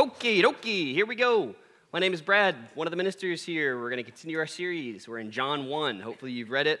Okie 0.00 0.42
dokie, 0.42 0.94
here 0.94 1.04
we 1.04 1.14
go. 1.14 1.54
My 1.92 1.98
name 1.98 2.14
is 2.14 2.22
Brad, 2.22 2.56
one 2.74 2.86
of 2.86 2.90
the 2.90 2.96
ministers 2.96 3.42
here. 3.42 3.78
We're 3.78 3.90
going 3.90 4.02
to 4.02 4.10
continue 4.10 4.38
our 4.38 4.46
series. 4.46 5.06
We're 5.06 5.18
in 5.18 5.30
John 5.30 5.66
1. 5.66 6.00
Hopefully, 6.00 6.32
you've 6.32 6.48
read 6.48 6.66
it. 6.66 6.80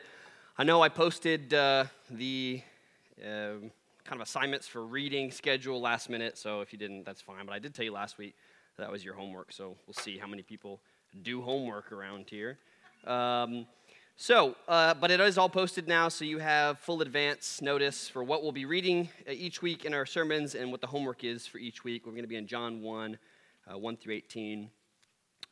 I 0.56 0.64
know 0.64 0.80
I 0.80 0.88
posted 0.88 1.52
uh, 1.52 1.84
the 2.10 2.62
uh, 3.22 3.60
kind 4.04 4.12
of 4.12 4.22
assignments 4.22 4.66
for 4.66 4.86
reading 4.86 5.30
schedule 5.30 5.82
last 5.82 6.08
minute, 6.08 6.38
so 6.38 6.62
if 6.62 6.72
you 6.72 6.78
didn't, 6.78 7.04
that's 7.04 7.20
fine. 7.20 7.44
But 7.44 7.52
I 7.52 7.58
did 7.58 7.74
tell 7.74 7.84
you 7.84 7.92
last 7.92 8.16
week 8.16 8.34
that 8.78 8.90
was 8.90 9.04
your 9.04 9.12
homework, 9.12 9.52
so 9.52 9.76
we'll 9.86 9.92
see 9.92 10.16
how 10.16 10.26
many 10.26 10.40
people 10.40 10.80
do 11.22 11.42
homework 11.42 11.92
around 11.92 12.24
here. 12.30 12.56
Um, 13.06 13.66
so, 14.22 14.54
uh, 14.68 14.92
but 14.92 15.10
it 15.10 15.18
is 15.18 15.38
all 15.38 15.48
posted 15.48 15.88
now, 15.88 16.10
so 16.10 16.26
you 16.26 16.36
have 16.36 16.78
full 16.78 17.00
advance 17.00 17.62
notice 17.62 18.06
for 18.06 18.22
what 18.22 18.42
we'll 18.42 18.52
be 18.52 18.66
reading 18.66 19.08
uh, 19.26 19.32
each 19.32 19.62
week 19.62 19.86
in 19.86 19.94
our 19.94 20.04
sermons 20.04 20.54
and 20.54 20.70
what 20.70 20.82
the 20.82 20.86
homework 20.86 21.24
is 21.24 21.46
for 21.46 21.56
each 21.56 21.84
week. 21.84 22.04
We're 22.04 22.12
going 22.12 22.24
to 22.24 22.28
be 22.28 22.36
in 22.36 22.46
John 22.46 22.82
1, 22.82 23.18
uh, 23.72 23.78
1 23.78 23.96
through 23.96 24.12
18. 24.12 24.68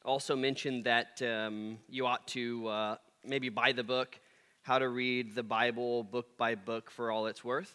Also 0.05 0.37
mentioned 0.37 0.85
that 0.85 1.23
um, 1.23 1.79
you 1.89 2.05
ought 2.05 2.29
to 2.29 2.69
uh, 2.69 2.97
maybe 3.25 3.49
buy 3.49 3.73
the 3.73 3.83
book, 3.83 4.21
How 4.61 4.79
to 4.79 4.91
Read 4.91 5.35
the 5.35 5.43
Bible 5.43 6.03
Book 6.03 6.37
by 6.37 6.55
Book 6.55 6.91
for 6.91 7.11
All 7.11 7.27
It's 7.27 7.43
Worth, 7.43 7.75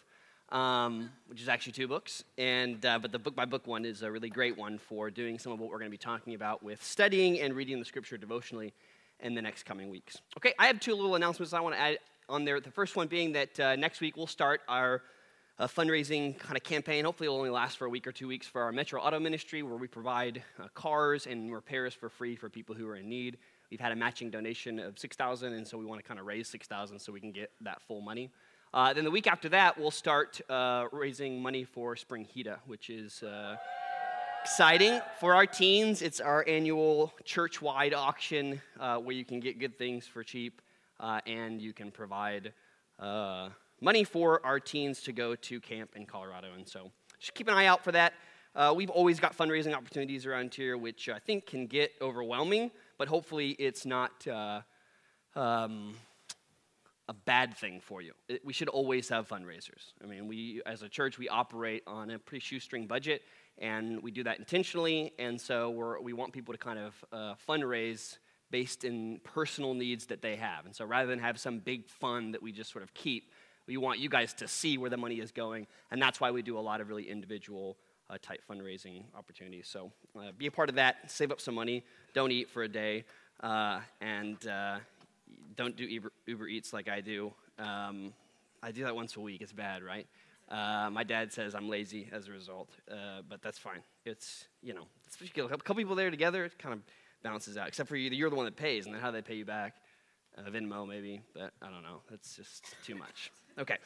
um, 0.50 1.10
which 1.26 1.42
is 1.42 1.48
actually 1.48 1.72
two 1.72 1.88
books. 1.88 2.22
And, 2.38 2.86
uh, 2.86 3.00
but 3.00 3.10
the 3.10 3.18
book 3.18 3.34
by 3.34 3.46
book 3.46 3.66
one 3.66 3.84
is 3.84 4.02
a 4.02 4.12
really 4.12 4.30
great 4.30 4.56
one 4.56 4.78
for 4.78 5.10
doing 5.10 5.40
some 5.40 5.50
of 5.50 5.58
what 5.58 5.70
we're 5.70 5.78
going 5.78 5.90
to 5.90 5.90
be 5.90 5.98
talking 5.98 6.36
about 6.36 6.62
with 6.62 6.84
studying 6.84 7.40
and 7.40 7.52
reading 7.52 7.80
the 7.80 7.84
scripture 7.84 8.16
devotionally 8.16 8.72
in 9.20 9.34
the 9.34 9.42
next 9.42 9.64
coming 9.64 9.90
weeks. 9.90 10.20
Okay, 10.36 10.54
I 10.58 10.66
have 10.66 10.80
two 10.80 10.94
little 10.94 11.14
announcements 11.14 11.52
I 11.52 11.60
want 11.60 11.74
to 11.74 11.80
add 11.80 11.98
on 12.28 12.44
there. 12.44 12.60
The 12.60 12.70
first 12.70 12.96
one 12.96 13.06
being 13.06 13.32
that 13.32 13.60
uh, 13.60 13.76
next 13.76 14.00
week 14.00 14.16
we'll 14.16 14.26
start 14.26 14.60
our 14.68 15.02
uh, 15.58 15.66
fundraising 15.66 16.38
kind 16.38 16.56
of 16.56 16.62
campaign. 16.62 17.04
Hopefully, 17.04 17.26
it'll 17.26 17.38
only 17.38 17.50
last 17.50 17.78
for 17.78 17.84
a 17.86 17.90
week 17.90 18.06
or 18.06 18.12
two 18.12 18.26
weeks 18.26 18.46
for 18.46 18.62
our 18.62 18.72
Metro 18.72 19.00
Auto 19.00 19.20
Ministry, 19.20 19.62
where 19.62 19.76
we 19.76 19.86
provide 19.86 20.42
uh, 20.60 20.68
cars 20.74 21.26
and 21.26 21.52
repairs 21.52 21.94
for 21.94 22.08
free 22.08 22.34
for 22.34 22.48
people 22.48 22.74
who 22.74 22.88
are 22.88 22.96
in 22.96 23.08
need. 23.08 23.38
We've 23.70 23.80
had 23.80 23.92
a 23.92 23.96
matching 23.96 24.30
donation 24.30 24.78
of 24.78 24.98
6000 24.98 25.52
and 25.52 25.66
so 25.66 25.78
we 25.78 25.84
want 25.84 26.00
to 26.00 26.06
kind 26.06 26.20
of 26.20 26.26
raise 26.26 26.48
6000 26.48 26.98
so 26.98 27.12
we 27.12 27.20
can 27.20 27.32
get 27.32 27.50
that 27.62 27.82
full 27.82 28.00
money. 28.00 28.30
Uh, 28.72 28.92
then 28.92 29.04
the 29.04 29.10
week 29.10 29.26
after 29.26 29.48
that, 29.48 29.78
we'll 29.78 29.90
start 29.90 30.40
uh, 30.50 30.86
raising 30.92 31.40
money 31.40 31.64
for 31.64 31.94
Spring 31.96 32.26
Hita, 32.26 32.58
which 32.66 32.90
is 32.90 33.22
uh, 33.22 33.56
exciting 34.44 35.00
for 35.18 35.34
our 35.34 35.46
teens. 35.46 36.02
It's 36.02 36.20
our 36.20 36.44
annual 36.46 37.14
church 37.24 37.62
wide 37.62 37.94
auction 37.94 38.60
uh, 38.78 38.98
where 38.98 39.16
you 39.16 39.24
can 39.24 39.40
get 39.40 39.58
good 39.58 39.78
things 39.78 40.06
for 40.06 40.22
cheap 40.22 40.60
uh, 41.00 41.22
and 41.26 41.62
you 41.62 41.72
can 41.72 41.90
provide 41.90 42.52
uh, 43.00 43.48
money 43.80 44.04
for 44.04 44.44
our 44.44 44.60
teens 44.60 45.00
to 45.04 45.12
go 45.12 45.34
to 45.34 45.60
camp 45.60 45.92
in 45.96 46.04
Colorado. 46.04 46.48
And 46.54 46.68
so 46.68 46.90
just 47.18 47.32
keep 47.32 47.48
an 47.48 47.54
eye 47.54 47.64
out 47.64 47.82
for 47.82 47.92
that. 47.92 48.12
Uh, 48.54 48.74
we've 48.76 48.90
always 48.90 49.18
got 49.18 49.34
fundraising 49.34 49.72
opportunities 49.72 50.26
around 50.26 50.52
here, 50.52 50.76
which 50.76 51.08
I 51.08 51.20
think 51.20 51.46
can 51.46 51.66
get 51.66 51.92
overwhelming, 52.02 52.70
but 52.98 53.08
hopefully 53.08 53.52
it's 53.52 53.86
not. 53.86 54.26
Uh, 54.28 54.60
um, 55.36 55.94
a 57.08 57.12
bad 57.12 57.56
thing 57.56 57.80
for 57.80 58.00
you. 58.00 58.12
It, 58.28 58.44
we 58.44 58.52
should 58.52 58.68
always 58.68 59.08
have 59.10 59.28
fundraisers. 59.28 59.92
I 60.02 60.06
mean, 60.06 60.26
we 60.26 60.62
as 60.64 60.82
a 60.82 60.88
church 60.88 61.18
we 61.18 61.28
operate 61.28 61.82
on 61.86 62.10
a 62.10 62.18
pretty 62.18 62.40
shoestring 62.40 62.86
budget, 62.86 63.22
and 63.58 64.02
we 64.02 64.10
do 64.10 64.24
that 64.24 64.38
intentionally. 64.38 65.12
And 65.18 65.40
so 65.40 65.98
we 66.02 66.12
want 66.12 66.32
people 66.32 66.54
to 66.54 66.58
kind 66.58 66.78
of 66.78 67.04
uh, 67.12 67.34
fundraise 67.48 68.18
based 68.50 68.84
in 68.84 69.20
personal 69.24 69.74
needs 69.74 70.06
that 70.06 70.22
they 70.22 70.36
have. 70.36 70.66
And 70.66 70.74
so 70.74 70.84
rather 70.84 71.08
than 71.08 71.18
have 71.18 71.38
some 71.40 71.58
big 71.58 71.88
fund 71.88 72.34
that 72.34 72.42
we 72.42 72.52
just 72.52 72.70
sort 72.70 72.84
of 72.84 72.94
keep, 72.94 73.32
we 73.66 73.76
want 73.76 73.98
you 73.98 74.08
guys 74.08 74.34
to 74.34 74.48
see 74.48 74.78
where 74.78 74.90
the 74.90 74.96
money 74.96 75.20
is 75.20 75.32
going. 75.32 75.66
And 75.90 76.00
that's 76.00 76.20
why 76.20 76.30
we 76.30 76.42
do 76.42 76.58
a 76.58 76.60
lot 76.60 76.80
of 76.80 76.88
really 76.88 77.08
individual 77.08 77.76
uh, 78.10 78.18
type 78.20 78.42
fundraising 78.48 79.04
opportunities. 79.16 79.66
So 79.66 79.90
uh, 80.16 80.32
be 80.36 80.46
a 80.46 80.50
part 80.50 80.68
of 80.68 80.74
that, 80.76 81.10
save 81.10 81.32
up 81.32 81.40
some 81.40 81.54
money, 81.54 81.84
don't 82.12 82.30
eat 82.30 82.50
for 82.50 82.62
a 82.62 82.68
day, 82.68 83.04
uh, 83.40 83.80
and 84.00 84.46
uh, 84.46 84.78
don't 85.56 85.76
do 85.76 85.84
Uber, 85.84 86.12
Uber, 86.26 86.46
Eats 86.48 86.72
like 86.72 86.88
I 86.88 87.00
do. 87.00 87.32
Um, 87.58 88.12
I 88.62 88.72
do 88.72 88.84
that 88.84 88.94
once 88.94 89.16
a 89.16 89.20
week. 89.20 89.40
It's 89.40 89.52
bad, 89.52 89.82
right? 89.82 90.06
Uh, 90.48 90.90
my 90.90 91.04
dad 91.04 91.32
says 91.32 91.54
I'm 91.54 91.68
lazy 91.68 92.08
as 92.12 92.28
a 92.28 92.32
result, 92.32 92.68
uh, 92.90 93.22
but 93.28 93.40
that's 93.42 93.58
fine. 93.58 93.80
It's, 94.04 94.46
you 94.62 94.74
know, 94.74 94.86
it's, 95.06 95.16
a 95.36 95.48
couple 95.48 95.74
people 95.74 95.94
there 95.94 96.10
together, 96.10 96.44
it 96.44 96.58
kind 96.58 96.74
of 96.74 96.80
balances 97.22 97.56
out, 97.56 97.66
except 97.66 97.88
for 97.88 97.96
you, 97.96 98.10
you're 98.10 98.30
the 98.30 98.36
one 98.36 98.44
that 98.44 98.56
pays, 98.56 98.84
and 98.84 98.94
then 98.94 99.00
how 99.00 99.10
they 99.10 99.22
pay 99.22 99.34
you 99.34 99.44
back. 99.44 99.74
Uh, 100.36 100.50
Venmo, 100.50 100.86
maybe, 100.86 101.22
but 101.32 101.52
I 101.62 101.70
don't 101.70 101.82
know. 101.82 102.00
That's 102.10 102.36
just 102.36 102.64
too 102.84 102.94
much. 102.96 103.30
Okay. 103.58 103.78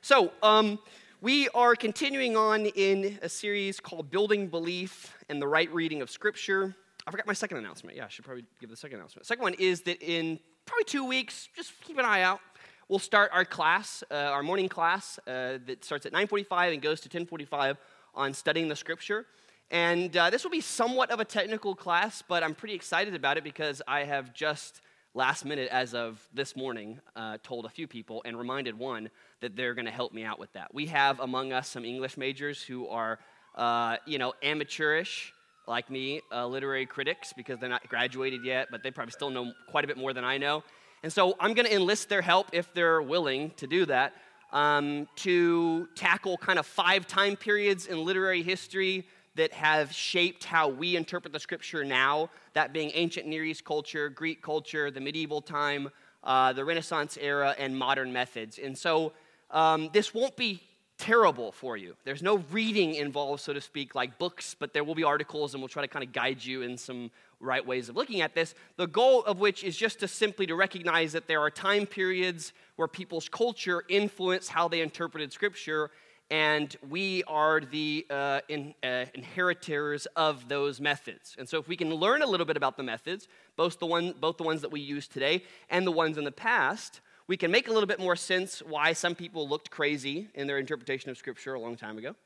So, 0.00 0.32
um, 0.42 0.78
we 1.20 1.50
are 1.50 1.76
continuing 1.76 2.36
on 2.36 2.64
in 2.64 3.18
a 3.20 3.28
series 3.28 3.78
called 3.78 4.10
Building 4.10 4.48
Belief 4.48 5.14
and 5.28 5.40
the 5.40 5.46
Right 5.46 5.70
Reading 5.72 6.00
of 6.00 6.10
Scripture. 6.10 6.74
I 7.06 7.10
forgot 7.10 7.26
my 7.26 7.34
second 7.34 7.58
announcement. 7.58 7.96
Yeah, 7.96 8.06
I 8.06 8.08
should 8.08 8.24
probably 8.24 8.46
give 8.58 8.70
the 8.70 8.76
second 8.76 8.96
announcement. 8.96 9.26
Second 9.26 9.42
one 9.42 9.54
is 9.54 9.82
that 9.82 10.00
in 10.02 10.40
probably 10.64 10.84
two 10.84 11.04
weeks, 11.04 11.50
just 11.54 11.78
keep 11.82 11.98
an 11.98 12.06
eye 12.06 12.22
out 12.22 12.40
we'll 12.90 12.98
start 12.98 13.30
our 13.32 13.44
class, 13.44 14.02
uh, 14.10 14.14
our 14.14 14.42
morning 14.42 14.68
class 14.68 15.18
uh, 15.20 15.58
that 15.64 15.84
starts 15.84 16.04
at 16.06 16.12
9:45 16.12 16.72
and 16.72 16.82
goes 16.82 17.00
to 17.00 17.08
10:45 17.08 17.76
on 18.14 18.34
studying 18.34 18.68
the 18.68 18.76
Scripture. 18.76 19.26
And 19.70 20.14
uh, 20.16 20.30
this 20.30 20.42
will 20.42 20.50
be 20.50 20.60
somewhat 20.60 21.12
of 21.12 21.20
a 21.20 21.24
technical 21.24 21.76
class, 21.76 22.22
but 22.26 22.42
I'm 22.42 22.56
pretty 22.56 22.74
excited 22.74 23.14
about 23.14 23.38
it 23.38 23.44
because 23.44 23.80
I 23.86 24.02
have 24.02 24.34
just 24.34 24.80
last 25.14 25.44
minute, 25.44 25.68
as 25.70 25.94
of 25.94 26.28
this 26.34 26.56
morning, 26.56 27.00
uh, 27.14 27.38
told 27.44 27.64
a 27.64 27.68
few 27.68 27.86
people 27.86 28.22
and 28.24 28.36
reminded 28.36 28.76
one 28.76 29.08
that 29.40 29.54
they're 29.54 29.74
going 29.74 29.84
to 29.84 29.92
help 29.92 30.12
me 30.12 30.24
out 30.24 30.40
with 30.40 30.52
that. 30.54 30.74
We 30.74 30.86
have 30.86 31.20
among 31.20 31.52
us 31.52 31.68
some 31.68 31.84
English 31.84 32.16
majors 32.16 32.60
who 32.60 32.88
are, 32.88 33.20
uh, 33.54 33.98
you 34.06 34.18
know, 34.18 34.34
amateurish 34.42 35.32
like 35.68 35.88
me, 35.88 36.20
uh, 36.32 36.46
literary 36.48 36.86
critics 36.86 37.32
because 37.32 37.60
they're 37.60 37.68
not 37.68 37.88
graduated 37.88 38.44
yet, 38.44 38.68
but 38.72 38.82
they 38.82 38.90
probably 38.90 39.12
still 39.12 39.30
know 39.30 39.52
quite 39.68 39.84
a 39.84 39.86
bit 39.86 39.96
more 39.96 40.12
than 40.12 40.24
I 40.24 40.36
know. 40.36 40.64
And 41.02 41.12
so 41.12 41.34
I'm 41.40 41.54
going 41.54 41.66
to 41.66 41.74
enlist 41.74 42.08
their 42.08 42.22
help 42.22 42.48
if 42.52 42.72
they're 42.74 43.00
willing 43.00 43.50
to 43.52 43.66
do 43.66 43.86
that 43.86 44.12
um, 44.52 45.08
to 45.16 45.88
tackle 45.94 46.36
kind 46.36 46.58
of 46.58 46.66
five 46.66 47.06
time 47.06 47.36
periods 47.36 47.86
in 47.86 48.04
literary 48.04 48.42
history 48.42 49.06
that 49.36 49.52
have 49.52 49.92
shaped 49.92 50.44
how 50.44 50.68
we 50.68 50.96
interpret 50.96 51.32
the 51.32 51.40
scripture 51.40 51.84
now, 51.84 52.28
that 52.52 52.72
being 52.72 52.90
ancient 52.94 53.26
Near 53.26 53.44
East 53.44 53.64
culture, 53.64 54.08
Greek 54.08 54.42
culture, 54.42 54.90
the 54.90 55.00
medieval 55.00 55.40
time, 55.40 55.88
uh, 56.24 56.52
the 56.52 56.64
Renaissance 56.64 57.16
era, 57.20 57.54
and 57.56 57.76
modern 57.76 58.12
methods. 58.12 58.58
And 58.58 58.76
so 58.76 59.12
um, 59.50 59.88
this 59.92 60.12
won't 60.12 60.36
be 60.36 60.60
terrible 60.98 61.52
for 61.52 61.76
you. 61.78 61.96
There's 62.04 62.22
no 62.22 62.44
reading 62.50 62.96
involved, 62.96 63.40
so 63.42 63.54
to 63.54 63.60
speak, 63.60 63.94
like 63.94 64.18
books, 64.18 64.54
but 64.58 64.74
there 64.74 64.84
will 64.84 64.94
be 64.94 65.04
articles, 65.04 65.54
and 65.54 65.62
we'll 65.62 65.68
try 65.68 65.82
to 65.82 65.88
kind 65.88 66.04
of 66.04 66.12
guide 66.12 66.44
you 66.44 66.60
in 66.62 66.76
some 66.76 67.10
right 67.40 67.66
ways 67.66 67.88
of 67.88 67.96
looking 67.96 68.20
at 68.20 68.34
this. 68.34 68.54
The 68.76 68.86
goal 68.86 69.24
of 69.24 69.40
which 69.40 69.64
is 69.64 69.76
just 69.76 70.00
to 70.00 70.08
simply 70.08 70.46
to 70.46 70.54
recognize 70.54 71.12
that 71.12 71.26
there 71.26 71.40
are 71.40 71.50
time 71.50 71.86
periods 71.86 72.52
where 72.76 72.88
people's 72.88 73.28
culture 73.28 73.82
influenced 73.88 74.50
how 74.50 74.68
they 74.68 74.80
interpreted 74.82 75.32
Scripture, 75.32 75.90
and 76.30 76.76
we 76.88 77.24
are 77.24 77.60
the 77.60 78.06
uh, 78.08 78.40
in, 78.48 78.74
uh, 78.84 79.06
inheritors 79.14 80.06
of 80.14 80.48
those 80.48 80.80
methods. 80.80 81.34
And 81.38 81.48
so, 81.48 81.58
if 81.58 81.66
we 81.66 81.76
can 81.76 81.92
learn 81.92 82.22
a 82.22 82.26
little 82.26 82.46
bit 82.46 82.56
about 82.56 82.76
the 82.76 82.82
methods, 82.82 83.26
both 83.56 83.78
the 83.78 83.86
one, 83.86 84.14
both 84.20 84.36
the 84.36 84.44
ones 84.44 84.60
that 84.60 84.70
we 84.70 84.80
use 84.80 85.08
today 85.08 85.42
and 85.68 85.86
the 85.86 85.92
ones 85.92 86.18
in 86.18 86.24
the 86.24 86.32
past 86.32 87.00
we 87.30 87.36
can 87.36 87.52
make 87.52 87.68
a 87.68 87.72
little 87.72 87.86
bit 87.86 88.00
more 88.00 88.16
sense 88.16 88.60
why 88.60 88.92
some 88.92 89.14
people 89.14 89.48
looked 89.48 89.70
crazy 89.70 90.26
in 90.34 90.48
their 90.48 90.58
interpretation 90.58 91.10
of 91.10 91.16
Scripture 91.16 91.54
a 91.54 91.60
long 91.60 91.76
time 91.76 91.96
ago. 91.96 92.16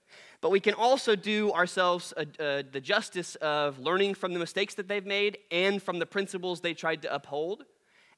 But 0.41 0.49
we 0.49 0.61
can 0.61 0.73
also 0.73 1.15
do 1.15 1.53
ourselves 1.53 2.15
a, 2.17 2.27
a, 2.43 2.63
the 2.63 2.81
justice 2.81 3.35
of 3.35 3.79
learning 3.79 4.15
from 4.15 4.33
the 4.33 4.39
mistakes 4.39 4.73
that 4.77 4.89
they've 4.89 5.05
made 5.05 5.37
and 5.51 5.83
from 5.83 5.99
the 5.99 6.07
principles 6.07 6.63
they 6.63 6.73
tried 6.73 7.03
to 7.03 7.15
uphold. 7.15 7.67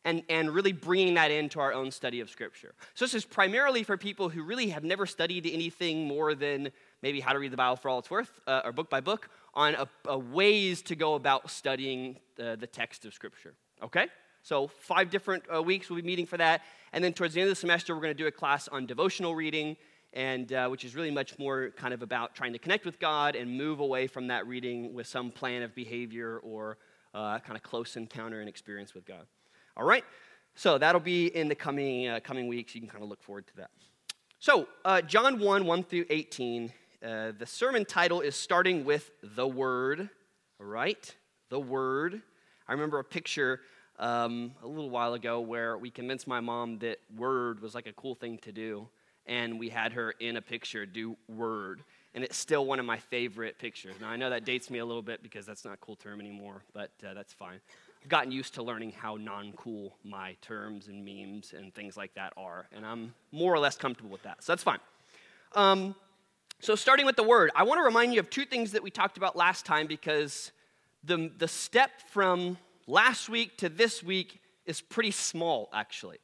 And, 0.05 0.23
and 0.29 0.55
really 0.55 0.71
bringing 0.71 1.15
that 1.15 1.33
into 1.33 1.59
our 1.59 1.73
own 1.73 1.91
study 1.91 2.21
of 2.21 2.31
Scripture. 2.31 2.77
So, 2.95 3.05
this 3.05 3.15
is 3.15 3.25
primarily 3.25 3.83
for 3.83 3.97
people 3.97 4.29
who 4.29 4.45
really 4.45 4.69
have 4.69 4.85
never 4.85 5.05
studied 5.05 5.49
anything 5.53 6.07
more 6.07 6.37
than 6.37 6.71
maybe 7.03 7.19
how 7.19 7.33
to 7.33 7.41
read 7.41 7.51
the 7.51 7.57
Bible 7.57 7.75
for 7.75 7.89
all 7.89 7.99
it's 7.99 8.09
worth, 8.09 8.31
uh, 8.47 8.61
or 8.65 8.71
book 8.71 8.89
by 8.89 9.01
book, 9.01 9.29
on 9.53 9.75
a, 9.75 9.89
a 10.05 10.17
ways 10.17 10.83
to 10.83 10.95
go 10.95 11.17
about 11.17 11.51
studying 11.51 12.21
uh, 12.39 12.55
the 12.55 12.69
text 12.69 13.05
of 13.05 13.15
Scripture. 13.15 13.55
Okay? 13.83 14.07
So, 14.47 14.69
five 14.69 15.11
different 15.11 15.43
uh, 15.53 15.61
weeks 15.61 15.91
we'll 15.91 16.01
be 16.01 16.07
meeting 16.07 16.25
for 16.25 16.37
that. 16.37 16.63
And 16.93 17.03
then 17.03 17.13
towards 17.13 17.35
the 17.35 17.41
end 17.41 17.49
of 17.49 17.53
the 17.53 17.61
semester, 17.61 17.95
we're 17.95 18.01
going 18.01 18.17
to 18.17 18.23
do 18.23 18.27
a 18.27 18.33
class 18.33 18.69
on 18.69 18.87
devotional 18.87 19.35
reading, 19.35 19.77
and 20.13 20.53
uh, 20.53 20.69
which 20.69 20.85
is 20.85 20.95
really 20.95 21.11
much 21.11 21.39
more 21.39 21.71
kind 21.77 21.93
of 21.93 22.03
about 22.03 22.35
trying 22.35 22.53
to 22.53 22.59
connect 22.59 22.85
with 22.85 22.99
God 22.99 23.37
and 23.37 23.57
move 23.57 23.81
away 23.81 24.07
from 24.07 24.29
that 24.29 24.47
reading 24.47 24.95
with 24.95 25.07
some 25.07 25.31
plan 25.31 25.63
of 25.63 25.75
behavior 25.75 26.39
or 26.39 26.79
uh, 27.15 27.39
kind 27.41 27.57
of 27.57 27.63
close 27.63 27.97
encounter 27.97 28.41
and 28.41 28.49
experience 28.49 28.95
with 28.95 29.05
God. 29.05 29.27
All 29.77 29.85
right? 29.85 30.05
So, 30.55 30.79
that'll 30.79 31.01
be 31.01 31.27
in 31.27 31.49
the 31.49 31.55
coming, 31.55 32.09
uh, 32.09 32.21
coming 32.21 32.49
weeks. 32.49 32.75
You 32.75 32.81
can 32.81 32.89
kind 32.89 33.03
of 33.03 33.11
look 33.11 33.23
forward 33.23 33.47
to 33.49 33.57
that. 33.57 33.71
So, 34.39 34.69
uh, 34.85 35.03
John 35.03 35.39
1 35.39 35.67
1 35.67 35.83
through 35.85 36.07
18. 36.09 36.73
Uh, 37.05 37.33
the 37.39 37.47
sermon 37.47 37.85
title 37.85 38.21
is 38.21 38.35
starting 38.35 38.85
with 38.85 39.11
the 39.23 39.47
Word. 39.47 40.09
All 40.61 40.67
right? 40.67 41.15
The 41.51 41.61
Word. 41.61 42.23
I 42.69 42.73
remember 42.73 42.99
a 42.99 43.05
picture 43.05 43.61
um, 43.99 44.53
a 44.63 44.67
little 44.67 44.91
while 44.91 45.15
ago 45.15 45.41
where 45.41 45.79
we 45.79 45.91
convinced 45.91 46.27
my 46.27 46.41
mom 46.41 46.79
that 46.81 46.99
Word 47.17 47.61
was 47.61 47.75
like 47.75 47.87
a 47.87 47.93
cool 47.93 48.15
thing 48.15 48.39
to 48.39 48.53
do, 48.53 48.89
and 49.27 49.59
we 49.59 49.69
had 49.69 49.93
her 49.93 50.13
in 50.21 50.37
a 50.37 50.43
picture 50.43 50.87
do 50.87 51.17
Word. 51.29 51.83
and 52.15 52.25
it's 52.25 52.37
still 52.37 52.65
one 52.65 52.79
of 52.81 52.87
my 52.87 52.99
favorite 52.99 53.59
pictures. 53.59 53.95
Now, 54.01 54.09
I 54.09 54.17
know 54.17 54.31
that 54.31 54.45
dates 54.45 54.71
me 54.71 54.79
a 54.79 54.87
little 54.87 55.03
bit 55.03 55.23
because 55.23 55.45
that's 55.45 55.65
not 55.65 55.75
a 55.75 55.77
cool 55.79 55.97
term 55.97 56.19
anymore, 56.19 56.63
but 56.73 56.91
uh, 57.07 57.13
that's 57.13 57.35
fine. 57.35 57.61
I've 58.03 58.09
gotten 58.09 58.33
used 58.33 58.55
to 58.55 58.63
learning 58.63 58.93
how 58.93 59.17
non 59.17 59.53
cool 59.57 59.97
my 60.05 60.37
terms 60.41 60.89
and 60.89 61.05
memes 61.05 61.53
and 61.53 61.75
things 61.75 61.97
like 61.97 62.15
that 62.15 62.33
are, 62.37 62.69
and 62.75 62.87
I'm 62.87 63.15
more 63.33 63.53
or 63.53 63.59
less 63.59 63.77
comfortable 63.77 64.11
with 64.11 64.23
that, 64.23 64.43
so 64.43 64.53
that's 64.53 64.63
fine. 64.63 64.79
Um, 65.55 65.95
so, 66.61 66.75
starting 66.75 67.05
with 67.05 67.17
the 67.17 67.23
word, 67.23 67.51
I 67.55 67.65
want 67.65 67.79
to 67.79 67.83
remind 67.83 68.15
you 68.15 68.21
of 68.21 68.31
two 68.31 68.47
things 68.47 68.73
that 68.73 68.83
we 68.83 68.91
talked 68.91 69.19
about 69.19 69.37
last 69.37 69.67
time 69.67 69.87
because 69.87 70.53
the, 71.05 71.31
the 71.39 71.49
step 71.49 71.91
from 72.11 72.57
last 72.87 73.29
week 73.29 73.57
to 73.59 73.69
this 73.69 74.03
week 74.03 74.41
is 74.65 74.81
pretty 74.81 75.11
small, 75.11 75.69
actually. 75.73 76.19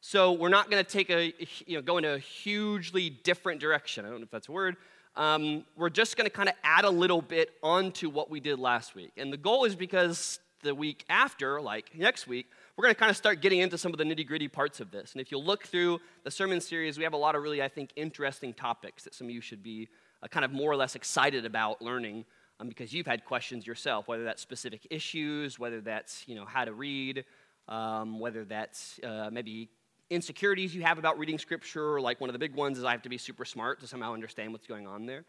So, 0.00 0.32
we're 0.32 0.48
not 0.48 0.70
going 0.70 0.84
to 0.84 0.90
take 0.90 1.10
a, 1.10 1.32
you 1.66 1.76
know, 1.76 1.82
go 1.82 1.98
in 1.98 2.04
a 2.04 2.18
hugely 2.18 3.10
different 3.10 3.60
direction. 3.60 4.04
I 4.04 4.10
don't 4.10 4.18
know 4.18 4.24
if 4.24 4.30
that's 4.30 4.48
a 4.48 4.52
word, 4.52 4.76
um, 5.14 5.64
we're 5.76 5.90
just 5.90 6.16
going 6.16 6.28
to 6.28 6.34
kind 6.34 6.48
of 6.48 6.54
add 6.64 6.84
a 6.84 6.90
little 6.90 7.20
bit 7.20 7.50
onto 7.62 8.08
what 8.08 8.30
we 8.30 8.40
did 8.40 8.58
last 8.58 8.94
week. 8.94 9.12
And 9.16 9.32
the 9.32 9.36
goal 9.36 9.64
is 9.64 9.76
because 9.76 10.40
the 10.62 10.74
week 10.74 11.04
after, 11.08 11.60
like 11.60 11.94
next 11.94 12.26
week, 12.26 12.46
we're 12.76 12.84
going 12.84 12.94
to 12.94 12.98
kind 12.98 13.10
of 13.10 13.16
start 13.16 13.42
getting 13.42 13.60
into 13.60 13.76
some 13.76 13.92
of 13.92 13.98
the 13.98 14.04
nitty 14.04 14.26
gritty 14.26 14.48
parts 14.48 14.80
of 14.80 14.90
this. 14.90 15.12
And 15.12 15.20
if 15.20 15.30
you 15.30 15.38
look 15.38 15.64
through 15.64 16.00
the 16.24 16.30
sermon 16.30 16.60
series, 16.60 16.96
we 16.96 17.04
have 17.04 17.12
a 17.12 17.18
lot 17.18 17.34
of 17.34 17.42
really, 17.42 17.62
I 17.62 17.68
think, 17.68 17.90
interesting 17.96 18.54
topics 18.54 19.04
that 19.04 19.14
some 19.14 19.26
of 19.26 19.32
you 19.32 19.40
should 19.40 19.62
be 19.62 19.88
uh, 20.22 20.28
kind 20.28 20.44
of 20.44 20.52
more 20.52 20.70
or 20.70 20.76
less 20.76 20.94
excited 20.94 21.44
about 21.44 21.82
learning 21.82 22.24
um, 22.60 22.68
because 22.68 22.92
you've 22.92 23.06
had 23.06 23.24
questions 23.24 23.66
yourself, 23.66 24.08
whether 24.08 24.24
that's 24.24 24.42
specific 24.42 24.86
issues, 24.90 25.58
whether 25.58 25.80
that's, 25.80 26.24
you 26.26 26.34
know, 26.34 26.44
how 26.44 26.64
to 26.64 26.72
read, 26.72 27.24
um, 27.68 28.18
whether 28.18 28.44
that's 28.44 29.00
uh, 29.04 29.30
maybe 29.30 29.68
insecurities 30.10 30.74
you 30.74 30.82
have 30.82 30.98
about 30.98 31.18
reading 31.18 31.38
scripture, 31.38 32.00
like 32.00 32.20
one 32.20 32.28
of 32.28 32.34
the 32.34 32.38
big 32.38 32.54
ones 32.54 32.78
is 32.78 32.84
I 32.84 32.92
have 32.92 33.02
to 33.02 33.08
be 33.08 33.18
super 33.18 33.44
smart 33.44 33.80
to 33.80 33.86
somehow 33.86 34.12
understand 34.12 34.52
what's 34.52 34.66
going 34.66 34.86
on 34.86 35.06
there, 35.06 35.24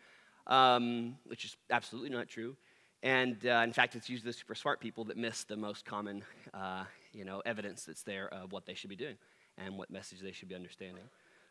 um, 0.48 1.16
which 1.26 1.46
is 1.46 1.56
absolutely 1.70 2.10
not 2.10 2.28
true. 2.28 2.56
And 3.02 3.46
uh, 3.46 3.62
in 3.64 3.74
fact, 3.74 3.96
it's 3.96 4.10
usually 4.10 4.30
the 4.32 4.38
super 4.38 4.56
smart 4.56 4.80
people 4.80 5.04
that 5.06 5.18
miss 5.18 5.44
the 5.44 5.58
most 5.58 5.86
common, 5.86 6.24
uh, 6.54 6.86
you 7.14 7.26
know, 7.26 7.42
evidence 7.46 7.84
that's 7.84 8.04
there 8.04 8.30
of 8.30 8.52
what 8.52 8.66
they 8.66 8.74
should 8.74 8.90
be 8.90 8.96
doing 8.96 9.18
and 9.58 9.78
what 9.78 9.90
message 9.90 10.20
they 10.22 10.32
should 10.32 10.48
be 10.48 10.56
understanding. 10.56 11.04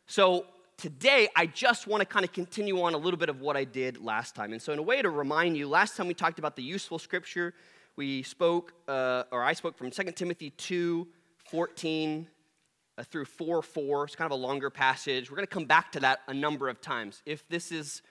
So 0.07 0.45
today, 0.77 1.27
I 1.35 1.45
just 1.45 1.87
want 1.87 2.01
to 2.01 2.05
kind 2.05 2.25
of 2.25 2.31
continue 2.31 2.81
on 2.81 2.93
a 2.93 2.97
little 2.97 3.19
bit 3.19 3.29
of 3.29 3.41
what 3.41 3.55
I 3.55 3.63
did 3.63 4.03
last 4.03 4.35
time. 4.35 4.53
And 4.53 4.61
so, 4.61 4.73
in 4.73 4.79
a 4.79 4.83
way 4.83 5.01
to 5.01 5.09
remind 5.09 5.57
you, 5.57 5.67
last 5.67 5.95
time 5.97 6.07
we 6.07 6.13
talked 6.13 6.39
about 6.39 6.55
the 6.55 6.63
useful 6.63 6.99
scripture. 6.99 7.53
We 7.95 8.23
spoke, 8.23 8.73
uh, 8.87 9.23
or 9.31 9.43
I 9.43 9.53
spoke 9.53 9.77
from 9.77 9.91
2 9.91 10.03
Timothy 10.13 10.49
2 10.49 11.07
14 11.49 12.27
uh, 12.97 13.03
through 13.03 13.25
4 13.25 13.61
4. 13.61 14.03
It's 14.05 14.15
kind 14.15 14.31
of 14.31 14.37
a 14.37 14.41
longer 14.41 14.69
passage. 14.69 15.29
We're 15.29 15.37
going 15.37 15.47
to 15.47 15.53
come 15.53 15.65
back 15.65 15.91
to 15.93 15.99
that 16.01 16.21
a 16.27 16.33
number 16.33 16.69
of 16.69 16.81
times. 16.81 17.21
If 17.25 17.47
this 17.49 17.71
is, 17.71 18.01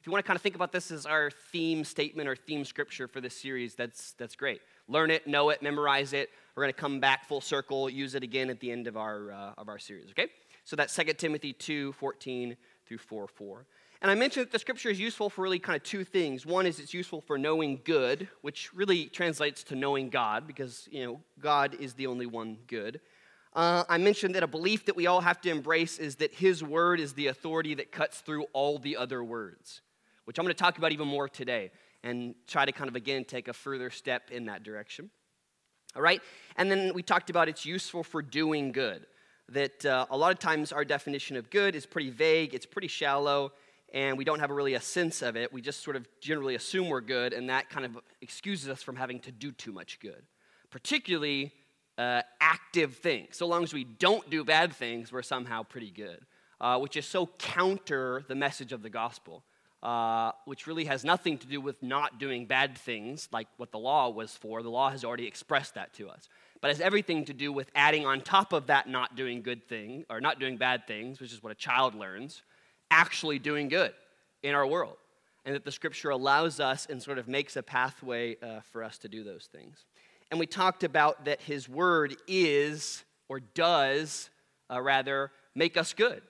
if 0.00 0.06
you 0.06 0.12
want 0.12 0.24
to 0.24 0.26
kind 0.26 0.36
of 0.36 0.42
think 0.42 0.54
about 0.54 0.70
this 0.70 0.90
as 0.90 1.06
our 1.06 1.30
theme 1.52 1.84
statement 1.84 2.28
or 2.28 2.36
theme 2.36 2.64
scripture 2.64 3.08
for 3.08 3.20
this 3.20 3.36
series, 3.36 3.74
that's, 3.74 4.12
that's 4.12 4.36
great. 4.36 4.60
Learn 4.86 5.10
it, 5.10 5.26
know 5.26 5.50
it, 5.50 5.62
memorize 5.62 6.12
it. 6.12 6.30
We're 6.54 6.62
going 6.62 6.74
to 6.74 6.80
come 6.80 7.00
back 7.00 7.26
full 7.26 7.40
circle, 7.40 7.90
use 7.90 8.14
it 8.14 8.22
again 8.22 8.50
at 8.50 8.60
the 8.60 8.70
end 8.70 8.86
of 8.86 8.96
our, 8.96 9.32
uh, 9.32 9.52
of 9.58 9.68
our 9.68 9.78
series, 9.78 10.10
okay? 10.10 10.28
So 10.64 10.76
that's 10.76 10.94
2 10.94 11.04
Timothy 11.14 11.52
2 11.52 11.92
14 11.92 12.56
through 12.86 12.98
4 12.98 13.28
4. 13.28 13.66
And 14.02 14.10
I 14.10 14.14
mentioned 14.14 14.46
that 14.46 14.52
the 14.52 14.58
scripture 14.58 14.90
is 14.90 15.00
useful 15.00 15.30
for 15.30 15.42
really 15.42 15.58
kind 15.58 15.76
of 15.76 15.82
two 15.82 16.04
things. 16.04 16.44
One 16.44 16.66
is 16.66 16.78
it's 16.78 16.92
useful 16.92 17.22
for 17.22 17.38
knowing 17.38 17.80
good, 17.84 18.28
which 18.42 18.74
really 18.74 19.06
translates 19.06 19.62
to 19.64 19.76
knowing 19.76 20.10
God, 20.10 20.46
because, 20.46 20.86
you 20.90 21.04
know, 21.04 21.20
God 21.40 21.74
is 21.80 21.94
the 21.94 22.06
only 22.06 22.26
one 22.26 22.58
good. 22.66 23.00
Uh, 23.54 23.84
I 23.88 23.98
mentioned 23.98 24.34
that 24.34 24.42
a 24.42 24.46
belief 24.46 24.84
that 24.86 24.96
we 24.96 25.06
all 25.06 25.22
have 25.22 25.40
to 25.42 25.50
embrace 25.50 25.98
is 25.98 26.16
that 26.16 26.34
His 26.34 26.62
word 26.62 27.00
is 27.00 27.14
the 27.14 27.28
authority 27.28 27.74
that 27.76 27.92
cuts 27.92 28.20
through 28.20 28.44
all 28.52 28.78
the 28.78 28.96
other 28.96 29.24
words, 29.24 29.80
which 30.24 30.38
I'm 30.38 30.44
going 30.44 30.54
to 30.54 30.58
talk 30.62 30.76
about 30.76 30.92
even 30.92 31.08
more 31.08 31.28
today 31.28 31.70
and 32.02 32.34
try 32.46 32.66
to 32.66 32.72
kind 32.72 32.88
of 32.88 32.96
again 32.96 33.24
take 33.24 33.48
a 33.48 33.52
further 33.52 33.90
step 33.90 34.30
in 34.30 34.46
that 34.46 34.64
direction. 34.64 35.08
All 35.96 36.02
right? 36.02 36.20
And 36.56 36.70
then 36.70 36.92
we 36.94 37.02
talked 37.02 37.30
about 37.30 37.48
it's 37.48 37.64
useful 37.64 38.02
for 38.02 38.20
doing 38.20 38.72
good. 38.72 39.06
That 39.50 39.84
uh, 39.84 40.06
a 40.10 40.16
lot 40.16 40.32
of 40.32 40.38
times 40.38 40.72
our 40.72 40.84
definition 40.84 41.36
of 41.36 41.50
good 41.50 41.74
is 41.74 41.84
pretty 41.84 42.10
vague, 42.10 42.54
it's 42.54 42.66
pretty 42.66 42.88
shallow, 42.88 43.52
and 43.92 44.16
we 44.18 44.24
don't 44.24 44.40
have 44.40 44.50
really 44.50 44.74
a 44.74 44.80
sense 44.80 45.22
of 45.22 45.36
it. 45.36 45.52
We 45.52 45.60
just 45.60 45.82
sort 45.82 45.96
of 45.96 46.08
generally 46.20 46.54
assume 46.54 46.88
we're 46.88 47.00
good, 47.00 47.32
and 47.32 47.50
that 47.50 47.68
kind 47.68 47.84
of 47.84 47.98
excuses 48.22 48.68
us 48.68 48.82
from 48.82 48.96
having 48.96 49.20
to 49.20 49.32
do 49.32 49.52
too 49.52 49.72
much 49.72 50.00
good. 50.00 50.22
Particularly 50.70 51.52
uh, 51.96 52.22
active 52.40 52.96
things. 52.96 53.36
So 53.36 53.46
long 53.46 53.62
as 53.62 53.72
we 53.72 53.84
don't 53.84 54.28
do 54.30 54.44
bad 54.44 54.72
things, 54.72 55.12
we're 55.12 55.22
somehow 55.22 55.62
pretty 55.62 55.90
good, 55.90 56.20
uh, 56.60 56.78
which 56.78 56.96
is 56.96 57.06
so 57.06 57.26
counter 57.38 58.24
the 58.26 58.34
message 58.34 58.72
of 58.72 58.82
the 58.82 58.90
gospel, 58.90 59.44
uh, 59.82 60.32
which 60.44 60.66
really 60.66 60.86
has 60.86 61.04
nothing 61.04 61.38
to 61.38 61.46
do 61.46 61.60
with 61.60 61.82
not 61.82 62.18
doing 62.18 62.46
bad 62.46 62.76
things 62.76 63.28
like 63.30 63.46
what 63.58 63.70
the 63.70 63.78
law 63.78 64.08
was 64.08 64.34
for. 64.34 64.62
The 64.62 64.70
law 64.70 64.90
has 64.90 65.04
already 65.04 65.26
expressed 65.26 65.74
that 65.74 65.92
to 65.94 66.08
us. 66.08 66.28
But 66.64 66.70
has 66.70 66.80
everything 66.80 67.26
to 67.26 67.34
do 67.34 67.52
with 67.52 67.70
adding 67.74 68.06
on 68.06 68.22
top 68.22 68.54
of 68.54 68.68
that 68.68 68.88
not 68.88 69.16
doing 69.16 69.42
good 69.42 69.68
thing, 69.68 70.06
or 70.08 70.20
not 70.20 70.40
doing 70.40 70.56
bad 70.56 70.86
things, 70.86 71.20
which 71.20 71.32
is 71.32 71.42
what 71.42 71.52
a 71.52 71.54
child 71.54 71.94
learns, 71.94 72.42
actually 72.90 73.38
doing 73.38 73.68
good 73.68 73.92
in 74.42 74.54
our 74.54 74.66
world. 74.66 74.96
And 75.44 75.54
that 75.54 75.66
the 75.66 75.72
scripture 75.72 76.08
allows 76.08 76.60
us 76.60 76.86
and 76.88 77.02
sort 77.02 77.18
of 77.18 77.28
makes 77.28 77.56
a 77.56 77.62
pathway 77.62 78.36
uh, 78.40 78.60
for 78.72 78.82
us 78.82 78.96
to 78.98 79.08
do 79.08 79.22
those 79.22 79.46
things 79.52 79.84
and 80.34 80.40
we 80.40 80.46
talked 80.46 80.82
about 80.82 81.26
that 81.26 81.40
his 81.40 81.68
word 81.68 82.16
is, 82.26 83.04
or 83.28 83.38
does, 83.38 84.30
uh, 84.68 84.80
rather, 84.80 85.30
make 85.54 85.76
us 85.76 85.92
good. 85.92 86.22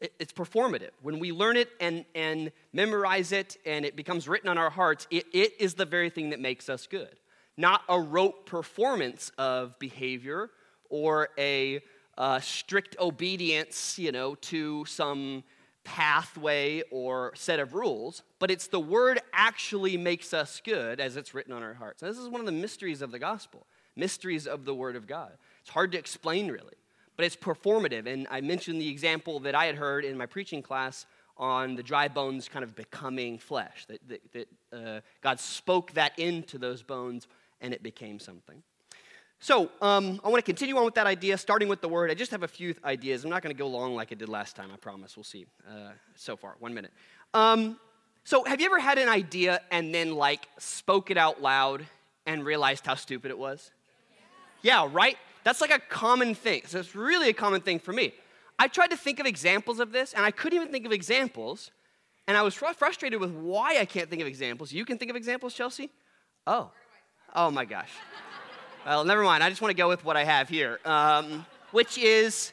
It, 0.00 0.12
it's 0.18 0.32
performative. 0.32 0.90
When 1.00 1.20
we 1.20 1.30
learn 1.30 1.56
it 1.56 1.68
and, 1.78 2.04
and 2.16 2.50
memorize 2.72 3.30
it 3.30 3.56
and 3.64 3.84
it 3.84 3.94
becomes 3.94 4.26
written 4.26 4.48
on 4.48 4.58
our 4.58 4.68
hearts, 4.68 5.06
it, 5.12 5.26
it 5.32 5.52
is 5.60 5.74
the 5.74 5.84
very 5.84 6.10
thing 6.10 6.30
that 6.30 6.40
makes 6.40 6.68
us 6.68 6.88
good. 6.88 7.19
Not 7.60 7.82
a 7.90 8.00
rote 8.00 8.46
performance 8.46 9.30
of 9.36 9.78
behavior 9.78 10.50
or 10.88 11.28
a 11.36 11.82
uh, 12.16 12.40
strict 12.40 12.96
obedience, 12.98 13.98
you 13.98 14.12
know, 14.12 14.34
to 14.36 14.86
some 14.86 15.44
pathway 15.84 16.82
or 16.90 17.32
set 17.34 17.60
of 17.60 17.74
rules, 17.74 18.22
but 18.38 18.50
it's 18.50 18.68
the 18.68 18.80
word 18.80 19.20
actually 19.34 19.98
makes 19.98 20.32
us 20.32 20.62
good 20.64 21.00
as 21.00 21.18
it's 21.18 21.34
written 21.34 21.52
on 21.52 21.62
our 21.62 21.74
hearts. 21.74 22.02
And 22.02 22.10
this 22.10 22.18
is 22.18 22.28
one 22.28 22.40
of 22.40 22.46
the 22.46 22.52
mysteries 22.52 23.02
of 23.02 23.10
the 23.10 23.18
gospel, 23.18 23.66
mysteries 23.94 24.46
of 24.46 24.64
the 24.64 24.74
word 24.74 24.96
of 24.96 25.06
God. 25.06 25.32
It's 25.60 25.70
hard 25.70 25.92
to 25.92 25.98
explain 25.98 26.48
really, 26.50 26.76
but 27.16 27.26
it's 27.26 27.36
performative. 27.36 28.06
And 28.06 28.26
I 28.30 28.40
mentioned 28.40 28.80
the 28.80 28.88
example 28.88 29.38
that 29.40 29.54
I 29.54 29.66
had 29.66 29.74
heard 29.74 30.06
in 30.06 30.16
my 30.16 30.26
preaching 30.26 30.62
class 30.62 31.04
on 31.36 31.74
the 31.74 31.82
dry 31.82 32.08
bones 32.08 32.48
kind 32.48 32.62
of 32.62 32.74
becoming 32.74 33.38
flesh, 33.38 33.86
that, 33.86 34.00
that, 34.08 34.32
that 34.32 34.48
uh, 34.72 35.00
God 35.22 35.40
spoke 35.40 35.92
that 35.92 36.18
into 36.18 36.56
those 36.56 36.82
bones 36.82 37.26
and 37.60 37.74
it 37.74 37.82
became 37.82 38.18
something. 38.18 38.62
So, 39.42 39.70
um, 39.80 40.20
I 40.22 40.28
want 40.28 40.36
to 40.36 40.42
continue 40.42 40.76
on 40.76 40.84
with 40.84 40.94
that 40.96 41.06
idea, 41.06 41.38
starting 41.38 41.68
with 41.68 41.80
the 41.80 41.88
word. 41.88 42.10
I 42.10 42.14
just 42.14 42.30
have 42.30 42.42
a 42.42 42.48
few 42.48 42.74
ideas. 42.84 43.24
I'm 43.24 43.30
not 43.30 43.42
going 43.42 43.54
to 43.54 43.58
go 43.58 43.68
long 43.68 43.94
like 43.94 44.12
I 44.12 44.14
did 44.14 44.28
last 44.28 44.54
time, 44.54 44.70
I 44.70 44.76
promise. 44.76 45.16
We'll 45.16 45.24
see. 45.24 45.46
Uh, 45.66 45.92
so 46.14 46.36
far, 46.36 46.56
one 46.58 46.74
minute. 46.74 46.92
Um, 47.32 47.80
so, 48.22 48.44
have 48.44 48.60
you 48.60 48.66
ever 48.66 48.78
had 48.78 48.98
an 48.98 49.08
idea 49.08 49.62
and 49.70 49.94
then, 49.94 50.14
like, 50.14 50.46
spoke 50.58 51.10
it 51.10 51.16
out 51.16 51.40
loud 51.40 51.86
and 52.26 52.44
realized 52.44 52.84
how 52.84 52.96
stupid 52.96 53.30
it 53.30 53.38
was? 53.38 53.70
Yeah, 54.60 54.86
right? 54.92 55.16
That's 55.42 55.62
like 55.62 55.70
a 55.70 55.78
common 55.78 56.34
thing. 56.34 56.62
So, 56.66 56.78
it's 56.78 56.94
really 56.94 57.30
a 57.30 57.34
common 57.34 57.62
thing 57.62 57.78
for 57.78 57.94
me. 57.94 58.12
I 58.58 58.68
tried 58.68 58.90
to 58.90 58.96
think 58.98 59.20
of 59.20 59.26
examples 59.26 59.80
of 59.80 59.90
this, 59.90 60.12
and 60.12 60.22
I 60.22 60.32
couldn't 60.32 60.56
even 60.56 60.70
think 60.70 60.84
of 60.84 60.92
examples. 60.92 61.70
And 62.28 62.36
I 62.36 62.42
was 62.42 62.52
fr- 62.52 62.74
frustrated 62.76 63.18
with 63.18 63.32
why 63.32 63.78
I 63.78 63.86
can't 63.86 64.10
think 64.10 64.20
of 64.20 64.28
examples. 64.28 64.70
You 64.70 64.84
can 64.84 64.98
think 64.98 65.10
of 65.10 65.16
examples, 65.16 65.54
Chelsea? 65.54 65.88
Oh. 66.46 66.72
Oh 67.34 67.48
my 67.50 67.64
gosh. 67.64 67.90
Well, 68.84 69.04
never 69.04 69.22
mind. 69.22 69.44
I 69.44 69.50
just 69.50 69.62
want 69.62 69.70
to 69.70 69.76
go 69.76 69.88
with 69.88 70.04
what 70.04 70.16
I 70.16 70.24
have 70.24 70.48
here, 70.48 70.80
um, 70.84 71.46
which 71.70 71.96
is, 71.96 72.52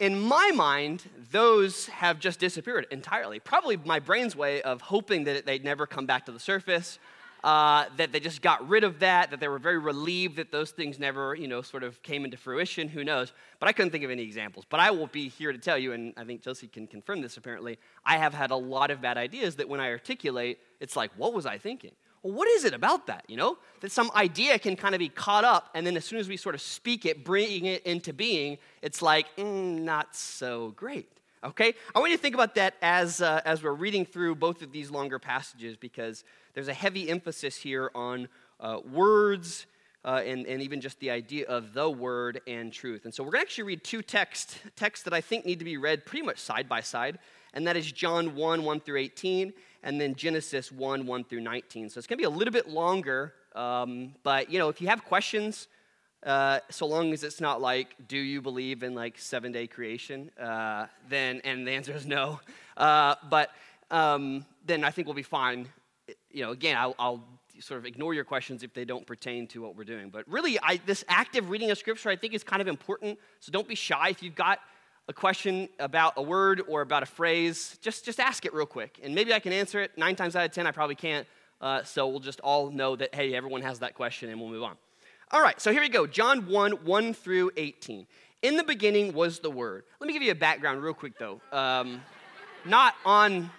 in 0.00 0.18
my 0.18 0.50
mind, 0.56 1.08
those 1.30 1.86
have 1.86 2.18
just 2.18 2.40
disappeared 2.40 2.88
entirely. 2.90 3.38
Probably 3.38 3.76
my 3.76 4.00
brain's 4.00 4.34
way 4.34 4.60
of 4.62 4.80
hoping 4.80 5.22
that 5.24 5.46
they'd 5.46 5.62
never 5.64 5.86
come 5.86 6.04
back 6.04 6.26
to 6.26 6.32
the 6.32 6.40
surface, 6.40 6.98
uh, 7.44 7.84
that 7.96 8.10
they 8.10 8.18
just 8.18 8.42
got 8.42 8.68
rid 8.68 8.82
of 8.82 8.98
that, 8.98 9.30
that 9.30 9.38
they 9.38 9.46
were 9.46 9.60
very 9.60 9.78
relieved 9.78 10.34
that 10.36 10.50
those 10.50 10.72
things 10.72 10.98
never, 10.98 11.36
you 11.36 11.46
know, 11.46 11.62
sort 11.62 11.84
of 11.84 12.02
came 12.02 12.24
into 12.24 12.36
fruition. 12.36 12.88
Who 12.88 13.04
knows? 13.04 13.32
But 13.60 13.68
I 13.68 13.72
couldn't 13.72 13.92
think 13.92 14.02
of 14.02 14.10
any 14.10 14.22
examples. 14.22 14.64
But 14.68 14.80
I 14.80 14.90
will 14.90 15.06
be 15.06 15.28
here 15.28 15.52
to 15.52 15.58
tell 15.58 15.78
you, 15.78 15.92
and 15.92 16.12
I 16.16 16.24
think 16.24 16.42
Chelsea 16.42 16.66
can 16.66 16.88
confirm 16.88 17.20
this 17.20 17.36
apparently, 17.36 17.78
I 18.04 18.16
have 18.16 18.34
had 18.34 18.50
a 18.50 18.56
lot 18.56 18.90
of 18.90 19.00
bad 19.00 19.16
ideas 19.16 19.54
that 19.56 19.68
when 19.68 19.78
I 19.78 19.90
articulate, 19.90 20.58
it's 20.80 20.96
like, 20.96 21.12
what 21.16 21.32
was 21.34 21.46
I 21.46 21.58
thinking? 21.58 21.92
Well, 22.22 22.32
what 22.32 22.48
is 22.48 22.64
it 22.64 22.74
about 22.74 23.06
that, 23.06 23.24
you 23.28 23.36
know? 23.36 23.58
That 23.80 23.92
some 23.92 24.10
idea 24.14 24.58
can 24.58 24.76
kind 24.76 24.94
of 24.94 24.98
be 24.98 25.08
caught 25.08 25.44
up, 25.44 25.70
and 25.74 25.86
then 25.86 25.96
as 25.96 26.04
soon 26.04 26.18
as 26.18 26.28
we 26.28 26.36
sort 26.36 26.54
of 26.54 26.60
speak 26.60 27.06
it, 27.06 27.24
bring 27.24 27.66
it 27.66 27.84
into 27.84 28.12
being, 28.12 28.58
it's 28.82 29.02
like, 29.02 29.34
mm, 29.36 29.80
not 29.80 30.16
so 30.16 30.70
great. 30.76 31.08
Okay? 31.44 31.74
I 31.94 31.98
want 32.00 32.10
you 32.10 32.16
to 32.16 32.22
think 32.22 32.34
about 32.34 32.56
that 32.56 32.74
as, 32.82 33.22
uh, 33.22 33.40
as 33.44 33.62
we're 33.62 33.72
reading 33.72 34.04
through 34.04 34.34
both 34.34 34.62
of 34.62 34.72
these 34.72 34.90
longer 34.90 35.18
passages 35.18 35.76
because 35.76 36.24
there's 36.54 36.68
a 36.68 36.74
heavy 36.74 37.08
emphasis 37.08 37.56
here 37.56 37.90
on 37.94 38.28
uh, 38.60 38.80
words 38.90 39.66
uh, 40.04 40.22
and, 40.24 40.46
and 40.46 40.62
even 40.62 40.80
just 40.80 40.98
the 41.00 41.10
idea 41.10 41.46
of 41.46 41.74
the 41.74 41.88
word 41.88 42.40
and 42.46 42.72
truth. 42.72 43.04
And 43.04 43.14
so 43.14 43.22
we're 43.22 43.30
going 43.30 43.42
to 43.42 43.46
actually 43.46 43.64
read 43.64 43.84
two 43.84 44.02
texts, 44.02 44.58
texts 44.74 45.04
that 45.04 45.12
I 45.12 45.20
think 45.20 45.44
need 45.44 45.58
to 45.58 45.64
be 45.64 45.76
read 45.76 46.06
pretty 46.06 46.24
much 46.24 46.38
side 46.38 46.68
by 46.68 46.80
side, 46.80 47.18
and 47.54 47.66
that 47.66 47.76
is 47.76 47.90
John 47.90 48.34
1 48.34 48.64
1 48.64 48.80
through 48.80 48.98
18 48.98 49.52
and 49.82 50.00
then 50.00 50.14
Genesis 50.14 50.72
1 50.72 51.06
1 51.06 51.24
through 51.24 51.40
19. 51.40 51.90
So 51.90 51.98
it's 51.98 52.06
going 52.06 52.18
to 52.18 52.22
be 52.22 52.24
a 52.24 52.30
little 52.30 52.52
bit 52.52 52.68
longer, 52.68 53.34
um, 53.54 54.14
but 54.22 54.50
you 54.50 54.58
know, 54.58 54.68
if 54.68 54.80
you 54.80 54.88
have 54.88 55.04
questions, 55.04 55.68
uh, 56.24 56.58
so 56.68 56.86
long 56.86 57.12
as 57.12 57.22
it's 57.22 57.40
not 57.40 57.60
like, 57.60 57.94
do 58.08 58.18
you 58.18 58.42
believe 58.42 58.82
in 58.82 58.94
like 58.94 59.18
seven 59.18 59.52
day 59.52 59.66
creation? 59.66 60.30
Uh, 60.40 60.86
then, 61.08 61.40
and 61.44 61.66
the 61.66 61.72
answer 61.72 61.92
is 61.92 62.06
no. 62.06 62.40
Uh, 62.76 63.14
but 63.28 63.50
um, 63.90 64.44
then 64.66 64.84
I 64.84 64.90
think 64.90 65.06
we'll 65.06 65.14
be 65.14 65.22
fine. 65.22 65.68
You 66.30 66.44
know, 66.44 66.50
again, 66.50 66.76
I'll, 66.76 66.94
I'll, 66.98 67.24
sort 67.60 67.78
of 67.78 67.86
ignore 67.86 68.14
your 68.14 68.22
questions 68.22 68.62
if 68.62 68.72
they 68.72 68.84
don't 68.84 69.04
pertain 69.04 69.44
to 69.48 69.60
what 69.60 69.74
we're 69.74 69.82
doing. 69.82 70.10
But 70.10 70.28
really, 70.28 70.60
I, 70.62 70.80
this 70.86 71.04
active 71.08 71.50
reading 71.50 71.72
of 71.72 71.78
Scripture 71.78 72.08
I 72.08 72.14
think 72.14 72.32
is 72.32 72.44
kind 72.44 72.62
of 72.62 72.68
important. 72.68 73.18
So 73.40 73.50
don't 73.50 73.66
be 73.66 73.74
shy 73.74 74.10
if 74.10 74.22
you've 74.22 74.36
got 74.36 74.60
a 75.08 75.12
question 75.12 75.68
about 75.78 76.14
a 76.16 76.22
word 76.22 76.62
or 76.68 76.82
about 76.82 77.02
a 77.02 77.06
phrase. 77.06 77.78
Just 77.80 78.04
just 78.04 78.20
ask 78.20 78.44
it 78.44 78.52
real 78.52 78.66
quick, 78.66 79.00
and 79.02 79.14
maybe 79.14 79.32
I 79.32 79.40
can 79.40 79.52
answer 79.52 79.80
it. 79.80 79.96
Nine 79.96 80.16
times 80.16 80.36
out 80.36 80.44
of 80.44 80.52
ten, 80.52 80.66
I 80.66 80.70
probably 80.70 80.94
can't. 80.94 81.26
Uh, 81.60 81.82
so 81.82 82.06
we'll 82.06 82.20
just 82.20 82.40
all 82.40 82.70
know 82.70 82.94
that 82.94 83.14
hey, 83.14 83.34
everyone 83.34 83.62
has 83.62 83.80
that 83.80 83.94
question, 83.94 84.30
and 84.30 84.40
we'll 84.40 84.50
move 84.50 84.62
on. 84.62 84.76
All 85.30 85.42
right, 85.42 85.60
so 85.60 85.72
here 85.72 85.82
we 85.82 85.90
go. 85.90 86.06
John 86.06 86.48
1 86.48 86.72
1 86.84 87.14
through 87.14 87.50
18. 87.56 88.06
In 88.40 88.56
the 88.56 88.64
beginning 88.64 89.12
was 89.12 89.40
the 89.40 89.50
Word. 89.50 89.84
Let 90.00 90.06
me 90.06 90.12
give 90.12 90.22
you 90.22 90.30
a 90.30 90.34
background 90.34 90.82
real 90.82 90.94
quick, 90.94 91.18
though. 91.18 91.40
Um, 91.52 92.00
not 92.64 92.94
on 93.04 93.50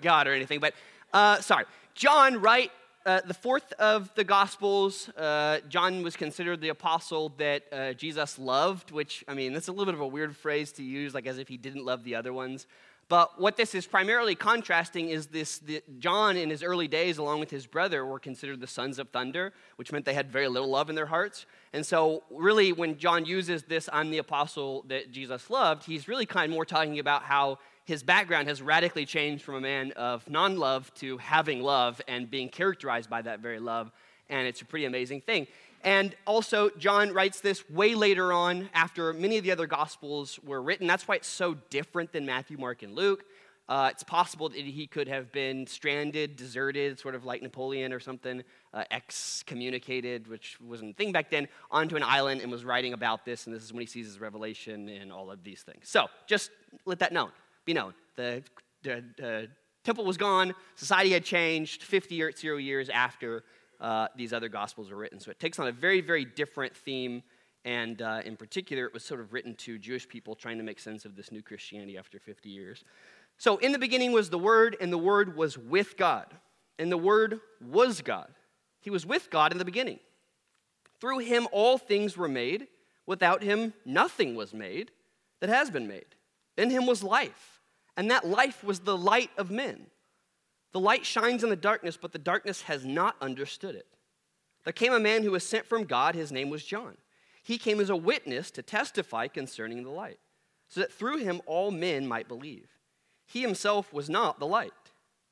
God 0.00 0.26
or 0.26 0.32
anything, 0.32 0.60
but 0.60 0.74
uh, 1.12 1.40
sorry. 1.40 1.64
John, 1.94 2.40
right? 2.40 2.70
Uh, 3.06 3.20
the 3.26 3.34
fourth 3.34 3.70
of 3.74 4.10
the 4.14 4.24
Gospels, 4.24 5.10
uh, 5.10 5.58
John 5.68 6.02
was 6.02 6.16
considered 6.16 6.62
the 6.62 6.70
apostle 6.70 7.34
that 7.36 7.64
uh, 7.70 7.92
Jesus 7.92 8.38
loved, 8.38 8.92
which, 8.92 9.22
I 9.28 9.34
mean, 9.34 9.52
that's 9.52 9.68
a 9.68 9.72
little 9.72 9.84
bit 9.84 9.94
of 9.94 10.00
a 10.00 10.06
weird 10.06 10.34
phrase 10.34 10.72
to 10.72 10.82
use, 10.82 11.12
like 11.12 11.26
as 11.26 11.36
if 11.36 11.46
he 11.46 11.58
didn't 11.58 11.84
love 11.84 12.02
the 12.04 12.14
other 12.14 12.32
ones. 12.32 12.66
But 13.10 13.38
what 13.38 13.58
this 13.58 13.74
is 13.74 13.86
primarily 13.86 14.34
contrasting 14.34 15.10
is 15.10 15.26
this 15.26 15.60
John, 15.98 16.38
in 16.38 16.48
his 16.48 16.62
early 16.62 16.88
days, 16.88 17.18
along 17.18 17.40
with 17.40 17.50
his 17.50 17.66
brother, 17.66 18.06
were 18.06 18.18
considered 18.18 18.60
the 18.60 18.66
sons 18.66 18.98
of 18.98 19.10
thunder, 19.10 19.52
which 19.76 19.92
meant 19.92 20.06
they 20.06 20.14
had 20.14 20.32
very 20.32 20.48
little 20.48 20.70
love 20.70 20.88
in 20.88 20.96
their 20.96 21.04
hearts. 21.04 21.44
And 21.74 21.84
so, 21.84 22.22
really, 22.30 22.72
when 22.72 22.96
John 22.96 23.26
uses 23.26 23.64
this, 23.64 23.90
I'm 23.92 24.10
the 24.10 24.18
apostle 24.18 24.86
that 24.88 25.12
Jesus 25.12 25.50
loved, 25.50 25.84
he's 25.84 26.08
really 26.08 26.24
kind 26.24 26.50
of 26.50 26.54
more 26.54 26.64
talking 26.64 26.98
about 26.98 27.24
how 27.24 27.58
his 27.84 28.02
background 28.02 28.48
has 28.48 28.62
radically 28.62 29.06
changed 29.06 29.44
from 29.44 29.56
a 29.56 29.60
man 29.60 29.92
of 29.92 30.28
non 30.28 30.56
love 30.56 30.92
to 30.94 31.18
having 31.18 31.62
love 31.62 32.00
and 32.08 32.30
being 32.30 32.48
characterized 32.48 33.10
by 33.10 33.22
that 33.22 33.40
very 33.40 33.58
love. 33.58 33.92
And 34.28 34.46
it's 34.46 34.62
a 34.62 34.64
pretty 34.64 34.86
amazing 34.86 35.20
thing. 35.20 35.46
And 35.82 36.16
also, 36.26 36.70
John 36.78 37.12
writes 37.12 37.40
this 37.40 37.68
way 37.68 37.94
later 37.94 38.32
on 38.32 38.70
after 38.72 39.12
many 39.12 39.36
of 39.36 39.44
the 39.44 39.52
other 39.52 39.66
Gospels 39.66 40.40
were 40.42 40.62
written. 40.62 40.86
That's 40.86 41.06
why 41.06 41.16
it's 41.16 41.28
so 41.28 41.54
different 41.68 42.10
than 42.12 42.24
Matthew, 42.24 42.56
Mark, 42.56 42.82
and 42.82 42.94
Luke. 42.94 43.24
Uh, 43.66 43.88
it's 43.90 44.02
possible 44.02 44.48
that 44.50 44.58
he 44.58 44.86
could 44.86 45.08
have 45.08 45.32
been 45.32 45.66
stranded, 45.66 46.36
deserted, 46.36 46.98
sort 46.98 47.14
of 47.14 47.24
like 47.24 47.42
Napoleon 47.42 47.92
or 47.92 48.00
something, 48.00 48.42
uh, 48.74 48.84
excommunicated, 48.90 50.26
which 50.26 50.58
wasn't 50.60 50.90
a 50.90 50.94
thing 50.94 51.12
back 51.12 51.30
then, 51.30 51.48
onto 51.70 51.96
an 51.96 52.02
island 52.02 52.42
and 52.42 52.50
was 52.50 52.64
writing 52.64 52.92
about 52.92 53.24
this. 53.24 53.46
And 53.46 53.54
this 53.54 53.62
is 53.62 53.72
when 53.72 53.80
he 53.80 53.86
sees 53.86 54.06
his 54.06 54.20
revelation 54.20 54.88
and 54.88 55.10
all 55.10 55.30
of 55.30 55.42
these 55.44 55.62
things. 55.62 55.88
So 55.88 56.08
just 56.26 56.50
let 56.84 56.98
that 56.98 57.12
known, 57.12 57.30
be 57.64 57.74
know, 57.74 57.92
The, 58.16 58.42
the, 58.82 59.04
the 59.16 59.48
temple 59.84 60.04
was 60.04 60.16
gone, 60.16 60.54
society 60.74 61.10
had 61.10 61.24
changed 61.24 61.82
50 61.82 62.22
or 62.22 62.32
zero 62.32 62.56
years 62.56 62.88
after 62.88 63.44
uh, 63.80 64.08
these 64.16 64.32
other 64.32 64.48
gospels 64.48 64.90
were 64.90 64.96
written. 64.96 65.20
So 65.20 65.30
it 65.30 65.38
takes 65.38 65.58
on 65.58 65.68
a 65.68 65.72
very, 65.72 66.00
very 66.00 66.24
different 66.24 66.76
theme. 66.76 67.22
And 67.64 68.02
uh, 68.02 68.20
in 68.24 68.36
particular, 68.36 68.84
it 68.84 68.92
was 68.92 69.04
sort 69.04 69.20
of 69.20 69.32
written 69.32 69.54
to 69.56 69.78
Jewish 69.78 70.08
people 70.08 70.34
trying 70.34 70.58
to 70.58 70.64
make 70.64 70.78
sense 70.78 71.04
of 71.04 71.16
this 71.16 71.32
new 71.32 71.42
Christianity 71.42 71.96
after 71.96 72.18
50 72.18 72.48
years. 72.48 72.84
So 73.38 73.56
in 73.58 73.72
the 73.72 73.78
beginning 73.78 74.12
was 74.12 74.30
the 74.30 74.38
Word, 74.38 74.76
and 74.80 74.92
the 74.92 74.98
Word 74.98 75.36
was 75.36 75.58
with 75.58 75.96
God. 75.96 76.26
And 76.78 76.90
the 76.90 76.98
Word 76.98 77.40
was 77.60 78.00
God. 78.00 78.28
He 78.80 78.90
was 78.90 79.06
with 79.06 79.30
God 79.30 79.52
in 79.52 79.58
the 79.58 79.64
beginning. 79.64 79.98
Through 81.00 81.20
him, 81.20 81.48
all 81.52 81.78
things 81.78 82.16
were 82.16 82.28
made. 82.28 82.68
Without 83.06 83.42
him, 83.42 83.74
nothing 83.84 84.34
was 84.34 84.54
made 84.54 84.90
that 85.40 85.50
has 85.50 85.70
been 85.70 85.86
made. 85.86 86.06
In 86.56 86.70
him 86.70 86.86
was 86.86 87.02
life, 87.02 87.53
and 87.96 88.10
that 88.10 88.26
life 88.26 88.64
was 88.64 88.80
the 88.80 88.96
light 88.96 89.30
of 89.36 89.50
men. 89.50 89.86
The 90.72 90.80
light 90.80 91.06
shines 91.06 91.44
in 91.44 91.50
the 91.50 91.56
darkness, 91.56 91.96
but 92.00 92.12
the 92.12 92.18
darkness 92.18 92.62
has 92.62 92.84
not 92.84 93.16
understood 93.20 93.74
it. 93.74 93.86
There 94.64 94.72
came 94.72 94.92
a 94.92 95.00
man 95.00 95.22
who 95.22 95.30
was 95.30 95.46
sent 95.46 95.66
from 95.66 95.84
God. 95.84 96.14
His 96.14 96.32
name 96.32 96.50
was 96.50 96.64
John. 96.64 96.96
He 97.42 97.58
came 97.58 97.78
as 97.78 97.90
a 97.90 97.96
witness 97.96 98.50
to 98.52 98.62
testify 98.62 99.28
concerning 99.28 99.82
the 99.82 99.90
light, 99.90 100.18
so 100.68 100.80
that 100.80 100.92
through 100.92 101.18
him 101.18 101.42
all 101.46 101.70
men 101.70 102.06
might 102.06 102.26
believe. 102.26 102.68
He 103.26 103.42
himself 103.42 103.92
was 103.92 104.10
not 104.10 104.38
the 104.38 104.46
light. 104.46 104.72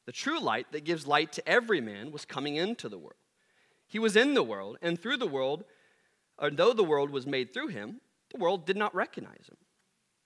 The 0.04 0.12
true 0.12 0.40
light 0.40 0.72
that 0.72 0.84
gives 0.84 1.06
light 1.06 1.32
to 1.32 1.48
every 1.48 1.80
man 1.80 2.12
was 2.12 2.24
coming 2.24 2.56
into 2.56 2.88
the 2.88 2.98
world. 2.98 3.14
He 3.86 3.98
was 3.98 4.16
in 4.16 4.34
the 4.34 4.42
world, 4.42 4.78
and 4.82 4.98
through 4.98 5.18
the 5.18 5.26
world, 5.26 5.64
or 6.38 6.50
though 6.50 6.72
the 6.72 6.84
world 6.84 7.10
was 7.10 7.26
made 7.26 7.52
through 7.52 7.68
him, 7.68 8.00
the 8.32 8.38
world 8.38 8.66
did 8.66 8.76
not 8.76 8.94
recognize 8.94 9.48
him. 9.48 9.56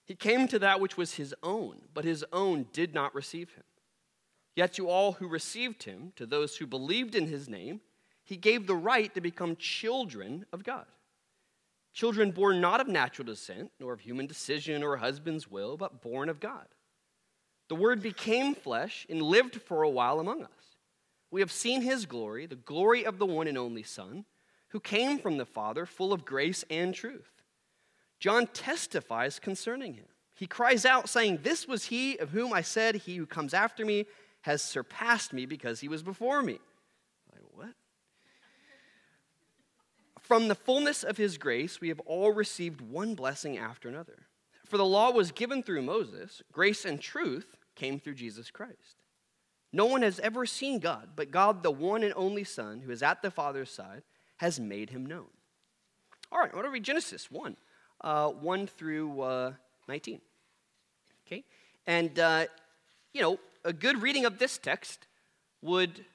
He 0.07 0.15
came 0.15 0.47
to 0.47 0.59
that 0.59 0.79
which 0.79 0.95
was 0.95 1.15
his 1.15 1.35
own, 1.43 1.81
but 1.93 2.05
his 2.05 2.25
own 2.31 2.67
did 2.71 2.93
not 2.93 3.13
receive 3.13 3.51
him. 3.53 3.63
Yet 4.55 4.73
to 4.73 4.89
all 4.89 5.11
who 5.13 5.27
received 5.27 5.83
him, 5.83 6.13
to 6.15 6.25
those 6.25 6.55
who 6.55 6.65
believed 6.65 7.13
in 7.13 7.27
his 7.27 7.49
name, 7.49 7.81
he 8.23 8.37
gave 8.37 8.65
the 8.65 8.75
right 8.75 9.13
to 9.13 9.21
become 9.21 9.57
children 9.57 10.45
of 10.53 10.63
God. 10.63 10.85
Children 11.93 12.31
born 12.31 12.61
not 12.61 12.79
of 12.79 12.87
natural 12.87 13.25
descent, 13.25 13.71
nor 13.79 13.93
of 13.93 13.99
human 13.99 14.27
decision 14.27 14.81
or 14.81 14.97
husband's 14.97 15.51
will, 15.51 15.77
but 15.77 16.01
born 16.01 16.29
of 16.29 16.39
God. 16.39 16.67
The 17.67 17.75
Word 17.75 18.01
became 18.01 18.55
flesh 18.55 19.05
and 19.09 19.21
lived 19.21 19.61
for 19.61 19.83
a 19.83 19.89
while 19.89 20.19
among 20.19 20.43
us. 20.43 20.77
We 21.31 21.41
have 21.41 21.51
seen 21.51 21.81
his 21.81 22.05
glory, 22.05 22.45
the 22.45 22.55
glory 22.55 23.05
of 23.05 23.19
the 23.19 23.25
one 23.25 23.47
and 23.47 23.57
only 23.57 23.83
Son, 23.83 24.25
who 24.69 24.79
came 24.79 25.19
from 25.19 25.37
the 25.37 25.45
Father, 25.45 25.85
full 25.85 26.13
of 26.13 26.23
grace 26.23 26.63
and 26.69 26.93
truth. 26.93 27.36
John 28.19 28.47
testifies 28.47 29.39
concerning 29.39 29.93
him. 29.93 30.05
He 30.35 30.47
cries 30.47 30.85
out, 30.85 31.09
saying, 31.09 31.39
This 31.43 31.67
was 31.67 31.85
he 31.85 32.17
of 32.17 32.29
whom 32.29 32.53
I 32.53 32.61
said, 32.61 32.95
He 32.95 33.15
who 33.15 33.25
comes 33.25 33.53
after 33.53 33.85
me 33.85 34.05
has 34.41 34.61
surpassed 34.61 35.33
me 35.33 35.45
because 35.45 35.79
he 35.79 35.87
was 35.87 36.03
before 36.03 36.41
me. 36.41 36.59
Like, 37.33 37.41
what? 37.51 37.73
From 40.21 40.47
the 40.47 40.55
fullness 40.55 41.03
of 41.03 41.17
his 41.17 41.37
grace, 41.37 41.81
we 41.81 41.89
have 41.89 41.99
all 42.01 42.31
received 42.31 42.81
one 42.81 43.15
blessing 43.15 43.57
after 43.57 43.89
another. 43.89 44.27
For 44.65 44.77
the 44.77 44.85
law 44.85 45.11
was 45.11 45.31
given 45.31 45.63
through 45.63 45.81
Moses, 45.83 46.41
grace 46.51 46.85
and 46.85 46.99
truth 47.01 47.55
came 47.75 47.99
through 47.99 48.15
Jesus 48.15 48.51
Christ. 48.51 48.97
No 49.71 49.85
one 49.85 50.01
has 50.01 50.19
ever 50.19 50.45
seen 50.45 50.79
God, 50.79 51.09
but 51.15 51.31
God, 51.31 51.63
the 51.63 51.71
one 51.71 52.03
and 52.03 52.13
only 52.15 52.43
Son, 52.43 52.81
who 52.81 52.91
is 52.91 53.03
at 53.03 53.21
the 53.21 53.31
Father's 53.31 53.69
side, 53.69 54.03
has 54.37 54.59
made 54.59 54.89
him 54.89 55.05
known. 55.05 55.27
All 56.31 56.39
right, 56.39 56.51
I 56.51 56.55
want 56.55 56.67
to 56.67 56.71
read 56.71 56.83
Genesis 56.83 57.31
1, 57.31 57.55
uh, 58.01 58.29
1 58.29 58.67
through 58.67 59.21
uh, 59.21 59.53
19. 59.87 60.21
Okay? 61.25 61.43
And, 61.85 62.17
uh, 62.19 62.45
you 63.13 63.21
know, 63.21 63.39
a 63.63 63.73
good 63.73 64.01
reading 64.01 64.25
of 64.25 64.37
this 64.37 64.57
text 64.57 65.07
would, 65.61 66.05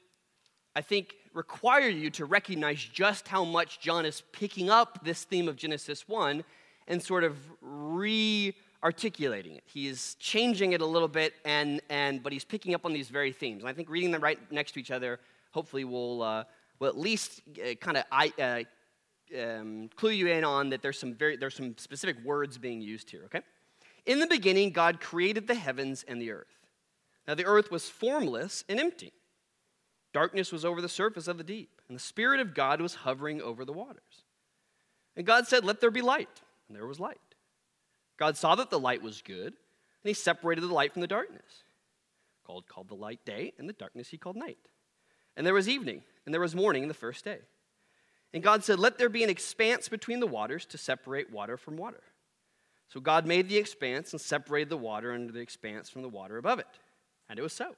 I 0.75 0.81
think, 0.81 1.15
require 1.35 1.89
you 1.89 2.11
to 2.11 2.25
recognize 2.25 2.79
just 2.83 3.29
how 3.29 3.45
much 3.45 3.81
John 3.81 4.05
is 4.05 4.23
picking 4.33 4.71
up 4.71 5.05
this 5.05 5.25
theme 5.25 5.49
of 5.49 5.57
Genesis 5.57 6.09
1 6.09 6.45
and 6.89 7.03
sort 7.03 7.25
of 7.25 7.37
re 7.61 8.55
articulating 8.85 9.55
it. 9.55 9.63
He 9.65 9.87
is 9.87 10.17
changing 10.17 10.73
it 10.73 10.81
a 10.81 10.87
little 10.87 11.09
bit, 11.09 11.35
and, 11.45 11.81
and, 11.89 12.23
but 12.23 12.33
he's 12.33 12.45
picking 12.45 12.75
up 12.75 12.85
on 12.85 12.93
these 12.93 13.09
very 13.09 13.33
themes. 13.33 13.63
And 13.63 13.69
I 13.69 13.73
think 13.73 13.89
reading 13.89 14.11
them 14.11 14.23
right 14.23 14.39
next 14.51 14.73
to 14.73 14.81
each 14.81 14.91
other 14.91 15.21
hopefully 15.53 15.85
will, 15.85 16.23
uh, 16.23 16.45
will 16.79 16.89
at 16.89 16.99
least 16.99 17.43
uh, 17.59 17.75
kind 17.75 17.97
of 17.97 18.05
uh, 18.11 18.65
um, 19.35 19.89
clue 19.97 20.11
you 20.11 20.27
in 20.29 20.45
on 20.45 20.71
that 20.71 20.83
there's 20.83 20.99
some, 20.99 21.15
very, 21.15 21.37
there's 21.37 21.55
some 21.55 21.77
specific 21.79 22.17
words 22.25 22.59
being 22.59 22.81
used 22.81 23.11
here, 23.11 23.23
okay? 23.27 23.43
In 24.07 24.19
the 24.19 24.27
beginning, 24.27 24.71
God 24.71 25.01
created 25.01 25.47
the 25.47 25.55
heavens 25.55 26.05
and 26.07 26.21
the 26.21 26.31
earth. 26.31 26.59
Now 27.27 27.35
the 27.35 27.47
earth 27.47 27.71
was 27.71 27.89
formless 27.89 28.65
and 28.69 28.81
empty. 28.81 29.13
Darkness 30.13 30.53
was 30.53 30.65
over 30.65 30.83
the 30.83 30.89
surface 30.89 31.29
of 31.29 31.39
the 31.39 31.45
deep, 31.45 31.81
and 31.89 31.97
the 31.97 32.03
Spirit 32.03 32.41
of 32.41 32.55
God 32.55 32.81
was 32.81 32.97
hovering 32.97 33.41
over 33.41 33.65
the 33.65 33.73
waters. 33.73 34.25
And 35.17 35.27
God 35.27 35.47
said, 35.47 35.65
Let 35.65 35.81
there 35.81 35.91
be 35.91 36.03
light. 36.03 36.43
And 36.69 36.77
there 36.77 36.87
was 36.87 37.01
light. 37.01 37.19
God 38.19 38.37
saw 38.37 38.55
that 38.55 38.71
the 38.71 38.79
light 38.79 39.03
was 39.03 39.23
good, 39.23 39.47
and 39.49 40.09
he 40.09 40.15
separated 40.15 40.63
the 40.63 40.73
light 40.73 40.93
from 40.93 41.01
the 41.01 41.07
darkness. 41.09 41.65
Called, 42.45 42.67
called 42.69 42.89
the 42.89 42.95
light 42.95 43.25
day, 43.25 43.53
and 43.59 43.69
the 43.69 43.75
darkness 43.75 44.09
he 44.09 44.19
called 44.19 44.37
night. 44.37 44.59
And 45.37 45.47
there 45.47 45.55
was 45.55 45.69
evening, 45.69 46.03
and 46.25 46.35
there 46.35 46.41
was 46.41 46.55
morning 46.55 46.89
the 46.89 46.95
first 46.95 47.25
day. 47.25 47.39
And 48.35 48.43
God 48.43 48.65
said, 48.65 48.79
Let 48.79 48.99
there 48.99 49.09
be 49.09 49.25
an 49.25 49.31
expanse 49.31 49.89
between 49.89 50.21
the 50.21 50.27
waters 50.27 50.65
to 50.67 50.79
separate 50.79 51.31
water 51.31 51.57
from 51.57 51.77
water. 51.77 52.03
So 52.89 53.01
God 53.01 53.27
made 53.27 53.49
the 53.49 53.57
expanse 53.57 54.13
and 54.13 54.21
separated 54.21 54.69
the 54.69 54.77
water 54.77 55.13
under 55.13 55.33
the 55.33 55.41
expanse 55.41 55.89
from 55.89 56.03
the 56.03 56.09
water 56.09 56.37
above 56.37 56.59
it. 56.59 56.67
And 57.29 57.39
it 57.39 57.43
was 57.43 57.53
so. 57.53 57.75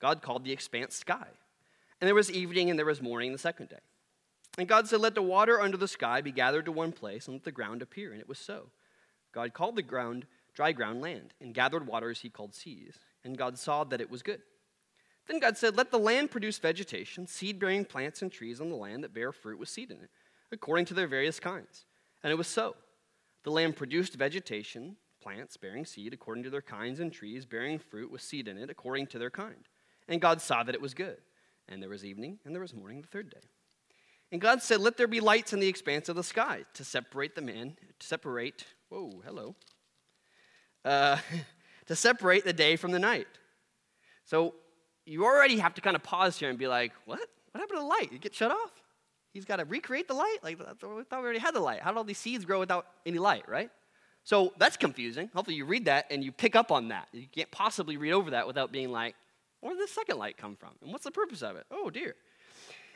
God 0.00 0.22
called 0.22 0.44
the 0.44 0.52
expanse 0.52 0.96
sky. 0.96 1.28
And 2.00 2.08
there 2.08 2.14
was 2.14 2.30
evening 2.30 2.68
and 2.68 2.78
there 2.78 2.86
was 2.86 3.00
morning 3.00 3.32
the 3.32 3.38
second 3.38 3.68
day. 3.68 3.78
And 4.58 4.68
God 4.68 4.88
said, 4.88 5.00
Let 5.00 5.14
the 5.14 5.22
water 5.22 5.60
under 5.60 5.76
the 5.76 5.88
sky 5.88 6.20
be 6.20 6.32
gathered 6.32 6.66
to 6.66 6.72
one 6.72 6.92
place, 6.92 7.26
and 7.26 7.34
let 7.34 7.44
the 7.44 7.52
ground 7.52 7.82
appear. 7.82 8.12
And 8.12 8.20
it 8.20 8.28
was 8.28 8.38
so. 8.38 8.66
God 9.32 9.54
called 9.54 9.76
the 9.76 9.82
ground 9.82 10.26
dry 10.54 10.72
ground 10.72 11.00
land, 11.00 11.34
and 11.40 11.52
gathered 11.54 11.86
waters 11.86 12.20
he 12.20 12.30
called 12.30 12.54
seas. 12.54 12.98
And 13.24 13.36
God 13.36 13.58
saw 13.58 13.84
that 13.84 14.00
it 14.00 14.10
was 14.10 14.22
good. 14.22 14.40
Then 15.26 15.40
God 15.40 15.56
said, 15.56 15.76
Let 15.76 15.90
the 15.90 15.98
land 15.98 16.30
produce 16.30 16.58
vegetation, 16.58 17.26
seed 17.26 17.58
bearing 17.58 17.84
plants 17.84 18.22
and 18.22 18.30
trees 18.30 18.60
on 18.60 18.68
the 18.68 18.76
land 18.76 19.04
that 19.04 19.14
bear 19.14 19.32
fruit 19.32 19.58
with 19.58 19.68
seed 19.68 19.90
in 19.90 19.98
it, 19.98 20.10
according 20.52 20.84
to 20.86 20.94
their 20.94 21.06
various 21.06 21.40
kinds. 21.40 21.84
And 22.22 22.30
it 22.30 22.36
was 22.36 22.48
so. 22.48 22.76
The 23.44 23.50
land 23.50 23.76
produced 23.76 24.14
vegetation, 24.14 24.96
plants 25.22 25.56
bearing 25.56 25.84
seed 25.84 26.12
according 26.12 26.44
to 26.44 26.50
their 26.50 26.62
kinds, 26.62 27.00
and 27.00 27.12
trees 27.12 27.46
bearing 27.46 27.78
fruit 27.78 28.10
with 28.10 28.22
seed 28.22 28.48
in 28.48 28.58
it 28.58 28.70
according 28.70 29.06
to 29.08 29.18
their 29.18 29.30
kind. 29.30 29.68
And 30.08 30.20
God 30.20 30.40
saw 30.40 30.62
that 30.62 30.74
it 30.74 30.80
was 30.80 30.94
good. 30.94 31.18
And 31.68 31.82
there 31.82 31.90
was 31.90 32.04
evening, 32.04 32.38
and 32.44 32.54
there 32.54 32.60
was 32.60 32.74
morning 32.74 33.00
the 33.00 33.08
third 33.08 33.30
day. 33.30 33.48
And 34.30 34.40
God 34.40 34.62
said, 34.62 34.80
Let 34.80 34.96
there 34.96 35.06
be 35.06 35.20
lights 35.20 35.52
in 35.52 35.60
the 35.60 35.68
expanse 35.68 36.08
of 36.08 36.16
the 36.16 36.22
sky 36.22 36.64
to 36.74 36.84
separate 36.84 37.34
the 37.34 37.42
man, 37.42 37.76
to 37.98 38.06
separate, 38.06 38.66
whoa, 38.90 39.22
hello, 39.24 39.54
uh, 40.84 41.16
to 41.86 41.96
separate 41.96 42.44
the 42.44 42.52
day 42.52 42.76
from 42.76 42.92
the 42.92 42.98
night. 42.98 43.28
So 44.24 44.54
you 45.06 45.24
already 45.24 45.58
have 45.58 45.74
to 45.74 45.80
kind 45.80 45.96
of 45.96 46.02
pause 46.02 46.38
here 46.38 46.50
and 46.50 46.58
be 46.58 46.68
like, 46.68 46.92
What? 47.04 47.20
What 47.52 47.60
happened 47.60 47.78
to 47.78 47.82
the 47.82 47.88
light? 47.88 48.12
It 48.12 48.20
get 48.20 48.34
shut 48.34 48.50
off? 48.50 48.72
He's 49.32 49.44
got 49.44 49.56
to 49.56 49.64
recreate 49.64 50.08
the 50.08 50.14
light? 50.14 50.38
Like, 50.42 50.60
I 50.60 50.72
thought 50.74 51.04
we 51.10 51.16
already 51.16 51.38
had 51.38 51.54
the 51.54 51.60
light. 51.60 51.80
How 51.80 51.90
did 51.90 51.98
all 51.98 52.04
these 52.04 52.18
seeds 52.18 52.44
grow 52.44 52.58
without 52.58 52.86
any 53.06 53.18
light, 53.18 53.48
right? 53.48 53.70
So 54.24 54.52
that's 54.58 54.76
confusing. 54.76 55.30
Hopefully 55.34 55.56
you 55.56 55.64
read 55.64 55.84
that 55.84 56.06
and 56.10 56.24
you 56.24 56.32
pick 56.32 56.56
up 56.56 56.72
on 56.72 56.88
that. 56.88 57.08
You 57.12 57.26
can't 57.30 57.50
possibly 57.50 57.96
read 57.96 58.12
over 58.12 58.30
that 58.30 58.46
without 58.46 58.72
being 58.72 58.90
like, 58.90 59.14
where 59.60 59.74
did 59.74 59.82
the 59.82 59.92
second 59.92 60.18
light 60.18 60.36
come 60.36 60.56
from? 60.56 60.70
And 60.82 60.92
what's 60.92 61.04
the 61.04 61.10
purpose 61.10 61.42
of 61.42 61.56
it? 61.56 61.64
Oh, 61.70 61.90
dear. 61.90 62.14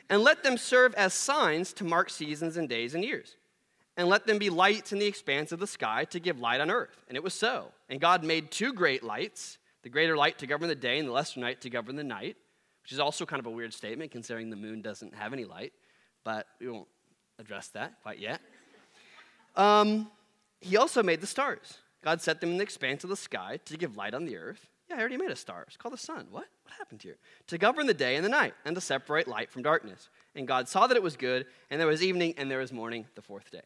And 0.09 0.23
let 0.23 0.43
them 0.43 0.57
serve 0.57 0.93
as 0.95 1.13
signs 1.13 1.71
to 1.73 1.83
mark 1.83 2.09
seasons 2.09 2.57
and 2.57 2.67
days 2.67 2.95
and 2.95 3.03
years. 3.03 3.35
And 3.95 4.07
let 4.07 4.25
them 4.25 4.39
be 4.39 4.49
lights 4.49 4.91
in 4.91 4.99
the 4.99 5.05
expanse 5.05 5.51
of 5.51 5.59
the 5.59 5.67
sky 5.67 6.05
to 6.05 6.19
give 6.19 6.39
light 6.39 6.61
on 6.61 6.71
earth. 6.71 7.03
And 7.07 7.15
it 7.15 7.23
was 7.23 7.33
so. 7.33 7.71
And 7.89 7.99
God 7.99 8.23
made 8.23 8.49
two 8.49 8.73
great 8.73 9.03
lights 9.03 9.57
the 9.89 9.93
greater 9.93 10.15
light 10.15 10.37
to 10.37 10.47
govern 10.47 10.67
the 10.67 10.75
day, 10.75 10.99
and 10.99 11.07
the 11.07 11.11
lesser 11.11 11.39
night 11.39 11.61
to 11.61 11.69
govern 11.69 11.95
the 11.95 12.03
night, 12.03 12.37
which 12.83 12.91
is 12.91 12.99
also 12.99 13.25
kind 13.25 13.39
of 13.39 13.47
a 13.47 13.49
weird 13.49 13.73
statement 13.73 14.11
considering 14.11 14.49
the 14.49 14.55
moon 14.55 14.81
doesn't 14.81 15.15
have 15.15 15.33
any 15.33 15.45
light, 15.45 15.73
but 16.23 16.45
we 16.59 16.69
won't 16.69 16.87
address 17.39 17.69
that 17.69 17.93
quite 18.03 18.19
yet. 18.19 18.39
Um, 19.55 20.11
he 20.61 20.77
also 20.77 21.01
made 21.01 21.21
the 21.21 21.27
stars. 21.27 21.79
God 22.03 22.21
set 22.21 22.39
them 22.39 22.51
in 22.51 22.57
the 22.57 22.63
expanse 22.63 23.03
of 23.03 23.09
the 23.09 23.17
sky 23.17 23.59
to 23.65 23.77
give 23.77 23.97
light 23.97 24.13
on 24.13 24.25
the 24.25 24.37
earth 24.37 24.67
yeah, 24.89 24.95
I 24.95 24.99
already 24.99 25.17
made 25.17 25.29
a 25.29 25.35
star. 25.35 25.63
It's 25.67 25.77
called 25.77 25.93
the 25.93 25.99
sun. 25.99 26.27
What? 26.31 26.47
What 26.63 26.73
happened 26.77 27.03
here? 27.03 27.17
To 27.47 27.57
govern 27.57 27.85
the 27.85 27.93
day 27.93 28.15
and 28.15 28.25
the 28.25 28.29
night, 28.29 28.53
and 28.65 28.73
to 28.75 28.81
separate 28.81 29.27
light 29.27 29.51
from 29.51 29.61
darkness. 29.61 30.09
And 30.35 30.47
God 30.47 30.67
saw 30.67 30.87
that 30.87 30.97
it 30.97 31.03
was 31.03 31.15
good, 31.15 31.45
and 31.69 31.79
there 31.79 31.87
was 31.87 32.01
evening, 32.01 32.33
and 32.37 32.49
there 32.49 32.57
was 32.57 32.73
morning 32.73 33.05
the 33.15 33.21
fourth 33.21 33.51
day. 33.51 33.61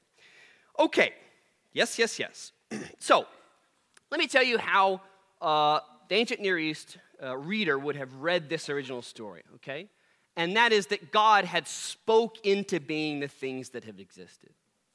Okay. 0.78 1.14
Yes, 1.72 1.98
yes, 1.98 2.20
yes. 2.20 2.52
so, 3.00 3.26
let 4.12 4.20
me 4.20 4.28
tell 4.28 4.44
you 4.44 4.58
how 4.58 5.02
uh, 5.42 5.80
the 6.10 6.16
ancient 6.16 6.42
Near 6.42 6.58
East 6.58 6.98
uh, 7.22 7.38
reader 7.38 7.78
would 7.78 7.96
have 7.96 8.14
read 8.16 8.50
this 8.50 8.70
original 8.70 9.02
story, 9.02 9.44
okay? 9.56 9.88
And 10.36 10.56
that 10.58 10.72
is 10.72 10.88
that 10.88 11.12
God 11.12 11.46
had 11.46 11.68
spoke 11.68 12.46
into 12.46 12.80
being 12.80 13.20
the 13.20 13.28
things 13.28 13.70
that 13.70 13.84
have 13.84 14.00
existed. 14.00 14.50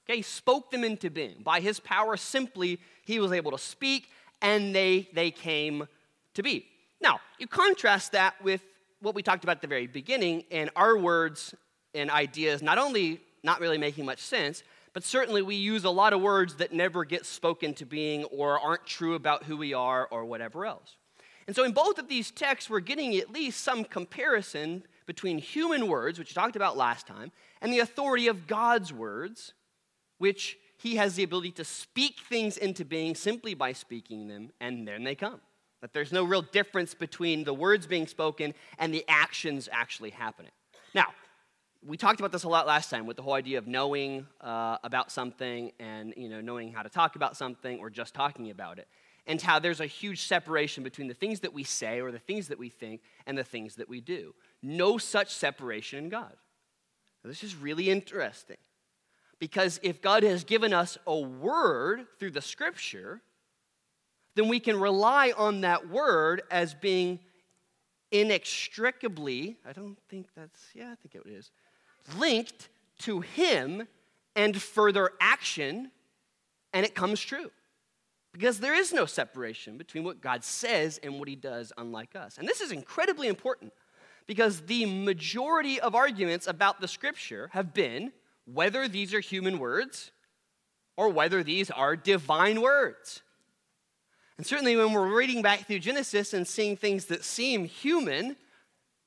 Okay, 0.08 0.16
he 0.16 0.22
spoke 0.22 0.70
them 0.70 0.84
into 0.84 1.10
being. 1.10 1.42
By 1.42 1.60
his 1.60 1.80
power, 1.80 2.16
simply, 2.16 2.78
he 3.04 3.20
was 3.20 3.32
able 3.32 3.50
to 3.50 3.58
speak, 3.58 4.08
and 4.40 4.74
they, 4.74 5.08
they 5.12 5.30
came 5.30 5.86
to 6.34 6.42
be. 6.42 6.66
Now, 7.00 7.20
you 7.38 7.46
contrast 7.46 8.12
that 8.12 8.42
with 8.42 8.62
what 9.00 9.14
we 9.14 9.22
talked 9.22 9.44
about 9.44 9.56
at 9.56 9.62
the 9.62 9.68
very 9.68 9.86
beginning, 9.86 10.44
and 10.50 10.70
our 10.74 10.96
words 10.96 11.54
and 11.94 12.10
ideas 12.10 12.62
not 12.62 12.78
only 12.78 13.20
not 13.42 13.60
really 13.60 13.78
making 13.78 14.04
much 14.04 14.20
sense, 14.20 14.62
but 14.92 15.04
certainly 15.04 15.42
we 15.42 15.54
use 15.54 15.84
a 15.84 15.90
lot 15.90 16.12
of 16.12 16.20
words 16.20 16.56
that 16.56 16.72
never 16.72 17.04
get 17.04 17.26
spoken 17.26 17.74
to 17.74 17.86
being 17.86 18.24
or 18.24 18.58
aren't 18.58 18.86
true 18.86 19.14
about 19.14 19.44
who 19.44 19.56
we 19.56 19.74
are 19.74 20.06
or 20.10 20.24
whatever 20.24 20.66
else. 20.66 20.96
And 21.46 21.56
so 21.56 21.64
in 21.64 21.72
both 21.72 21.98
of 21.98 22.08
these 22.08 22.30
texts, 22.30 22.68
we're 22.68 22.80
getting 22.80 23.16
at 23.16 23.32
least 23.32 23.60
some 23.60 23.84
comparison 23.84 24.84
between 25.06 25.38
human 25.38 25.88
words, 25.88 26.18
which 26.18 26.30
we 26.30 26.34
talked 26.34 26.56
about 26.56 26.76
last 26.76 27.06
time, 27.06 27.32
and 27.62 27.72
the 27.72 27.78
authority 27.78 28.28
of 28.28 28.46
God's 28.46 28.92
words, 28.92 29.54
which 30.18 30.58
he 30.76 30.96
has 30.96 31.14
the 31.14 31.22
ability 31.22 31.52
to 31.52 31.64
speak 31.64 32.20
things 32.28 32.56
into 32.56 32.84
being 32.84 33.14
simply 33.14 33.54
by 33.54 33.72
speaking 33.72 34.28
them, 34.28 34.50
and 34.60 34.86
then 34.86 35.04
they 35.04 35.14
come. 35.14 35.40
That 35.80 35.92
there's 35.92 36.12
no 36.12 36.24
real 36.24 36.42
difference 36.42 36.92
between 36.92 37.44
the 37.44 37.54
words 37.54 37.86
being 37.86 38.06
spoken 38.06 38.52
and 38.78 38.92
the 38.92 39.04
actions 39.08 39.68
actually 39.72 40.10
happening. 40.10 40.52
Now, 40.94 41.06
we 41.86 41.96
talked 41.96 42.20
about 42.20 42.32
this 42.32 42.44
a 42.44 42.48
lot 42.48 42.66
last 42.66 42.90
time 42.90 43.06
with 43.06 43.16
the 43.16 43.22
whole 43.22 43.34
idea 43.34 43.58
of 43.58 43.66
knowing 43.66 44.26
uh, 44.40 44.78
about 44.82 45.12
something 45.12 45.72
and 45.78 46.12
you 46.16 46.28
know 46.28 46.40
knowing 46.40 46.72
how 46.72 46.82
to 46.82 46.88
talk 46.88 47.16
about 47.16 47.36
something 47.36 47.78
or 47.78 47.90
just 47.90 48.14
talking 48.14 48.50
about 48.50 48.78
it. 48.78 48.88
And 49.26 49.40
how 49.42 49.58
there's 49.58 49.80
a 49.80 49.86
huge 49.86 50.22
separation 50.22 50.82
between 50.82 51.06
the 51.06 51.14
things 51.14 51.40
that 51.40 51.52
we 51.52 51.62
say 51.62 52.00
or 52.00 52.10
the 52.10 52.18
things 52.18 52.48
that 52.48 52.58
we 52.58 52.70
think 52.70 53.02
and 53.26 53.36
the 53.36 53.44
things 53.44 53.76
that 53.76 53.88
we 53.88 54.00
do. 54.00 54.34
No 54.62 54.96
such 54.96 55.34
separation 55.34 55.98
in 55.98 56.08
god. 56.08 56.34
Now, 57.22 57.28
this 57.28 57.44
is 57.44 57.54
really 57.54 57.90
interesting. 57.90 58.56
Because 59.38 59.78
if 59.82 60.00
god 60.00 60.22
has 60.22 60.44
given 60.44 60.72
us 60.72 60.98
a 61.06 61.18
word 61.18 62.06
through 62.18 62.30
the 62.32 62.40
scripture 62.40 63.20
then 64.38 64.46
we 64.46 64.60
can 64.60 64.78
rely 64.78 65.32
on 65.36 65.62
that 65.62 65.88
word 65.88 66.42
as 66.48 66.72
being 66.72 67.18
inextricably, 68.12 69.56
I 69.66 69.72
don't 69.72 69.98
think 70.08 70.28
that's, 70.36 70.60
yeah, 70.74 70.92
I 70.92 70.94
think 70.94 71.16
it 71.16 71.28
is, 71.28 71.50
linked 72.16 72.68
to 73.00 73.20
Him 73.20 73.86
and 74.36 74.60
further 74.60 75.12
action, 75.20 75.90
and 76.72 76.86
it 76.86 76.94
comes 76.94 77.20
true. 77.20 77.50
Because 78.32 78.60
there 78.60 78.74
is 78.74 78.92
no 78.92 79.06
separation 79.06 79.78
between 79.78 80.04
what 80.04 80.20
God 80.20 80.44
says 80.44 81.00
and 81.02 81.18
what 81.18 81.28
He 81.28 81.34
does, 81.34 81.72
unlike 81.76 82.14
us. 82.14 82.38
And 82.38 82.46
this 82.46 82.60
is 82.60 82.72
incredibly 82.72 83.26
important 83.26 83.72
because 84.26 84.60
the 84.60 84.86
majority 84.86 85.80
of 85.80 85.94
arguments 85.94 86.46
about 86.46 86.80
the 86.80 86.86
scripture 86.86 87.48
have 87.52 87.74
been 87.74 88.12
whether 88.44 88.86
these 88.86 89.12
are 89.14 89.20
human 89.20 89.58
words 89.58 90.12
or 90.96 91.08
whether 91.08 91.42
these 91.42 91.70
are 91.70 91.96
divine 91.96 92.60
words. 92.60 93.22
And 94.36 94.46
certainly 94.46 94.76
when 94.76 94.92
we're 94.92 95.16
reading 95.16 95.42
back 95.42 95.66
through 95.66 95.80
Genesis 95.80 96.32
and 96.32 96.46
seeing 96.46 96.76
things 96.76 97.06
that 97.06 97.24
seem 97.24 97.64
human, 97.64 98.36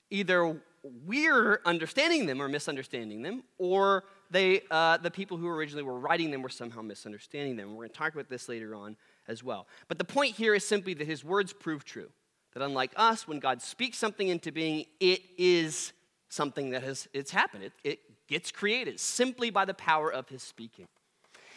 either 0.10 0.60
we're 0.84 1.62
understanding 1.66 2.26
them 2.26 2.42
or 2.42 2.48
misunderstanding 2.48 3.22
them, 3.22 3.44
or 3.58 4.04
they, 4.32 4.62
uh, 4.72 4.98
the 4.98 5.12
people 5.12 5.38
who 5.38 5.48
originally 5.48 5.84
were 5.84 6.00
writing 6.00 6.32
them 6.32 6.42
were 6.42 6.50
somehow 6.50 6.82
misunderstanding 6.82 7.56
them. 7.56 7.70
We're 7.70 7.84
going 7.84 7.90
to 7.90 7.98
talk 7.98 8.14
about 8.14 8.30
this 8.30 8.50
later 8.50 8.74
on 8.74 8.98
as 9.28 9.44
well. 9.44 9.68
But 9.88 9.98
the 9.98 10.06
point 10.06 10.36
here 10.36 10.56
is 10.56 10.66
simply 10.66 10.94
that 10.96 11.06
his 11.06 11.24
words 11.24 11.54
prove 11.54 11.86
true. 11.86 12.10
That 12.54 12.64
unlike 12.64 12.92
us, 12.96 13.28
when 13.28 13.40
God 13.40 13.62
speaks 13.62 13.98
something 13.98 14.28
into 14.28 14.52
being, 14.52 14.86
it 15.00 15.22
is 15.38 15.94
something 16.30 16.72
that 16.72 16.84
has 16.84 17.08
it's 17.14 17.32
happened. 17.32 17.64
It, 17.64 17.74
it 17.84 18.00
gets 18.28 18.52
created 18.52 19.00
simply 19.00 19.50
by 19.50 19.66
the 19.66 19.74
power 19.74 20.12
of 20.12 20.30
his 20.30 20.42
speaking. 20.42 20.88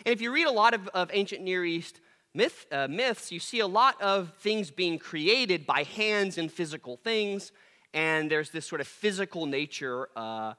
And 0.04 0.12
if 0.12 0.20
you 0.20 0.32
read 0.32 0.46
a 0.46 0.52
lot 0.52 0.74
of, 0.74 0.88
of 0.88 1.10
ancient 1.12 1.42
Near 1.42 1.64
East 1.64 2.00
myth, 2.34 2.66
uh, 2.70 2.88
myths, 2.88 3.32
you 3.32 3.40
see 3.40 3.60
a 3.60 3.66
lot 3.66 4.00
of 4.02 4.32
things 4.40 4.70
being 4.70 4.98
created 4.98 5.66
by 5.66 5.84
hands 5.84 6.37
and 6.37 6.50
physical 6.50 6.96
things, 6.96 7.52
and 7.94 8.30
there's 8.30 8.50
this 8.50 8.66
sort 8.66 8.80
of 8.80 8.88
physical 8.88 9.46
nature, 9.46 10.09
uh, 10.16 10.54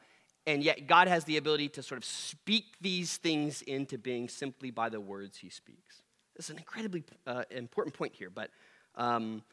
and 0.48 0.64
yet 0.64 0.88
God 0.88 1.08
has 1.08 1.26
the 1.26 1.38
ability 1.38 1.70
to 1.70 1.84
sort 1.84 1.98
of 1.98 2.06
speak 2.06 2.66
these 2.80 3.18
things 3.18 3.62
into 3.62 3.98
being 3.98 4.30
simply 4.30 4.72
by 4.72 4.90
the 4.90 5.00
words 5.00 5.38
he 5.38 5.50
speaks. 5.50 6.02
This 6.36 6.46
is 6.46 6.52
an 6.52 6.58
incredibly 6.58 7.04
uh, 7.28 7.44
important 7.52 7.96
point 7.96 8.14
here, 8.16 8.30
but 8.30 8.50
um, 8.96 9.44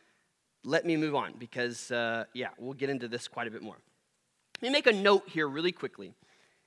let 0.64 0.87
me 0.87 0.97
move 0.97 1.14
on 1.14 1.35
because, 1.38 1.90
uh, 1.90 2.25
yeah, 2.35 2.49
we'll 2.57 2.75
get 2.75 2.88
into 2.88 3.09
this 3.09 3.27
quite 3.27 3.49
a 3.49 3.51
bit 3.51 3.62
more. 3.62 3.77
Let 4.61 4.68
me 4.68 4.73
make 4.73 4.87
a 4.87 4.92
note 4.92 5.29
here 5.29 5.49
really 5.49 5.73
quickly. 5.73 6.14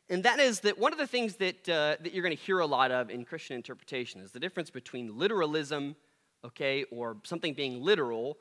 And 0.10 0.24
that 0.24 0.40
is 0.40 0.60
that 0.62 0.78
one 0.78 0.92
of 0.92 1.00
the 1.00 1.08
things 1.08 1.36
that, 1.38 1.68
uh, 1.70 1.96
that 2.02 2.14
you're 2.14 2.24
going 2.24 2.36
to 2.36 2.44
hear 2.44 2.60
a 2.60 2.66
lot 2.66 2.92
of 2.92 3.10
in 3.10 3.26
Christian 3.26 3.56
interpretation 3.56 4.22
is 4.22 4.32
the 4.32 4.40
difference 4.40 4.70
between 4.70 5.18
literalism, 5.18 5.96
okay, 6.44 6.84
or 6.92 7.18
something 7.24 7.54
being 7.54 7.82
literal, 7.82 8.38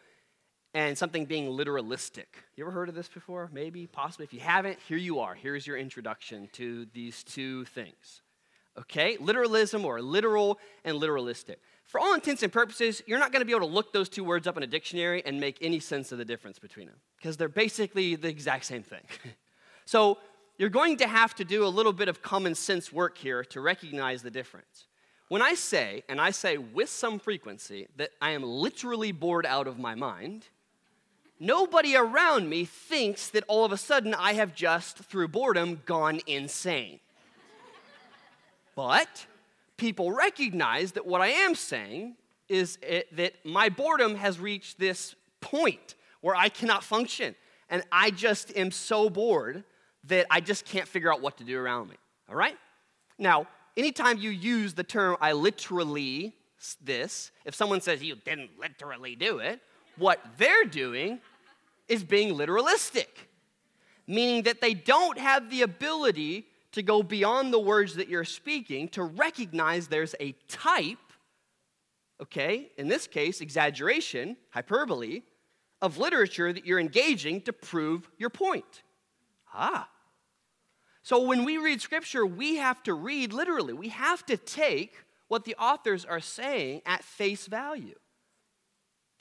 and 0.75 0.99
something 0.99 1.25
being 1.25 1.49
literalistic. 1.49 2.27
You 2.57 2.65
ever 2.65 2.73
heard 2.73 2.89
of 2.89 2.97
this 2.97 3.09
before? 3.09 3.49
Maybe, 3.53 3.87
possibly. 3.87 4.25
If 4.25 4.35
you 4.35 4.41
haven't, 4.41 4.79
here 4.89 4.99
you 4.99 5.21
are. 5.21 5.35
Here's 5.35 5.67
your 5.67 5.79
introduction 5.79 6.49
to 6.55 6.87
these 6.93 7.23
two 7.23 7.65
things. 7.67 8.23
Okay? 8.79 9.17
Literalism 9.21 9.85
or 9.85 10.03
literal 10.03 10.59
and 10.85 11.01
literalistic. 11.01 11.57
For 11.87 12.01
all 12.01 12.13
intents 12.15 12.43
and 12.43 12.53
purposes, 12.53 13.03
you're 13.07 13.21
not 13.21 13.31
going 13.31 13.41
to 13.41 13.47
be 13.47 13.53
able 13.53 13.69
to 13.69 13.73
look 13.73 13.93
those 13.93 14.09
two 14.09 14.25
words 14.25 14.49
up 14.49 14.57
in 14.57 14.65
a 14.65 14.67
dictionary 14.67 15.23
and 15.25 15.39
make 15.39 15.59
any 15.61 15.79
sense 15.79 16.11
of 16.11 16.19
the 16.19 16.25
difference 16.25 16.59
between 16.59 16.87
them 16.87 16.97
because 17.19 17.37
they're 17.37 17.49
basically 17.49 18.17
the 18.17 18.29
exact 18.29 18.65
same 18.65 18.83
thing. 18.83 19.03
so, 19.85 20.19
you're 20.57 20.71
going 20.71 20.97
to 20.99 21.09
have 21.09 21.35
to 21.35 21.45
do 21.45 21.65
a 21.65 21.69
little 21.69 21.93
bit 21.93 22.09
of 22.09 22.23
common 22.23 22.55
sense 22.55 22.93
work 22.93 23.19
here 23.19 23.43
to 23.47 23.61
recognize 23.61 24.23
the 24.23 24.31
difference. 24.31 24.87
When 25.29 25.43
I 25.43 25.55
say, 25.55 26.05
and 26.09 26.21
I 26.21 26.31
say 26.31 26.59
with 26.59 26.89
some 26.89 27.19
frequency, 27.19 27.89
that 27.97 28.11
I 28.21 28.31
am 28.31 28.45
literally 28.45 29.11
bored 29.11 29.47
out 29.47 29.67
of 29.67 29.81
my 29.81 29.97
mind, 29.97 30.47
nobody 31.39 31.97
around 31.97 32.49
me 32.49 32.65
thinks 32.65 33.29
that 33.31 33.45
all 33.49 33.65
of 33.65 33.73
a 33.73 33.77
sudden 33.77 34.15
I 34.15 34.35
have 34.35 34.55
just, 34.55 34.99
through 34.99 35.29
boredom, 35.29 35.83
gone 35.87 36.21
insane. 36.27 37.01
but 38.75 39.27
people 39.77 40.13
recognize 40.13 40.93
that 40.93 41.07
what 41.07 41.21
I 41.21 41.29
am 41.29 41.55
saying 41.55 42.17
is 42.49 42.79
it, 42.83 43.15
that 43.17 43.35
my 43.45 43.69
boredom 43.69 44.17
has 44.17 44.39
reached 44.39 44.79
this 44.79 45.15
point 45.41 45.95
where 46.21 46.35
I 46.35 46.49
cannot 46.49 46.85
function 46.85 47.35
and 47.71 47.83
I 47.91 48.11
just 48.11 48.57
am 48.57 48.71
so 48.71 49.11
bored 49.11 49.65
that 50.05 50.27
I 50.31 50.41
just 50.41 50.65
can't 50.65 50.87
figure 50.87 51.13
out 51.13 51.21
what 51.21 51.39
to 51.39 51.45
do 51.45 51.59
around 51.59 51.89
me. 51.89 51.97
All 52.29 52.37
right? 52.37 52.57
Now, 53.19 53.47
anytime 53.77 54.19
you 54.19 54.31
use 54.31 54.75
the 54.75 54.85
term 54.85 55.17
I 55.21 55.33
literally 55.33 56.35
this, 56.83 57.31
if 57.45 57.55
someone 57.55 57.81
says 57.81 58.03
you 58.03 58.17
didn't 58.17 58.51
literally 58.59 59.17
do 59.17 59.39
it, 59.39 59.61
what 59.97 60.21
they're 60.39 60.65
doing 60.65 61.21
is 61.89 62.03
being 62.03 62.35
literalistic, 62.35 63.09
meaning 64.07 64.43
that 64.45 64.61
they 64.61 64.75
don't 64.75 65.19
have 65.19 65.51
the 65.51 65.63
ability 65.63 66.47
to 66.73 66.83
go 66.83 67.03
beyond 67.03 67.53
the 67.53 67.59
words 67.59 67.95
that 67.95 68.09
you're 68.09 68.25
speaking 68.25 68.89
to 68.89 69.03
recognize 69.03 69.89
there's 69.89 70.15
a 70.19 70.33
type, 70.49 70.99
okay, 72.21 72.71
in 72.77 72.89
this 72.89 73.07
case, 73.07 73.41
exaggeration, 73.41 74.37
hyperbole, 74.51 75.23
of 75.81 75.99
literature 75.99 76.53
that 76.53 76.67
you're 76.67 76.81
engaging 76.81 77.41
to 77.43 77.53
prove 77.53 78.11
your 78.19 78.31
point. 78.31 78.83
Ah. 79.53 79.89
So 81.03 81.23
when 81.27 81.45
we 81.45 81.59
read 81.59 81.83
scripture, 81.83 82.25
we 82.25 82.57
have 82.57 82.83
to 82.85 82.95
read 82.95 83.33
literally. 83.33 83.75
We 83.75 83.91
have 83.91 84.25
to 84.27 84.37
take 84.37 84.95
what 85.29 85.45
the 85.45 85.55
authors 85.57 86.05
are 86.05 86.21
saying 86.21 86.83
at 86.87 87.05
face 87.05 87.47
value. 87.47 87.95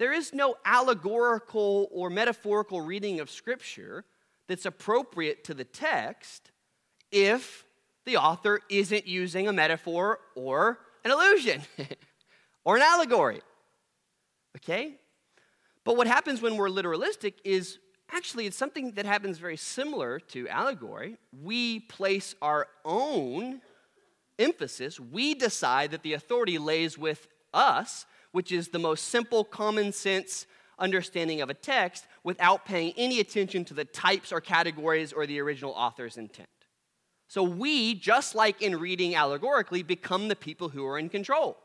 There 0.04 0.12
is 0.12 0.34
no 0.34 0.58
allegorical 0.66 1.88
or 1.90 2.10
metaphorical 2.10 2.82
reading 2.82 3.22
of 3.22 3.32
scripture 3.32 4.04
that's 4.50 4.66
appropriate 4.66 5.46
to 5.46 5.54
the 5.54 5.64
text 5.64 6.52
if 7.10 7.64
the 8.04 8.18
author 8.18 8.60
isn't 8.70 9.08
using 9.08 9.48
a 9.48 9.54
metaphor 9.54 10.20
or 10.36 10.80
an 11.06 11.12
illusion 11.12 11.62
or 12.66 12.76
an 12.76 12.82
allegory. 12.82 13.40
Okay? 14.58 14.96
But 15.86 15.96
what 15.96 16.08
happens 16.08 16.42
when 16.42 16.58
we're 16.58 16.68
literalistic 16.68 17.36
is 17.46 17.80
actually 18.12 18.46
it's 18.46 18.58
something 18.58 18.92
that 18.96 19.06
happens 19.06 19.38
very 19.38 19.56
similar 19.56 20.20
to 20.20 20.50
allegory. 20.50 21.16
We 21.42 21.80
place 21.80 22.36
our 22.42 22.68
own 22.84 23.62
emphasis, 24.38 25.00
we 25.00 25.34
decide 25.34 25.92
that 25.92 26.04
the 26.04 26.12
authority 26.12 26.58
lays 26.58 26.98
with 26.98 27.26
us, 27.54 28.06
which 28.34 28.52
is 28.52 28.68
the 28.68 28.80
most 28.80 29.08
simple, 29.08 29.46
common 29.46 29.94
sense 29.94 30.46
understanding 30.78 31.40
of 31.40 31.50
a 31.50 31.54
text 31.54 32.06
without 32.24 32.66
paying 32.66 32.94
any 32.98 33.20
attention 33.20 33.64
to 33.64 33.74
the 33.74 33.86
types 33.86 34.34
or 34.34 34.42
categories 34.42 35.14
or 35.14 35.26
the 35.26 35.40
original 35.40 35.72
author's 35.72 36.18
intent. 36.18 36.50
So 37.28 37.42
we, 37.42 37.96
just 37.96 38.36
like 38.36 38.62
in 38.62 38.80
reading 38.80 39.16
allegorically, 39.16 39.82
become 39.82 40.28
the 40.28 40.36
people 40.36 40.70
who 40.70 40.86
are 40.86 41.00
in 41.00 41.10
control. 41.10 41.58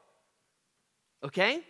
Okay? 1.24 1.62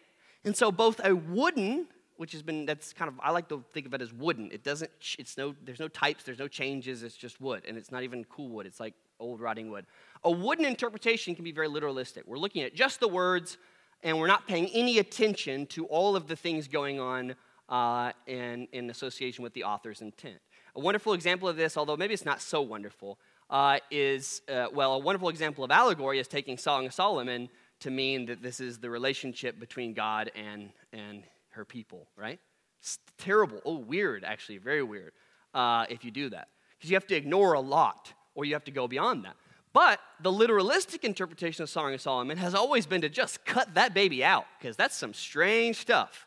And 0.44 0.54
so 0.54 0.70
both 0.70 1.00
a 1.02 1.16
wooden 1.16 1.86
which 2.18 2.32
has 2.32 2.42
been 2.42 2.66
that's 2.66 2.92
kind 2.92 3.08
of 3.08 3.14
I 3.22 3.30
like 3.30 3.48
to 3.48 3.64
think 3.72 3.86
of 3.86 3.94
it 3.94 4.02
as 4.02 4.12
wooden. 4.12 4.50
It 4.50 4.64
doesn't 4.64 4.90
it's 5.20 5.38
no 5.38 5.54
there's 5.64 5.78
no 5.78 5.86
types, 5.86 6.24
there's 6.24 6.40
no 6.40 6.48
changes, 6.48 7.04
it's 7.04 7.16
just 7.16 7.40
wood 7.40 7.62
and 7.66 7.78
it's 7.78 7.92
not 7.92 8.02
even 8.02 8.24
cool 8.24 8.48
wood. 8.48 8.66
It's 8.66 8.80
like 8.80 8.94
old 9.20 9.40
rotting 9.40 9.70
wood. 9.70 9.86
A 10.24 10.30
wooden 10.30 10.64
interpretation 10.64 11.36
can 11.36 11.44
be 11.44 11.52
very 11.52 11.68
literalistic. 11.68 12.22
We're 12.26 12.38
looking 12.38 12.62
at 12.62 12.74
just 12.74 12.98
the 12.98 13.06
words 13.06 13.56
and 14.02 14.18
we're 14.18 14.26
not 14.26 14.46
paying 14.46 14.66
any 14.68 14.98
attention 14.98 15.66
to 15.66 15.86
all 15.86 16.16
of 16.16 16.26
the 16.28 16.36
things 16.36 16.68
going 16.68 17.00
on 17.00 17.34
uh, 17.68 18.12
in, 18.26 18.68
in 18.72 18.90
association 18.90 19.42
with 19.42 19.52
the 19.52 19.64
author's 19.64 20.00
intent. 20.00 20.38
A 20.76 20.80
wonderful 20.80 21.12
example 21.12 21.48
of 21.48 21.56
this, 21.56 21.76
although 21.76 21.96
maybe 21.96 22.14
it's 22.14 22.24
not 22.24 22.40
so 22.40 22.62
wonderful, 22.62 23.18
uh, 23.50 23.78
is, 23.90 24.42
uh, 24.48 24.66
well, 24.72 24.94
a 24.94 24.98
wonderful 24.98 25.28
example 25.28 25.64
of 25.64 25.70
allegory 25.70 26.18
is 26.18 26.28
taking 26.28 26.56
Song 26.56 26.86
of 26.86 26.94
Solomon 26.94 27.48
to 27.80 27.90
mean 27.90 28.26
that 28.26 28.42
this 28.42 28.60
is 28.60 28.78
the 28.78 28.90
relationship 28.90 29.58
between 29.58 29.94
God 29.94 30.30
and, 30.34 30.70
and 30.92 31.24
her 31.50 31.64
people, 31.64 32.08
right? 32.16 32.38
It's 32.80 32.98
terrible. 33.16 33.60
Oh, 33.64 33.78
weird, 33.78 34.24
actually, 34.24 34.58
very 34.58 34.82
weird 34.82 35.12
uh, 35.54 35.86
if 35.88 36.04
you 36.04 36.10
do 36.10 36.30
that. 36.30 36.48
Because 36.76 36.90
you 36.90 36.96
have 36.96 37.06
to 37.08 37.16
ignore 37.16 37.54
a 37.54 37.60
lot 37.60 38.12
or 38.34 38.44
you 38.44 38.54
have 38.54 38.64
to 38.64 38.70
go 38.70 38.86
beyond 38.86 39.24
that. 39.24 39.36
But 39.78 40.00
the 40.20 40.32
literalistic 40.32 41.04
interpretation 41.04 41.62
of 41.62 41.70
Song 41.70 41.94
of 41.94 42.00
Solomon 42.00 42.36
has 42.36 42.52
always 42.52 42.84
been 42.84 43.02
to 43.02 43.08
just 43.08 43.44
cut 43.44 43.74
that 43.74 43.94
baby 43.94 44.24
out 44.24 44.44
because 44.58 44.74
that's 44.74 44.96
some 44.96 45.14
strange 45.14 45.76
stuff. 45.76 46.26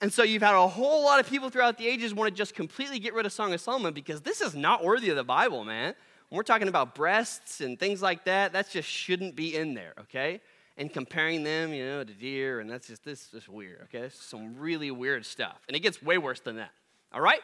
And 0.00 0.12
so 0.12 0.24
you've 0.24 0.42
had 0.42 0.56
a 0.56 0.66
whole 0.66 1.04
lot 1.04 1.20
of 1.20 1.30
people 1.30 1.50
throughout 1.50 1.78
the 1.78 1.86
ages 1.86 2.12
want 2.12 2.28
to 2.28 2.36
just 2.36 2.56
completely 2.56 2.98
get 2.98 3.14
rid 3.14 3.26
of 3.26 3.32
Song 3.32 3.54
of 3.54 3.60
Solomon 3.60 3.94
because 3.94 4.22
this 4.22 4.40
is 4.40 4.56
not 4.56 4.82
worthy 4.82 5.08
of 5.08 5.14
the 5.14 5.22
Bible, 5.22 5.64
man. 5.64 5.94
When 6.30 6.36
we're 6.36 6.42
talking 6.42 6.66
about 6.66 6.96
breasts 6.96 7.60
and 7.60 7.78
things 7.78 8.02
like 8.02 8.24
that, 8.24 8.54
that 8.54 8.68
just 8.70 8.88
shouldn't 8.88 9.36
be 9.36 9.54
in 9.54 9.74
there, 9.74 9.94
okay? 10.00 10.40
and 10.76 10.92
comparing 10.92 11.44
them, 11.44 11.72
you 11.72 11.84
know, 11.84 12.02
to 12.02 12.12
deer, 12.12 12.58
and 12.58 12.68
that's 12.68 12.86
just 12.88 13.04
this 13.04 13.34
is 13.34 13.48
weird. 13.48 13.82
Okay, 13.84 14.00
this 14.00 14.14
is 14.14 14.20
some 14.20 14.56
really 14.56 14.92
weird 14.92 15.26
stuff, 15.26 15.58
and 15.66 15.76
it 15.76 15.80
gets 15.80 16.00
way 16.00 16.18
worse 16.18 16.38
than 16.38 16.56
that. 16.56 16.70
All 17.12 17.20
right, 17.20 17.40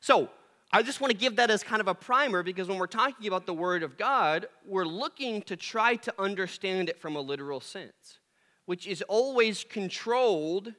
so 0.00 0.28
I 0.72 0.82
just 0.82 1.00
want 1.00 1.10
to 1.10 1.16
give 1.16 1.36
that 1.36 1.50
as 1.50 1.64
kind 1.64 1.80
of 1.80 1.88
a 1.88 1.94
primer 1.94 2.44
because 2.44 2.68
when 2.68 2.78
we're 2.78 2.86
talking 2.86 3.26
about 3.26 3.44
the 3.44 3.54
Word 3.54 3.82
of 3.82 3.98
God, 3.98 4.46
we're 4.64 4.84
looking 4.84 5.42
to 5.42 5.56
try 5.56 5.96
to 5.96 6.14
understand 6.16 6.88
it 6.88 7.00
from 7.00 7.16
a 7.16 7.20
literal 7.20 7.60
sense, 7.60 8.20
which 8.66 8.86
is 8.86 9.02
always 9.02 9.64
controlled 9.64 10.72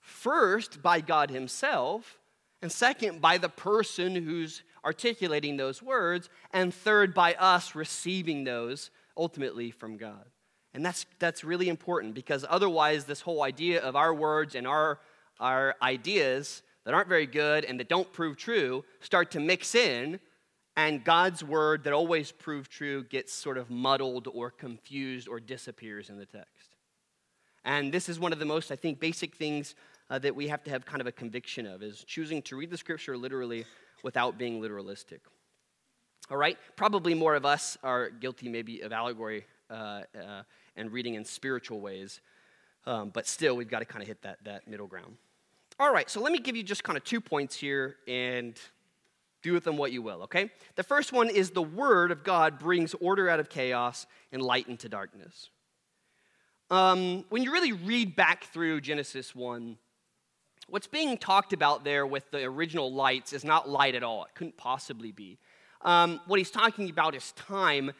first 0.00 0.80
by 0.80 1.00
God 1.00 1.30
Himself, 1.30 2.18
and 2.60 2.70
second 2.70 3.20
by 3.20 3.36
the 3.38 3.48
person 3.48 4.14
who's 4.14 4.62
articulating 4.84 5.56
those 5.56 5.82
words, 5.82 6.28
and 6.52 6.72
third 6.72 7.12
by 7.12 7.34
us 7.34 7.74
receiving 7.74 8.44
those 8.44 8.90
ultimately 9.16 9.72
from 9.72 9.96
God. 9.96 10.24
And 10.72 10.86
that's, 10.86 11.04
that's 11.18 11.42
really 11.42 11.68
important 11.68 12.14
because 12.14 12.44
otherwise, 12.48 13.04
this 13.04 13.20
whole 13.20 13.42
idea 13.42 13.80
of 13.80 13.96
our 13.96 14.14
words 14.14 14.54
and 14.54 14.66
our, 14.66 15.00
our 15.40 15.74
ideas 15.82 16.62
that 16.84 16.94
aren't 16.94 17.08
very 17.08 17.26
good 17.26 17.64
and 17.64 17.78
that 17.80 17.88
don't 17.88 18.12
prove 18.12 18.36
true 18.36 18.84
start 19.00 19.30
to 19.32 19.40
mix 19.40 19.74
in, 19.74 20.20
and 20.76 21.04
God's 21.04 21.44
word 21.44 21.84
that 21.84 21.92
always 21.92 22.32
proved 22.32 22.70
true 22.70 23.04
gets 23.04 23.32
sort 23.32 23.58
of 23.58 23.70
muddled 23.70 24.28
or 24.32 24.50
confused 24.50 25.28
or 25.28 25.38
disappears 25.38 26.08
in 26.08 26.18
the 26.18 26.26
text. 26.26 26.76
And 27.64 27.92
this 27.92 28.08
is 28.08 28.18
one 28.18 28.32
of 28.32 28.38
the 28.38 28.44
most, 28.44 28.72
I 28.72 28.76
think, 28.76 28.98
basic 28.98 29.36
things 29.36 29.74
uh, 30.10 30.18
that 30.20 30.34
we 30.34 30.48
have 30.48 30.64
to 30.64 30.70
have 30.70 30.84
kind 30.84 31.00
of 31.00 31.06
a 31.06 31.12
conviction 31.12 31.66
of 31.66 31.82
is 31.82 32.04
choosing 32.04 32.42
to 32.42 32.56
read 32.56 32.70
the 32.70 32.76
scripture 32.76 33.16
literally 33.16 33.64
without 34.02 34.38
being 34.38 34.60
literalistic. 34.60 35.20
All 36.30 36.36
right? 36.36 36.58
Probably 36.76 37.14
more 37.14 37.34
of 37.34 37.44
us 37.44 37.76
are 37.82 38.10
guilty, 38.10 38.48
maybe, 38.48 38.80
of 38.80 38.92
allegory 38.92 39.44
uh, 39.70 40.02
uh, 40.14 40.42
and 40.76 40.90
reading 40.90 41.14
in 41.14 41.24
spiritual 41.24 41.80
ways. 41.80 42.20
Um, 42.84 43.10
but 43.10 43.26
still, 43.26 43.56
we've 43.56 43.68
got 43.68 43.78
to 43.80 43.84
kind 43.84 44.02
of 44.02 44.08
hit 44.08 44.22
that, 44.22 44.38
that 44.44 44.66
middle 44.66 44.86
ground. 44.86 45.16
All 45.82 45.92
right, 45.92 46.08
so 46.08 46.20
let 46.20 46.30
me 46.30 46.38
give 46.38 46.54
you 46.54 46.62
just 46.62 46.84
kind 46.84 46.96
of 46.96 47.02
two 47.02 47.20
points 47.20 47.56
here 47.56 47.96
and 48.06 48.56
do 49.42 49.52
with 49.52 49.64
them 49.64 49.76
what 49.76 49.90
you 49.90 50.00
will, 50.00 50.22
okay? 50.22 50.48
The 50.76 50.84
first 50.84 51.12
one 51.12 51.28
is 51.28 51.50
the 51.50 51.60
Word 51.60 52.12
of 52.12 52.22
God 52.22 52.60
brings 52.60 52.94
order 53.00 53.28
out 53.28 53.40
of 53.40 53.48
chaos 53.48 54.06
and 54.30 54.40
light 54.40 54.68
into 54.68 54.88
darkness. 54.88 55.50
Um, 56.70 57.24
when 57.30 57.42
you 57.42 57.50
really 57.50 57.72
read 57.72 58.14
back 58.14 58.44
through 58.44 58.80
Genesis 58.80 59.34
1, 59.34 59.76
what's 60.68 60.86
being 60.86 61.18
talked 61.18 61.52
about 61.52 61.82
there 61.82 62.06
with 62.06 62.30
the 62.30 62.44
original 62.44 62.92
lights 62.94 63.32
is 63.32 63.42
not 63.42 63.68
light 63.68 63.96
at 63.96 64.04
all. 64.04 64.22
It 64.22 64.36
couldn't 64.36 64.56
possibly 64.56 65.10
be. 65.10 65.40
Um, 65.80 66.20
what 66.28 66.38
he's 66.38 66.52
talking 66.52 66.90
about 66.90 67.16
is 67.16 67.32
time, 67.32 67.90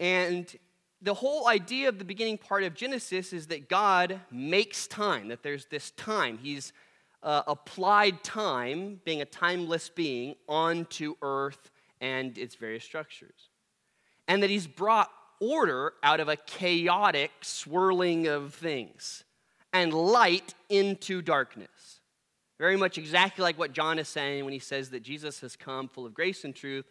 and 0.00 0.52
the 1.00 1.14
whole 1.14 1.46
idea 1.46 1.88
of 1.88 2.00
the 2.00 2.04
beginning 2.04 2.38
part 2.38 2.64
of 2.64 2.74
Genesis 2.74 3.32
is 3.32 3.46
that 3.46 3.68
God 3.68 4.18
makes 4.32 4.88
time, 4.88 5.28
that 5.28 5.44
there's 5.44 5.66
this 5.66 5.92
time. 5.92 6.38
He's 6.38 6.72
uh, 7.22 7.42
applied 7.46 8.22
time, 8.22 9.00
being 9.04 9.22
a 9.22 9.24
timeless 9.24 9.88
being, 9.88 10.34
onto 10.48 11.14
earth 11.22 11.70
and 12.00 12.38
its 12.38 12.54
various 12.54 12.84
structures. 12.84 13.50
And 14.26 14.42
that 14.42 14.50
He's 14.50 14.66
brought 14.66 15.10
order 15.40 15.94
out 16.02 16.20
of 16.20 16.28
a 16.28 16.36
chaotic 16.36 17.30
swirling 17.42 18.26
of 18.26 18.54
things 18.54 19.24
and 19.72 19.92
light 19.92 20.54
into 20.68 21.22
darkness. 21.22 22.00
Very 22.58 22.76
much 22.76 22.98
exactly 22.98 23.42
like 23.42 23.58
what 23.58 23.72
John 23.72 23.98
is 23.98 24.08
saying 24.08 24.44
when 24.44 24.52
he 24.52 24.58
says 24.58 24.90
that 24.90 25.02
Jesus 25.02 25.40
has 25.40 25.54
come 25.54 25.88
full 25.88 26.06
of 26.06 26.14
grace 26.14 26.44
and 26.44 26.54
truth. 26.54 26.86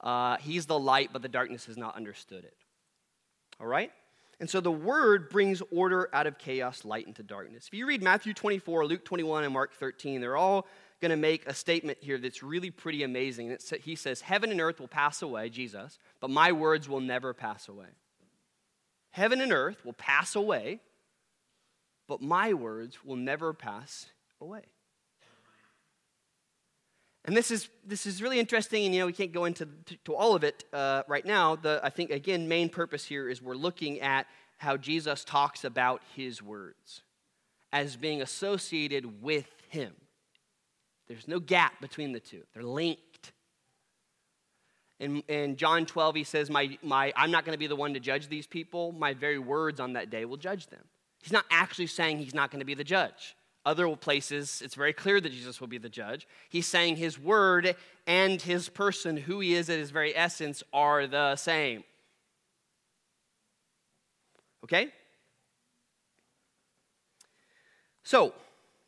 Uh, 0.00 0.36
he's 0.38 0.66
the 0.66 0.78
light, 0.78 1.10
but 1.12 1.22
the 1.22 1.28
darkness 1.28 1.66
has 1.66 1.76
not 1.76 1.96
understood 1.96 2.44
it. 2.44 2.56
All 3.60 3.68
right? 3.68 3.92
And 4.42 4.50
so 4.50 4.60
the 4.60 4.72
word 4.72 5.28
brings 5.28 5.62
order 5.70 6.08
out 6.12 6.26
of 6.26 6.36
chaos, 6.36 6.84
light 6.84 7.06
into 7.06 7.22
darkness. 7.22 7.68
If 7.68 7.74
you 7.74 7.86
read 7.86 8.02
Matthew 8.02 8.34
24, 8.34 8.86
Luke 8.86 9.04
21, 9.04 9.44
and 9.44 9.52
Mark 9.52 9.72
13, 9.72 10.20
they're 10.20 10.36
all 10.36 10.66
going 11.00 11.10
to 11.10 11.16
make 11.16 11.46
a 11.46 11.54
statement 11.54 11.98
here 12.00 12.18
that's 12.18 12.42
really 12.42 12.72
pretty 12.72 13.04
amazing. 13.04 13.52
It's, 13.52 13.70
he 13.84 13.94
says, 13.94 14.20
Heaven 14.20 14.50
and 14.50 14.60
earth 14.60 14.80
will 14.80 14.88
pass 14.88 15.22
away, 15.22 15.48
Jesus, 15.48 16.00
but 16.18 16.28
my 16.28 16.50
words 16.50 16.88
will 16.88 16.98
never 16.98 17.32
pass 17.32 17.68
away. 17.68 17.86
Heaven 19.12 19.40
and 19.40 19.52
earth 19.52 19.84
will 19.84 19.92
pass 19.92 20.34
away, 20.34 20.80
but 22.08 22.20
my 22.20 22.52
words 22.52 23.04
will 23.04 23.14
never 23.14 23.52
pass 23.52 24.06
away. 24.40 24.62
And 27.24 27.36
this 27.36 27.50
is, 27.50 27.68
this 27.86 28.04
is 28.04 28.20
really 28.20 28.40
interesting, 28.40 28.84
and 28.84 28.94
you 28.94 29.00
know, 29.00 29.06
we 29.06 29.12
can't 29.12 29.32
go 29.32 29.44
into 29.44 29.68
to, 29.86 29.96
to 30.04 30.14
all 30.14 30.34
of 30.34 30.42
it 30.42 30.64
uh, 30.72 31.02
right 31.06 31.24
now. 31.24 31.54
The, 31.54 31.80
I 31.82 31.90
think, 31.90 32.10
again, 32.10 32.48
main 32.48 32.68
purpose 32.68 33.04
here 33.04 33.28
is 33.28 33.40
we're 33.40 33.54
looking 33.54 34.00
at 34.00 34.26
how 34.58 34.76
Jesus 34.76 35.24
talks 35.24 35.64
about 35.64 36.02
his 36.16 36.42
words 36.42 37.02
as 37.72 37.96
being 37.96 38.22
associated 38.22 39.22
with 39.22 39.46
him. 39.68 39.92
There's 41.08 41.28
no 41.28 41.40
gap 41.40 41.80
between 41.80 42.12
the 42.12 42.20
two, 42.20 42.42
they're 42.54 42.62
linked. 42.62 43.32
In, 44.98 45.18
in 45.26 45.56
John 45.56 45.84
12, 45.84 46.14
he 46.14 46.22
says, 46.22 46.48
my, 46.48 46.78
my, 46.80 47.12
I'm 47.16 47.32
not 47.32 47.44
going 47.44 47.54
to 47.54 47.58
be 47.58 47.66
the 47.66 47.74
one 47.74 47.92
to 47.94 47.98
judge 47.98 48.28
these 48.28 48.46
people. 48.46 48.92
My 48.92 49.14
very 49.14 49.38
words 49.38 49.80
on 49.80 49.94
that 49.94 50.10
day 50.10 50.24
will 50.24 50.36
judge 50.36 50.68
them. 50.68 50.84
He's 51.20 51.32
not 51.32 51.44
actually 51.50 51.88
saying 51.88 52.18
he's 52.18 52.34
not 52.34 52.52
going 52.52 52.60
to 52.60 52.64
be 52.64 52.74
the 52.74 52.84
judge. 52.84 53.34
Other 53.64 53.94
places, 53.94 54.60
it's 54.64 54.74
very 54.74 54.92
clear 54.92 55.20
that 55.20 55.30
Jesus 55.30 55.60
will 55.60 55.68
be 55.68 55.78
the 55.78 55.88
judge. 55.88 56.26
He's 56.48 56.66
saying 56.66 56.96
his 56.96 57.18
word 57.18 57.76
and 58.06 58.42
his 58.42 58.68
person, 58.68 59.16
who 59.16 59.38
he 59.40 59.54
is 59.54 59.70
at 59.70 59.78
his 59.78 59.90
very 59.90 60.16
essence, 60.16 60.62
are 60.72 61.06
the 61.06 61.36
same. 61.36 61.84
Okay? 64.64 64.88
So, 68.02 68.34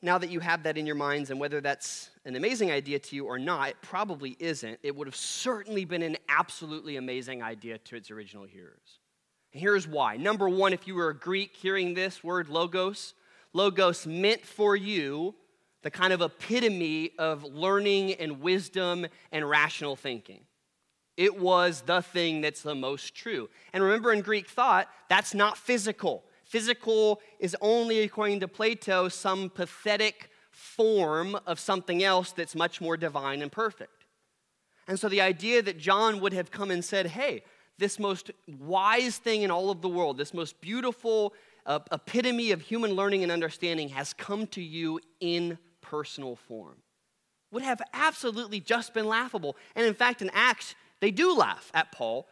now 0.02 0.18
that 0.18 0.28
you 0.28 0.40
have 0.40 0.64
that 0.64 0.76
in 0.76 0.86
your 0.86 0.96
minds, 0.96 1.30
and 1.30 1.40
whether 1.40 1.60
that's 1.60 2.10
an 2.24 2.36
amazing 2.36 2.70
idea 2.70 2.98
to 2.98 3.16
you 3.16 3.26
or 3.26 3.38
not, 3.38 3.70
it 3.70 3.76
probably 3.80 4.36
isn't. 4.38 4.78
It 4.82 4.94
would 4.94 5.06
have 5.06 5.16
certainly 5.16 5.84
been 5.84 6.02
an 6.02 6.16
absolutely 6.28 6.96
amazing 6.96 7.42
idea 7.42 7.78
to 7.78 7.96
its 7.96 8.10
original 8.10 8.44
hearers. 8.44 8.98
And 9.52 9.62
here's 9.62 9.86
why. 9.86 10.16
Number 10.16 10.48
one, 10.48 10.72
if 10.72 10.86
you 10.86 10.94
were 10.94 11.08
a 11.08 11.16
Greek 11.16 11.54
hearing 11.54 11.94
this 11.94 12.22
word 12.22 12.48
logos, 12.48 13.14
logos 13.54 14.06
meant 14.06 14.44
for 14.44 14.76
you 14.76 15.34
the 15.82 15.90
kind 15.90 16.12
of 16.12 16.20
epitome 16.20 17.12
of 17.18 17.44
learning 17.44 18.14
and 18.14 18.40
wisdom 18.40 19.06
and 19.32 19.48
rational 19.48 19.96
thinking. 19.96 20.40
It 21.16 21.38
was 21.38 21.82
the 21.82 22.02
thing 22.02 22.40
that's 22.40 22.62
the 22.62 22.74
most 22.74 23.14
true. 23.14 23.48
And 23.72 23.82
remember, 23.82 24.12
in 24.12 24.20
Greek 24.20 24.48
thought, 24.48 24.88
that's 25.08 25.32
not 25.32 25.56
physical. 25.56 26.24
Physical 26.44 27.20
is 27.38 27.56
only, 27.60 28.00
according 28.00 28.40
to 28.40 28.48
Plato, 28.48 29.08
some 29.08 29.48
pathetic 29.50 30.30
form 30.50 31.38
of 31.46 31.60
something 31.60 32.02
else 32.02 32.32
that's 32.32 32.54
much 32.54 32.80
more 32.80 32.96
divine 32.96 33.42
and 33.42 33.52
perfect. 33.52 34.04
And 34.88 34.98
so 34.98 35.08
the 35.08 35.20
idea 35.20 35.62
that 35.62 35.78
John 35.78 36.20
would 36.20 36.32
have 36.32 36.50
come 36.50 36.70
and 36.70 36.84
said, 36.84 37.06
hey, 37.06 37.42
this 37.78 37.98
most 37.98 38.30
wise 38.46 39.18
thing 39.18 39.42
in 39.42 39.50
all 39.50 39.70
of 39.70 39.82
the 39.82 39.88
world, 39.88 40.16
this 40.16 40.34
most 40.34 40.60
beautiful 40.60 41.34
uh, 41.66 41.80
epitome 41.92 42.52
of 42.52 42.60
human 42.60 42.92
learning 42.92 43.22
and 43.22 43.32
understanding 43.32 43.88
has 43.90 44.12
come 44.12 44.46
to 44.48 44.62
you 44.62 45.00
in 45.20 45.58
personal 45.80 46.36
form, 46.36 46.76
would 47.50 47.62
have 47.62 47.80
absolutely 47.92 48.60
just 48.60 48.94
been 48.94 49.06
laughable. 49.06 49.56
And 49.74 49.86
in 49.86 49.94
fact, 49.94 50.22
in 50.22 50.30
Acts, 50.32 50.74
they 51.00 51.10
do 51.10 51.34
laugh 51.34 51.70
at 51.74 51.92
Paul. 51.92 52.26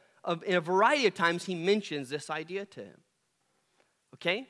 In 0.46 0.54
a 0.54 0.60
variety 0.60 1.06
of 1.06 1.14
times, 1.14 1.44
he 1.44 1.54
mentions 1.54 2.08
this 2.08 2.30
idea 2.30 2.64
to 2.66 2.80
him. 2.80 3.00
Okay? 4.14 4.48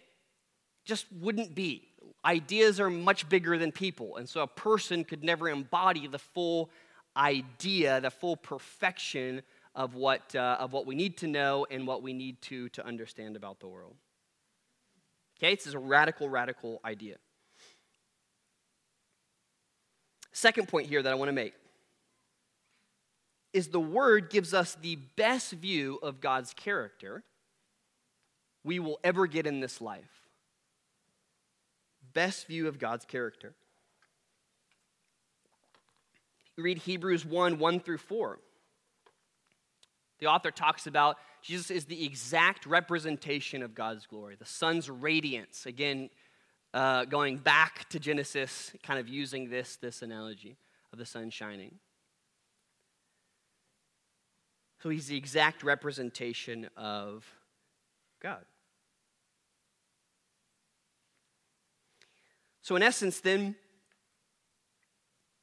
Just 0.84 1.06
wouldn't 1.12 1.54
be. 1.54 1.88
Ideas 2.24 2.80
are 2.80 2.90
much 2.90 3.28
bigger 3.28 3.58
than 3.58 3.72
people, 3.72 4.16
and 4.16 4.28
so 4.28 4.42
a 4.42 4.46
person 4.46 5.04
could 5.04 5.24
never 5.24 5.48
embody 5.48 6.06
the 6.06 6.18
full 6.18 6.70
idea, 7.16 8.00
the 8.00 8.10
full 8.10 8.36
perfection 8.36 9.42
of 9.74 9.94
what, 9.94 10.34
uh, 10.34 10.56
of 10.60 10.72
what 10.72 10.86
we 10.86 10.94
need 10.94 11.16
to 11.18 11.26
know 11.26 11.66
and 11.70 11.86
what 11.86 12.02
we 12.02 12.12
need 12.12 12.40
to, 12.42 12.68
to 12.70 12.86
understand 12.86 13.36
about 13.36 13.60
the 13.60 13.66
world. 13.66 13.96
Okay, 15.42 15.56
this 15.56 15.66
is 15.66 15.74
a 15.74 15.78
radical, 15.78 16.28
radical 16.28 16.80
idea. 16.84 17.16
Second 20.30 20.68
point 20.68 20.86
here 20.86 21.02
that 21.02 21.10
I 21.10 21.16
want 21.16 21.30
to 21.30 21.32
make 21.32 21.54
is 23.52 23.68
the 23.68 23.80
Word 23.80 24.30
gives 24.30 24.54
us 24.54 24.76
the 24.80 24.96
best 25.16 25.52
view 25.52 25.98
of 26.00 26.20
God's 26.20 26.54
character 26.54 27.24
we 28.62 28.78
will 28.78 29.00
ever 29.02 29.26
get 29.26 29.46
in 29.46 29.58
this 29.58 29.80
life. 29.80 30.28
Best 32.14 32.46
view 32.46 32.68
of 32.68 32.78
God's 32.78 33.04
character. 33.04 33.54
read 36.56 36.78
Hebrews 36.78 37.26
1 37.26 37.58
1 37.58 37.80
through 37.80 37.98
4. 37.98 38.38
The 40.20 40.26
author 40.26 40.52
talks 40.52 40.86
about 40.86 41.16
Jesus 41.42 41.70
is 41.70 41.84
the 41.86 42.04
exact 42.04 42.66
representation 42.66 43.62
of 43.62 43.74
God's 43.74 44.06
glory, 44.06 44.36
the 44.36 44.44
sun's 44.44 44.88
radiance. 44.88 45.66
Again, 45.66 46.08
uh, 46.72 47.04
going 47.04 47.36
back 47.36 47.88
to 47.90 47.98
Genesis, 47.98 48.72
kind 48.82 48.98
of 48.98 49.08
using 49.08 49.50
this, 49.50 49.76
this 49.76 50.02
analogy 50.02 50.56
of 50.92 50.98
the 50.98 51.06
sun 51.06 51.30
shining. 51.30 51.78
So 54.82 54.88
he's 54.88 55.06
the 55.06 55.16
exact 55.16 55.62
representation 55.62 56.68
of 56.76 57.26
God. 58.20 58.44
So, 62.62 62.76
in 62.76 62.82
essence, 62.82 63.20
then, 63.20 63.56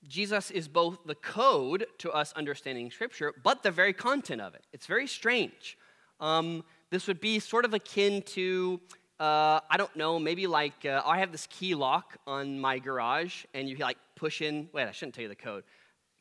Jesus 0.07 0.49
is 0.51 0.69
both 0.69 0.99
the 1.05 1.15
code 1.15 1.85
to 1.99 2.11
us 2.11 2.31
understanding 2.33 2.89
Scripture, 2.89 3.33
but 3.43 3.61
the 3.61 3.71
very 3.71 3.91
content 3.91 4.41
of 4.41 4.55
it. 4.55 4.65
It's 4.71 4.87
very 4.87 5.05
strange. 5.05 5.77
Um, 6.19 6.63
this 6.89 7.07
would 7.07 7.21
be 7.21 7.39
sort 7.39 7.65
of 7.65 7.73
akin 7.73 8.21
to, 8.23 8.79
uh, 9.19 9.59
I 9.69 9.77
don't 9.77 9.95
know, 9.95 10.19
maybe 10.19 10.47
like 10.47 10.85
uh, 10.85 11.01
I 11.05 11.19
have 11.19 11.31
this 11.31 11.47
key 11.47 11.75
lock 11.75 12.17
on 12.25 12.59
my 12.59 12.79
garage, 12.79 13.45
and 13.53 13.69
you 13.69 13.77
like 13.77 13.97
push 14.15 14.41
in. 14.41 14.69
Wait, 14.73 14.87
I 14.87 14.91
shouldn't 14.91 15.15
tell 15.15 15.23
you 15.23 15.29
the 15.29 15.35
code, 15.35 15.63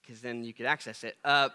because 0.03 0.21
then 0.21 0.45
you 0.45 0.53
could 0.53 0.67
access 0.67 1.05
it. 1.05 1.17
Uh, 1.25 1.49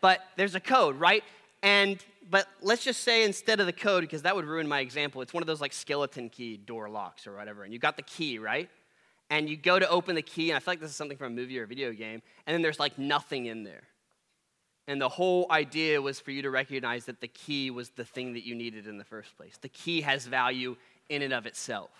but 0.00 0.20
there's 0.36 0.54
a 0.54 0.60
code, 0.60 0.98
right? 0.98 1.24
And 1.62 2.02
but 2.30 2.46
let's 2.62 2.84
just 2.84 3.02
say 3.02 3.24
instead 3.24 3.60
of 3.60 3.66
the 3.66 3.72
code, 3.72 4.02
because 4.02 4.22
that 4.22 4.36
would 4.36 4.44
ruin 4.44 4.68
my 4.68 4.80
example, 4.80 5.20
it's 5.20 5.34
one 5.34 5.42
of 5.42 5.46
those 5.46 5.60
like 5.60 5.72
skeleton 5.72 6.28
key 6.30 6.56
door 6.56 6.88
locks 6.88 7.26
or 7.26 7.36
whatever, 7.36 7.64
and 7.64 7.72
you 7.72 7.78
got 7.78 7.96
the 7.96 8.02
key, 8.02 8.38
right? 8.38 8.70
and 9.30 9.48
you 9.48 9.56
go 9.56 9.78
to 9.78 9.88
open 9.88 10.16
the 10.16 10.22
key, 10.22 10.50
and 10.50 10.56
I 10.56 10.58
feel 10.58 10.72
like 10.72 10.80
this 10.80 10.90
is 10.90 10.96
something 10.96 11.16
from 11.16 11.28
a 11.28 11.36
movie 11.36 11.58
or 11.58 11.62
a 11.62 11.66
video 11.66 11.92
game, 11.92 12.20
and 12.46 12.54
then 12.54 12.62
there's 12.62 12.80
like 12.80 12.98
nothing 12.98 13.46
in 13.46 13.62
there. 13.62 13.82
And 14.88 15.00
the 15.00 15.08
whole 15.08 15.46
idea 15.50 16.00
was 16.02 16.18
for 16.18 16.30
you 16.30 16.42
to 16.42 16.50
recognize 16.50 17.04
that 17.04 17.20
the 17.20 17.28
key 17.28 17.70
was 17.70 17.90
the 17.90 18.04
thing 18.04 18.32
that 18.32 18.44
you 18.44 18.54
needed 18.54 18.86
in 18.86 18.98
the 18.98 19.04
first 19.04 19.36
place. 19.36 19.56
The 19.60 19.68
key 19.68 20.00
has 20.00 20.26
value 20.26 20.76
in 21.08 21.22
and 21.22 21.32
of 21.32 21.46
itself, 21.46 21.90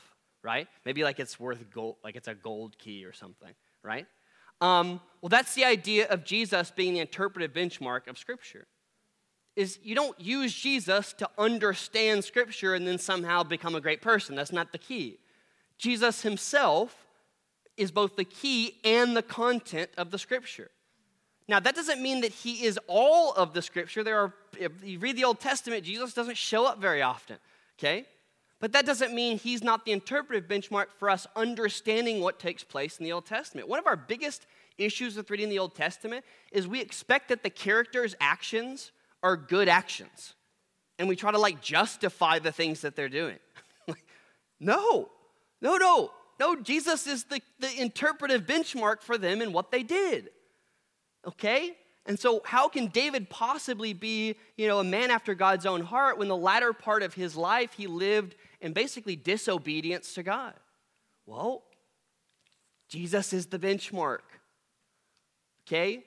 right? 0.43 0.67
Maybe 0.85 1.05
like 1.05 1.21
it's 1.21 1.39
worth 1.39 1.71
gold, 1.71 1.97
like 2.03 2.17
it's 2.17 2.29
a 2.29 2.35
gold 2.35 2.79
key 2.79 3.05
or 3.05 3.13
something, 3.13 3.53
right? 3.83 4.07
Um, 4.61 5.01
well, 5.21 5.29
that's 5.29 5.55
the 5.55 5.65
idea 5.65 6.09
of 6.09 6.25
Jesus 6.25 6.71
being 6.71 6.95
the 6.95 7.01
interpretive 7.01 7.53
benchmark 7.53 8.09
of 8.09 8.19
Scripture. 8.19 8.67
Is 9.57 9.79
you 9.83 9.95
don't 9.95 10.19
use 10.21 10.55
Jesus 10.55 11.13
to 11.15 11.29
understand 11.39 12.25
Scripture 12.25 12.75
and 12.75 12.87
then 12.87 12.99
somehow 12.99 13.43
become 13.43 13.75
a 13.75 13.81
great 13.81 14.01
person. 14.01 14.35
That's 14.35 14.53
not 14.53 14.73
the 14.73 14.79
key. 14.79 15.19
Jesus 15.81 16.23
himself 16.23 17.07
is 17.81 17.91
both 17.91 18.17
the 18.17 18.25
key 18.25 18.79
and 18.85 19.17
the 19.17 19.23
content 19.23 19.91
of 19.97 20.11
the 20.11 20.19
scripture. 20.19 20.71
Now, 21.51 21.59
that 21.59 21.75
doesn't 21.75 22.01
mean 22.01 22.21
that 22.21 22.31
he 22.31 22.65
is 22.65 22.79
all 22.87 23.33
of 23.33 23.55
the 23.55 23.61
scripture. 23.61 24.05
There 24.05 24.21
are, 24.21 24.33
if 24.57 24.71
you 24.85 25.01
read 25.01 25.17
the 25.17 25.25
Old 25.25 25.41
Testament, 25.41 25.83
Jesus 25.83 26.15
doesn't 26.15 26.37
show 26.37 26.65
up 26.65 26.79
very 26.79 27.03
often, 27.03 27.39
okay? 27.77 28.07
But 28.61 28.71
that 28.71 28.87
doesn't 28.87 29.13
mean 29.13 29.37
he's 29.37 29.61
not 29.61 29.85
the 29.85 29.91
interpretive 29.91 30.49
benchmark 30.49 30.93
for 30.97 31.11
us 31.11 31.27
understanding 31.35 32.21
what 32.21 32.39
takes 32.39 32.63
place 32.63 32.99
in 32.99 33.05
the 33.05 33.11
Old 33.11 33.27
Testament. 33.27 33.67
One 33.67 33.81
of 33.81 33.89
our 33.89 33.97
biggest 33.97 34.47
issues 34.79 35.17
with 35.17 35.29
reading 35.29 35.49
the 35.49 35.59
Old 35.59 35.75
Testament 35.75 36.25
is 36.53 36.69
we 36.69 36.81
expect 36.81 37.31
that 37.31 37.43
the 37.43 37.51
characters' 37.51 38.15
actions 38.21 38.93
are 39.21 39.37
good 39.37 39.69
actions. 39.69 40.35
And 41.01 41.09
we 41.09 41.17
try 41.17 41.33
to 41.33 41.39
like 41.39 41.61
justify 41.61 42.39
the 42.39 42.53
things 42.53 42.83
that 42.83 42.95
they're 42.95 43.09
doing. 43.09 43.41
no, 44.61 45.09
no, 45.61 45.79
no. 45.79 46.13
No, 46.39 46.55
Jesus 46.55 47.09
is 47.09 47.25
the, 47.25 47.41
the 47.59 47.77
interpretive 47.77 48.47
benchmark 48.47 49.03
for 49.03 49.19
them 49.19 49.41
and 49.41 49.53
what 49.53 49.73
they 49.73 49.83
did. 49.83 50.31
Okay? 51.27 51.77
And 52.07 52.19
so, 52.19 52.41
how 52.45 52.69
can 52.69 52.87
David 52.87 53.29
possibly 53.29 53.93
be, 53.93 54.37
you 54.57 54.67
know, 54.67 54.81
a 54.81 54.85
man 54.85 55.11
after 55.11 55.35
God's 55.35 55.67
own 55.67 55.83
heart 55.83 56.19
when 56.19 56.29
the 56.29 56.37
latter 56.37 56.73
part 56.73 57.03
of 57.03 57.15
his 57.15 57.37
life 57.37 57.75
he 57.75 57.87
lived 57.87 58.37
in 58.61 58.73
basically 58.73 59.17
disobedience 59.17 60.15
to 60.15 60.23
God? 60.23 60.55
Well, 61.27 61.63
Jesus 62.89 63.33
is 63.33 63.47
the 63.47 63.59
benchmark. 63.59 64.21
Okay? 65.67 66.05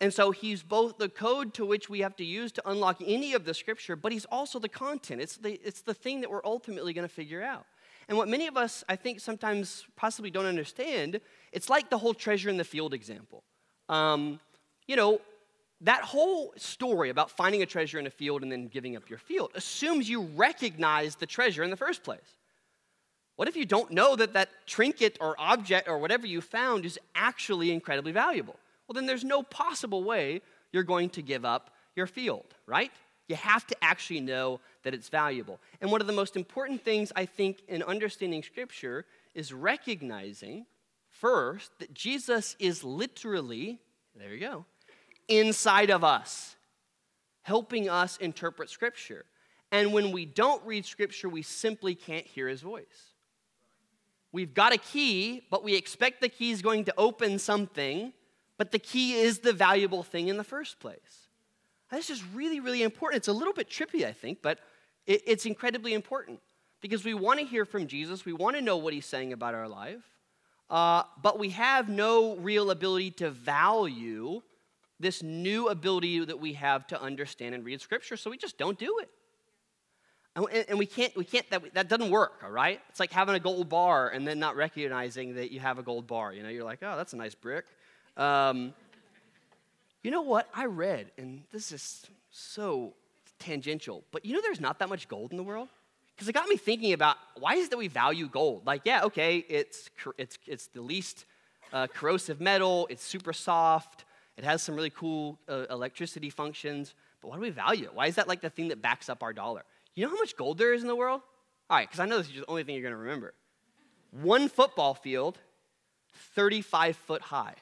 And 0.00 0.12
so 0.12 0.30
he's 0.30 0.62
both 0.62 0.98
the 0.98 1.08
code 1.08 1.54
to 1.54 1.64
which 1.64 1.88
we 1.88 2.00
have 2.00 2.16
to 2.16 2.24
use 2.24 2.52
to 2.52 2.68
unlock 2.68 3.00
any 3.04 3.32
of 3.32 3.46
the 3.46 3.54
scripture, 3.54 3.96
but 3.96 4.12
he's 4.12 4.26
also 4.26 4.58
the 4.58 4.68
content. 4.68 5.22
It's 5.22 5.38
the, 5.38 5.58
it's 5.66 5.80
the 5.80 5.94
thing 5.94 6.20
that 6.20 6.30
we're 6.30 6.44
ultimately 6.44 6.92
going 6.92 7.08
to 7.08 7.14
figure 7.14 7.42
out. 7.42 7.64
And 8.08 8.18
what 8.18 8.28
many 8.28 8.46
of 8.46 8.56
us, 8.56 8.84
I 8.88 8.96
think, 8.96 9.20
sometimes 9.20 9.86
possibly 9.96 10.30
don't 10.30 10.44
understand, 10.44 11.20
it's 11.50 11.70
like 11.70 11.88
the 11.88 11.98
whole 11.98 12.14
treasure 12.14 12.50
in 12.50 12.58
the 12.58 12.64
field 12.64 12.92
example. 12.92 13.42
Um, 13.88 14.38
you 14.86 14.96
know, 14.96 15.20
that 15.82 16.02
whole 16.02 16.54
story 16.56 17.10
about 17.10 17.30
finding 17.30 17.62
a 17.62 17.66
treasure 17.66 17.98
in 17.98 18.06
a 18.06 18.10
field 18.10 18.42
and 18.42 18.50
then 18.50 18.68
giving 18.68 18.96
up 18.96 19.10
your 19.10 19.18
field 19.18 19.50
assumes 19.54 20.08
you 20.08 20.22
recognize 20.22 21.16
the 21.16 21.26
treasure 21.26 21.62
in 21.62 21.70
the 21.70 21.76
first 21.76 22.02
place. 22.02 22.38
What 23.36 23.48
if 23.48 23.56
you 23.56 23.66
don't 23.66 23.90
know 23.90 24.16
that 24.16 24.32
that 24.32 24.48
trinket 24.66 25.18
or 25.20 25.36
object 25.38 25.88
or 25.88 25.98
whatever 25.98 26.26
you 26.26 26.40
found 26.40 26.86
is 26.86 26.98
actually 27.14 27.70
incredibly 27.70 28.12
valuable? 28.12 28.56
Well, 28.88 28.94
then 28.94 29.04
there's 29.06 29.24
no 29.24 29.42
possible 29.42 30.02
way 30.02 30.40
you're 30.72 30.82
going 30.82 31.10
to 31.10 31.22
give 31.22 31.44
up 31.44 31.70
your 31.94 32.06
field, 32.06 32.46
right? 32.66 32.90
You 33.28 33.36
have 33.36 33.66
to 33.66 33.76
actually 33.82 34.20
know 34.20 34.60
that 34.84 34.94
it's 34.94 35.08
valuable. 35.08 35.60
And 35.80 35.90
one 35.90 36.00
of 36.00 36.06
the 36.06 36.12
most 36.12 36.36
important 36.36 36.82
things 36.82 37.12
I 37.14 37.26
think 37.26 37.58
in 37.68 37.82
understanding 37.82 38.42
Scripture 38.42 39.04
is 39.34 39.52
recognizing 39.52 40.64
first 41.10 41.70
that 41.80 41.92
Jesus 41.92 42.56
is 42.58 42.84
literally, 42.84 43.80
there 44.14 44.32
you 44.32 44.40
go, 44.40 44.64
inside 45.28 45.90
of 45.90 46.04
us, 46.04 46.56
helping 47.42 47.88
us 47.88 48.16
interpret 48.18 48.70
Scripture. 48.70 49.24
And 49.72 49.92
when 49.92 50.12
we 50.12 50.24
don't 50.24 50.64
read 50.64 50.86
Scripture, 50.86 51.28
we 51.28 51.42
simply 51.42 51.94
can't 51.94 52.26
hear 52.26 52.48
his 52.48 52.62
voice. 52.62 53.14
We've 54.32 54.54
got 54.54 54.74
a 54.74 54.78
key, 54.78 55.42
but 55.50 55.64
we 55.64 55.74
expect 55.74 56.20
the 56.20 56.28
key 56.28 56.50
is 56.50 56.62
going 56.62 56.84
to 56.84 56.94
open 56.98 57.38
something, 57.38 58.12
but 58.58 58.70
the 58.70 58.78
key 58.78 59.14
is 59.14 59.38
the 59.38 59.52
valuable 59.52 60.02
thing 60.02 60.28
in 60.28 60.36
the 60.36 60.44
first 60.44 60.78
place. 60.78 61.28
This 61.90 62.10
is 62.10 62.24
really, 62.24 62.60
really 62.60 62.82
important. 62.82 63.18
It's 63.18 63.28
a 63.28 63.32
little 63.32 63.54
bit 63.54 63.70
trippy, 63.70 64.04
I 64.04 64.12
think, 64.12 64.42
but 64.42 64.58
it's 65.06 65.46
incredibly 65.46 65.94
important 65.94 66.40
because 66.80 67.04
we 67.04 67.14
want 67.14 67.38
to 67.38 67.46
hear 67.46 67.64
from 67.64 67.86
Jesus. 67.86 68.24
We 68.24 68.32
want 68.32 68.56
to 68.56 68.62
know 68.62 68.76
what 68.76 68.92
he's 68.92 69.06
saying 69.06 69.32
about 69.32 69.54
our 69.54 69.68
life, 69.68 70.02
uh, 70.68 71.04
but 71.22 71.38
we 71.38 71.50
have 71.50 71.88
no 71.88 72.36
real 72.36 72.70
ability 72.70 73.12
to 73.12 73.30
value 73.30 74.42
this 74.98 75.22
new 75.22 75.68
ability 75.68 76.24
that 76.24 76.40
we 76.40 76.54
have 76.54 76.86
to 76.88 77.00
understand 77.00 77.54
and 77.54 77.64
read 77.64 77.80
Scripture, 77.80 78.16
so 78.16 78.30
we 78.30 78.36
just 78.36 78.56
don't 78.58 78.78
do 78.78 78.98
it. 79.00 79.10
And, 80.68 80.78
we 80.78 80.84
can't, 80.84 81.16
we 81.16 81.24
can't 81.24 81.48
that, 81.48 81.72
that 81.72 81.88
doesn't 81.88 82.10
work, 82.10 82.42
all 82.44 82.50
right? 82.50 82.80
It's 82.90 83.00
like 83.00 83.10
having 83.10 83.34
a 83.34 83.40
gold 83.40 83.70
bar 83.70 84.10
and 84.10 84.28
then 84.28 84.38
not 84.38 84.54
recognizing 84.54 85.36
that 85.36 85.50
you 85.50 85.60
have 85.60 85.78
a 85.78 85.82
gold 85.82 86.06
bar. 86.06 86.34
You 86.34 86.42
know, 86.42 86.50
you're 86.50 86.64
like, 86.64 86.80
oh, 86.82 86.94
that's 86.94 87.14
a 87.14 87.16
nice 87.16 87.34
brick. 87.34 87.64
Um, 88.18 88.74
you 90.02 90.10
know 90.10 90.20
what? 90.20 90.48
I 90.54 90.66
read, 90.66 91.10
and 91.16 91.42
this 91.52 91.72
is 91.72 92.04
so 92.30 92.92
tangential, 93.38 94.04
but 94.12 94.26
you 94.26 94.34
know 94.34 94.42
there's 94.42 94.60
not 94.60 94.78
that 94.80 94.90
much 94.90 95.08
gold 95.08 95.30
in 95.30 95.38
the 95.38 95.42
world? 95.42 95.68
Because 96.14 96.28
it 96.28 96.32
got 96.32 96.48
me 96.48 96.56
thinking 96.56 96.92
about 96.92 97.16
why 97.38 97.54
is 97.54 97.66
it 97.66 97.70
that 97.70 97.76
we 97.76 97.88
value 97.88 98.28
gold? 98.28 98.66
Like, 98.66 98.82
yeah, 98.84 99.04
okay, 99.04 99.38
it's, 99.48 99.90
it's, 100.16 100.38
it's 100.46 100.66
the 100.68 100.80
least 100.80 101.24
uh, 101.72 101.86
corrosive 101.86 102.40
metal, 102.40 102.86
it's 102.90 103.04
super 103.04 103.32
soft, 103.32 104.05
it 104.36 104.44
has 104.44 104.62
some 104.62 104.74
really 104.74 104.90
cool 104.90 105.38
uh, 105.48 105.64
electricity 105.70 106.30
functions, 106.30 106.94
but 107.20 107.28
why 107.28 107.36
do 107.36 107.42
we 107.42 107.50
value 107.50 107.84
it? 107.84 107.94
Why 107.94 108.06
is 108.06 108.16
that 108.16 108.28
like 108.28 108.40
the 108.40 108.50
thing 108.50 108.68
that 108.68 108.82
backs 108.82 109.08
up 109.08 109.22
our 109.22 109.32
dollar? 109.32 109.62
You 109.94 110.04
know 110.04 110.10
how 110.10 110.18
much 110.18 110.36
gold 110.36 110.58
there 110.58 110.74
is 110.74 110.82
in 110.82 110.88
the 110.88 110.96
world? 110.96 111.22
All 111.70 111.76
right, 111.76 111.88
because 111.88 112.00
I 112.00 112.06
know 112.06 112.18
this 112.18 112.28
is 112.28 112.34
the 112.34 112.44
only 112.48 112.62
thing 112.62 112.74
you're 112.74 112.82
going 112.82 112.92
to 112.92 112.98
remember. 112.98 113.34
One 114.10 114.48
football 114.48 114.94
field, 114.94 115.38
35 116.34 116.96
foot 116.96 117.22
high. 117.22 117.54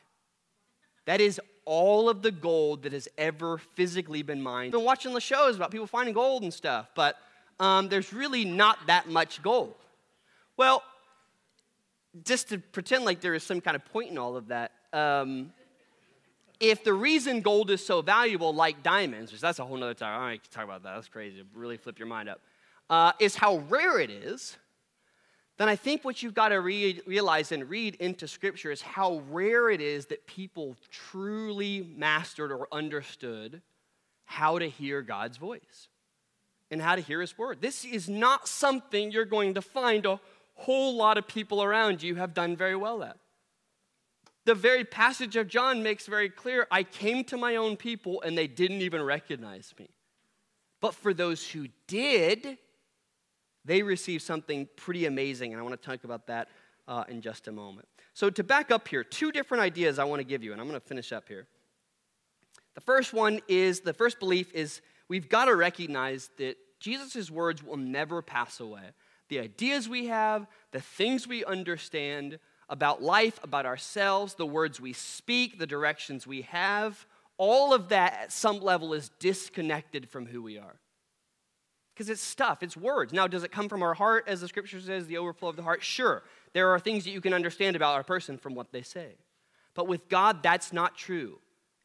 That 1.06 1.20
is 1.20 1.40
all 1.64 2.08
of 2.08 2.22
the 2.22 2.30
gold 2.30 2.82
that 2.82 2.92
has 2.92 3.08
ever 3.16 3.58
physically 3.58 4.22
been 4.22 4.42
mined. 4.42 4.68
I've 4.68 4.80
been 4.80 4.84
watching 4.84 5.14
the 5.14 5.20
shows 5.20 5.56
about 5.56 5.70
people 5.70 5.87
finding 5.87 6.14
gold 6.14 6.42
and 6.42 6.52
stuff, 6.52 6.90
but 6.94 7.16
um, 7.60 7.88
there's 7.88 8.12
really 8.12 8.44
not 8.44 8.78
that 8.88 9.08
much 9.08 9.42
gold. 9.42 9.74
Well, 10.56 10.82
just 12.24 12.50
to 12.50 12.58
pretend 12.58 13.04
like 13.04 13.20
there 13.20 13.34
is 13.34 13.42
some 13.42 13.60
kind 13.60 13.74
of 13.74 13.84
point 13.87 14.10
in 14.10 14.18
all 14.18 14.37
of 14.37 14.48
that, 14.48 14.72
um, 14.92 15.52
if 16.60 16.84
the 16.84 16.92
reason 16.92 17.40
gold 17.40 17.70
is 17.70 17.84
so 17.84 18.02
valuable, 18.02 18.54
like 18.54 18.82
diamonds, 18.82 19.32
which 19.32 19.40
that's 19.40 19.58
a 19.58 19.64
whole 19.64 19.76
nother 19.76 19.94
time, 19.94 20.20
I 20.20 20.30
don't 20.30 20.50
talk 20.50 20.64
about 20.64 20.82
that, 20.82 20.94
that's 20.94 21.08
crazy, 21.08 21.42
really 21.54 21.76
flip 21.76 21.98
your 21.98 22.08
mind 22.08 22.28
up, 22.28 22.40
uh, 22.90 23.12
is 23.20 23.36
how 23.36 23.58
rare 23.68 23.98
it 23.98 24.10
is, 24.10 24.56
then 25.56 25.68
I 25.68 25.76
think 25.76 26.04
what 26.04 26.22
you've 26.22 26.34
got 26.34 26.48
to 26.48 26.60
re- 26.60 27.00
realize 27.06 27.52
and 27.52 27.68
read 27.70 27.94
into 27.96 28.26
Scripture 28.26 28.72
is 28.72 28.82
how 28.82 29.22
rare 29.30 29.70
it 29.70 29.80
is 29.80 30.06
that 30.06 30.26
people 30.26 30.76
truly 30.90 31.88
mastered 31.96 32.50
or 32.50 32.66
understood 32.72 33.62
how 34.24 34.58
to 34.58 34.68
hear 34.68 35.00
God's 35.02 35.36
voice 35.36 35.88
and 36.70 36.82
how 36.82 36.96
to 36.96 37.02
hear 37.02 37.20
His 37.20 37.38
word. 37.38 37.60
This 37.60 37.84
is 37.84 38.08
not 38.08 38.48
something 38.48 39.12
you're 39.12 39.24
going 39.24 39.54
to 39.54 39.62
find 39.62 40.06
a 40.06 40.18
whole 40.54 40.96
lot 40.96 41.18
of 41.18 41.28
people 41.28 41.62
around 41.62 42.02
you 42.02 42.16
have 42.16 42.34
done 42.34 42.56
very 42.56 42.76
well 42.76 43.02
at 43.02 43.16
the 44.44 44.54
very 44.54 44.85
passage 44.85 45.37
of 45.37 45.48
John 45.48 45.83
makes 45.83 46.07
very 46.07 46.28
clear 46.28 46.66
I 46.70 46.83
came 46.83 47.24
to 47.24 47.37
my 47.37 47.57
own 47.57 47.76
people 47.76 48.22
and 48.22 48.37
they 48.37 48.46
didn't 48.46 48.83
even 48.83 49.02
recognize 49.02 49.74
me. 49.78 49.88
But 50.80 50.94
for 50.94 51.14
those 51.14 51.48
who 51.48 51.68
did, 51.87 52.59
they 53.64 53.83
received 53.83 54.22
something 54.22 54.68
pretty 54.76 55.07
amazing. 55.07 55.52
And 55.52 55.61
I 55.61 55.62
want 55.62 55.80
to 55.80 55.88
talk 55.88 56.04
about 56.04 56.26
that 56.26 56.48
uh, 56.87 57.04
in 57.09 57.22
just 57.22 57.48
a 57.48 57.52
moment. 57.52 57.88
So, 58.12 58.30
to 58.30 58.44
back 58.44 58.70
up 58.70 58.87
here, 58.87 59.02
two 59.02 59.33
different 59.33 59.62
ideas 59.62 59.98
I 59.98 60.04
want 60.04 60.20
to 60.20 60.24
give 60.24 60.44
you, 60.44 60.52
and 60.52 60.61
I'm 60.61 60.68
going 60.68 60.80
to 60.80 60.87
finish 60.87 61.12
up 61.12 61.26
here. 61.26 61.46
The 62.74 62.80
first 62.80 63.12
one 63.12 63.40
is 63.48 63.80
the 63.80 63.94
first 63.94 64.18
belief 64.18 64.52
is 64.52 64.83
we've 65.09 65.28
got 65.28 65.46
to 65.46 65.57
recognize 65.57 66.30
that 66.38 66.57
Jesus' 66.80 67.30
words 67.30 67.62
will 67.62 67.76
never 67.76 68.20
pass 68.20 68.61
away. 68.61 68.83
The 69.28 69.40
ideas 69.40 69.88
we 69.88 70.07
have, 70.09 70.46
the 70.72 70.80
things 70.80 71.26
we 71.26 71.44
understand, 71.44 72.38
about 72.68 73.03
life, 73.03 73.38
about 73.42 73.66
ourselves, 73.66 74.35
the 74.35 74.46
words 74.46 74.81
we 74.81 74.92
speak, 74.92 75.59
the 75.59 75.66
directions 75.66 76.27
we 76.27 76.42
have, 76.42 77.07
all 77.37 77.74
of 77.74 77.88
that 77.88 78.18
at 78.22 78.33
some 78.33 78.61
level 78.61 78.94
is 78.94 79.11
disconnected 79.18 80.09
from 80.09 80.27
who 80.27 80.42
we 80.42 80.59
are. 80.59 80.77
Because 81.94 82.09
it's 82.09 82.20
stuff, 82.20 82.62
it's 82.62 82.77
words. 82.77 83.12
Now, 83.12 83.27
does 83.29 83.44
it 83.44 83.53
come 83.53 83.68
from 83.68 83.83
our 83.83 83.94
heart, 83.94 84.24
as 84.27 84.40
the 84.40 84.48
scripture 84.48 84.81
says, 84.81 85.07
the 85.07 85.18
overflow 85.18 85.50
of 85.50 85.57
the 85.57 85.62
heart? 85.62 85.83
Sure. 85.83 86.22
There 86.53 86.70
are 86.70 86.81
things 86.81 87.05
that 87.05 87.11
you 87.11 87.20
can 87.20 87.33
understand 87.33 87.77
about 87.77 87.94
our 87.94 88.03
person 88.03 88.37
from 88.37 88.55
what 88.55 88.72
they 88.72 88.83
say. 88.83 89.14
But 89.74 89.87
with 89.87 90.09
God, 90.09 90.42
that's 90.42 90.72
not 90.72 90.96
true. 90.96 91.38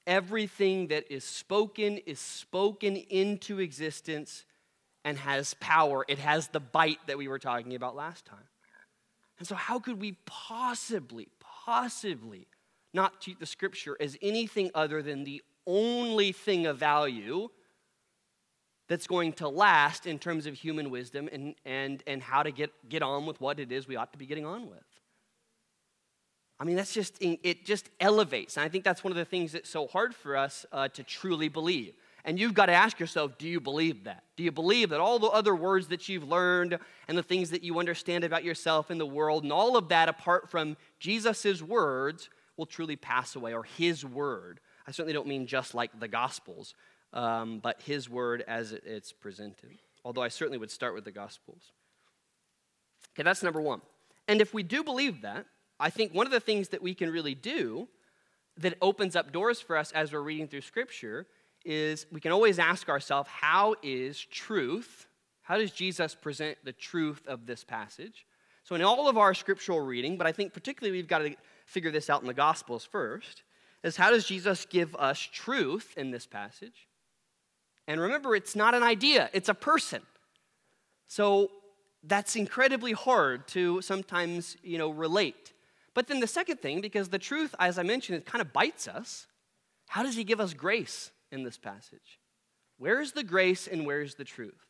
Everything 0.08 0.88
that 0.88 1.12
is 1.14 1.24
spoken 1.24 1.98
is 2.00 2.20
spoken 2.20 2.96
into 2.96 3.60
existence 3.60 4.46
and 5.06 5.18
has 5.18 5.54
power. 5.56 6.06
It 6.08 6.20
has 6.20 6.48
the 6.48 6.60
bite 6.60 7.00
that 7.08 7.18
we 7.18 7.28
were 7.28 7.40
talking 7.40 7.76
about 7.76 7.96
last 7.96 8.26
time. 8.26 8.48
And 9.40 9.48
so, 9.48 9.56
how 9.56 9.80
could 9.80 10.00
we 10.00 10.18
possibly, 10.26 11.30
possibly 11.40 12.48
not 12.94 13.22
treat 13.22 13.40
the 13.40 13.46
scripture 13.46 13.96
as 14.00 14.18
anything 14.22 14.70
other 14.76 15.02
than 15.02 15.24
the 15.24 15.42
only 15.66 16.32
thing 16.32 16.66
of 16.66 16.78
value 16.78 17.50
that's 18.88 19.08
going 19.08 19.34
to 19.34 19.48
last 19.48 20.06
in 20.08 20.20
terms 20.20 20.46
of 20.46 20.56
human 20.56 20.90
wisdom 20.90 21.30
and, 21.32 21.56
and, 21.64 22.04
and 22.08 22.22
how 22.22 22.44
to 22.44 22.52
get, 22.52 22.72
get 22.90 23.04
on 23.04 23.26
with 23.26 23.40
what 23.40 23.60
it 23.60 23.72
is 23.72 23.88
we 23.88 23.96
ought 23.96 24.12
to 24.12 24.18
be 24.18 24.26
getting 24.26 24.46
on 24.46 24.70
with? 24.70 24.80
I 26.60 26.66
mean, 26.66 26.76
that's 26.76 26.94
just, 26.94 27.16
it 27.22 27.66
just 27.66 27.90
elevates. 28.02 28.58
And 28.58 28.66
I 28.66 28.68
think 28.70 28.84
that's 28.84 29.04
one 29.04 29.12
of 29.12 29.18
the 29.18 29.24
things 29.24 29.54
that's 29.54 29.70
so 29.70 29.88
hard 29.88 30.14
for 30.14 30.36
us 30.36 30.66
uh, 30.74 30.90
to 30.90 31.04
truly 31.04 31.48
believe. 31.48 31.94
And 32.26 32.40
you've 32.40 32.54
got 32.54 32.68
to 32.68 32.74
ask 32.74 33.00
yourself 33.00 33.38
do 33.38 33.48
you 33.48 33.60
believe 33.60 34.04
that? 34.04 34.24
Do 34.36 34.44
you 34.44 34.52
believe 34.52 34.90
that 34.90 35.00
all 35.00 35.20
the 35.20 35.28
other 35.28 35.56
words 35.56 35.88
that 35.88 36.10
you've 36.10 36.28
learned 36.28 36.78
and 37.08 37.18
the 37.18 37.24
things 37.24 37.50
that 37.52 37.64
you 37.64 37.80
understand 37.80 38.24
about 38.24 38.44
yourself 38.44 38.90
and 38.90 39.00
the 39.00 39.06
world 39.06 39.44
and 39.44 39.54
all 39.54 39.78
of 39.78 39.90
that, 39.90 40.10
apart 40.10 40.50
from 40.50 40.78
Jesus' 41.00 41.62
words, 41.62 42.30
will 42.58 42.66
truly 42.66 42.96
pass 42.96 43.36
away, 43.36 43.54
or 43.54 43.64
his 43.64 44.06
word? 44.06 44.60
I 44.86 44.92
certainly 44.92 45.14
don't 45.14 45.28
mean 45.28 45.48
just 45.48 45.74
like 45.74 45.98
the 46.00 46.08
Gospels, 46.08 46.76
um, 47.14 47.60
but 47.60 47.82
his 47.82 48.10
word 48.10 48.44
as 48.48 48.74
it's 48.74 49.14
presented. 49.14 49.80
Although 50.04 50.24
I 50.24 50.28
certainly 50.28 50.58
would 50.58 50.72
start 50.72 50.94
with 50.94 51.06
the 51.06 51.12
Gospels. 51.12 51.72
Okay, 53.14 53.24
that's 53.24 53.44
number 53.44 53.62
one. 53.62 53.82
And 54.28 54.42
if 54.42 54.54
we 54.54 54.64
do 54.64 54.84
believe 54.84 55.22
that, 55.22 55.46
I 55.80 55.90
think 55.90 56.14
one 56.14 56.26
of 56.26 56.32
the 56.32 56.40
things 56.40 56.70
that 56.70 56.82
we 56.82 56.94
can 56.94 57.10
really 57.10 57.36
do 57.36 57.88
that 58.58 58.76
opens 58.82 59.16
up 59.16 59.32
doors 59.32 59.62
for 59.62 59.78
us 59.78 59.92
as 59.94 60.12
we're 60.12 60.22
reading 60.22 60.48
through 60.48 60.62
Scripture 60.62 61.28
is 61.66 62.06
we 62.12 62.20
can 62.20 62.32
always 62.32 62.60
ask 62.60 62.90
ourselves 62.90 63.30
how 63.30 63.76
is 63.84 64.20
truth, 64.20 65.08
how 65.42 65.58
does 65.58 65.72
Jesus 65.72 66.16
present 66.16 66.58
the 66.64 66.72
truth 66.72 67.22
of 67.28 67.46
this 67.46 67.64
passage? 67.64 68.26
So, 68.64 68.76
in 68.76 68.82
all 68.82 69.10
of 69.10 69.18
our 69.18 69.34
scriptural 69.34 69.80
reading, 69.80 70.18
but 70.18 70.28
I 70.28 70.32
think 70.32 70.54
particularly 70.54 70.98
we've 70.98 71.08
got 71.08 71.20
to 71.20 71.36
figure 71.66 71.92
this 71.92 72.10
out 72.10 72.22
in 72.22 72.28
the 72.28 72.34
Gospels 72.34 72.86
first, 72.86 73.44
is 73.84 73.98
how 73.98 74.12
does 74.12 74.26
Jesus 74.26 74.66
give 74.66 74.96
us 74.96 75.20
truth 75.20 75.94
in 75.98 76.12
this 76.12 76.26
passage? 76.26 76.88
And 77.88 78.00
remember, 78.00 78.36
it's 78.36 78.56
not 78.56 78.76
an 78.76 78.84
idea, 78.84 79.30
it's 79.34 79.50
a 79.50 79.54
person. 79.54 80.02
So, 81.08 81.50
that's 82.04 82.36
incredibly 82.36 82.94
hard 82.94 83.48
to 83.50 83.82
sometimes, 83.82 84.56
you 84.64 84.78
know, 84.78 84.90
relate. 84.90 85.54
But 85.94 86.08
then 86.08 86.20
the 86.20 86.28
second 86.28 86.62
thing, 86.62 86.80
because 86.80 87.10
the 87.10 87.20
truth, 87.20 87.54
as 87.60 87.78
I 87.78 87.84
mentioned, 87.84 88.20
it 88.20 88.26
kind 88.26 88.42
of 88.42 88.54
bites 88.54 88.88
us, 88.88 89.28
how 89.88 90.04
does 90.04 90.16
he 90.16 90.24
give 90.24 90.40
us 90.40 90.54
grace? 90.54 91.12
In 91.32 91.44
this 91.44 91.58
passage? 91.58 92.20
Where's 92.78 93.12
the 93.12 93.24
grace 93.24 93.68
and 93.68 93.86
where's 93.86 94.16
the 94.16 94.24
truth? 94.24 94.66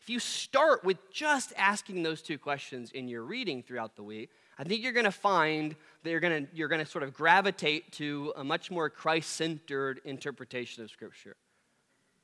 If 0.00 0.10
you 0.10 0.20
start 0.20 0.84
with 0.84 0.98
just 1.10 1.52
asking 1.56 2.02
those 2.02 2.22
two 2.22 2.38
questions 2.38 2.92
in 2.92 3.08
your 3.08 3.22
reading 3.22 3.62
throughout 3.62 3.96
the 3.96 4.04
week, 4.04 4.30
I 4.58 4.64
think 4.64 4.82
you're 4.82 4.92
going 4.92 5.04
to 5.04 5.10
find 5.10 5.74
that 6.02 6.10
you're 6.10 6.20
going 6.20 6.46
to, 6.46 6.54
you're 6.54 6.68
going 6.68 6.84
to 6.84 6.90
sort 6.90 7.02
of 7.02 7.12
gravitate 7.12 7.92
to 7.94 8.32
a 8.36 8.44
much 8.44 8.70
more 8.70 8.88
Christ 8.88 9.30
centered 9.30 10.00
interpretation 10.04 10.84
of 10.84 10.90
Scripture. 10.90 11.36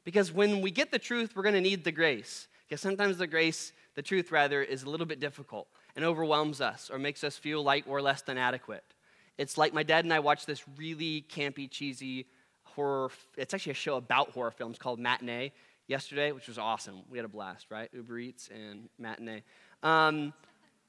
Because 0.05 0.33
when 0.33 0.61
we 0.61 0.71
get 0.71 0.91
the 0.91 0.99
truth, 0.99 1.35
we're 1.35 1.43
going 1.43 1.55
to 1.55 1.61
need 1.61 1.85
the 1.85 1.93
grace. 1.93 2.49
Because 2.69 2.81
sometimes 2.81 3.19
the 3.19 3.27
grace, 3.27 3.73
the 3.97 4.03
truth 4.03 4.33
rather, 4.33 4.63
is 4.63 4.85
a 4.85 4.91
little 4.91 5.07
bit 5.07 5.21
difficult 5.21 5.69
and 5.95 6.05
overwhelms 6.05 6.61
us 6.61 6.91
or 6.91 6.99
makes 6.99 7.23
us 7.23 7.37
feel 7.37 7.63
like 7.63 7.87
we're 7.87 8.01
less 8.01 8.23
than 8.23 8.39
adequate. 8.39 8.85
It's 9.39 9.59
like 9.59 9.75
my 9.75 9.83
dad 9.83 10.05
and 10.05 10.13
I 10.13 10.21
watched 10.21 10.47
this 10.47 10.63
really 10.77 11.25
campy, 11.29 11.71
cheesy 11.71 12.27
horror. 12.75 13.11
It's 13.37 13.55
actually 13.55 13.73
a 13.73 13.75
show 13.75 13.97
about 13.97 14.31
horror 14.31 14.51
films 14.51 14.79
called 14.79 14.99
Matinee 14.99 15.53
yesterday, 15.87 16.33
which 16.33 16.49
was 16.49 16.59
awesome. 16.59 17.03
We 17.11 17.19
had 17.19 17.25
a 17.25 17.29
blast, 17.29 17.67
right? 17.71 17.89
Uber 17.93 18.19
Eats 18.19 18.49
and 18.53 18.89
Matinee. 18.99 19.43
Um, 19.83 20.33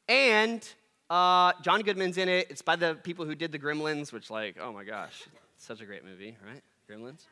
and 0.08 0.68
Uh, 1.10 1.52
John 1.62 1.82
Goodman's 1.82 2.18
in 2.18 2.28
it. 2.28 2.48
It's 2.50 2.64
by 2.64 2.76
the 2.76 2.96
people 2.96 3.26
who 3.26 3.36
did 3.36 3.52
the 3.52 3.60
Gremlins, 3.60 4.12
which, 4.12 4.32
like, 4.32 4.58
oh 4.60 4.72
my 4.72 4.84
gosh, 4.84 5.26
such 5.58 5.80
a 5.82 5.86
great 5.86 6.04
movie, 6.04 6.36
right? 6.44 6.64
Gremlins. 6.90 7.26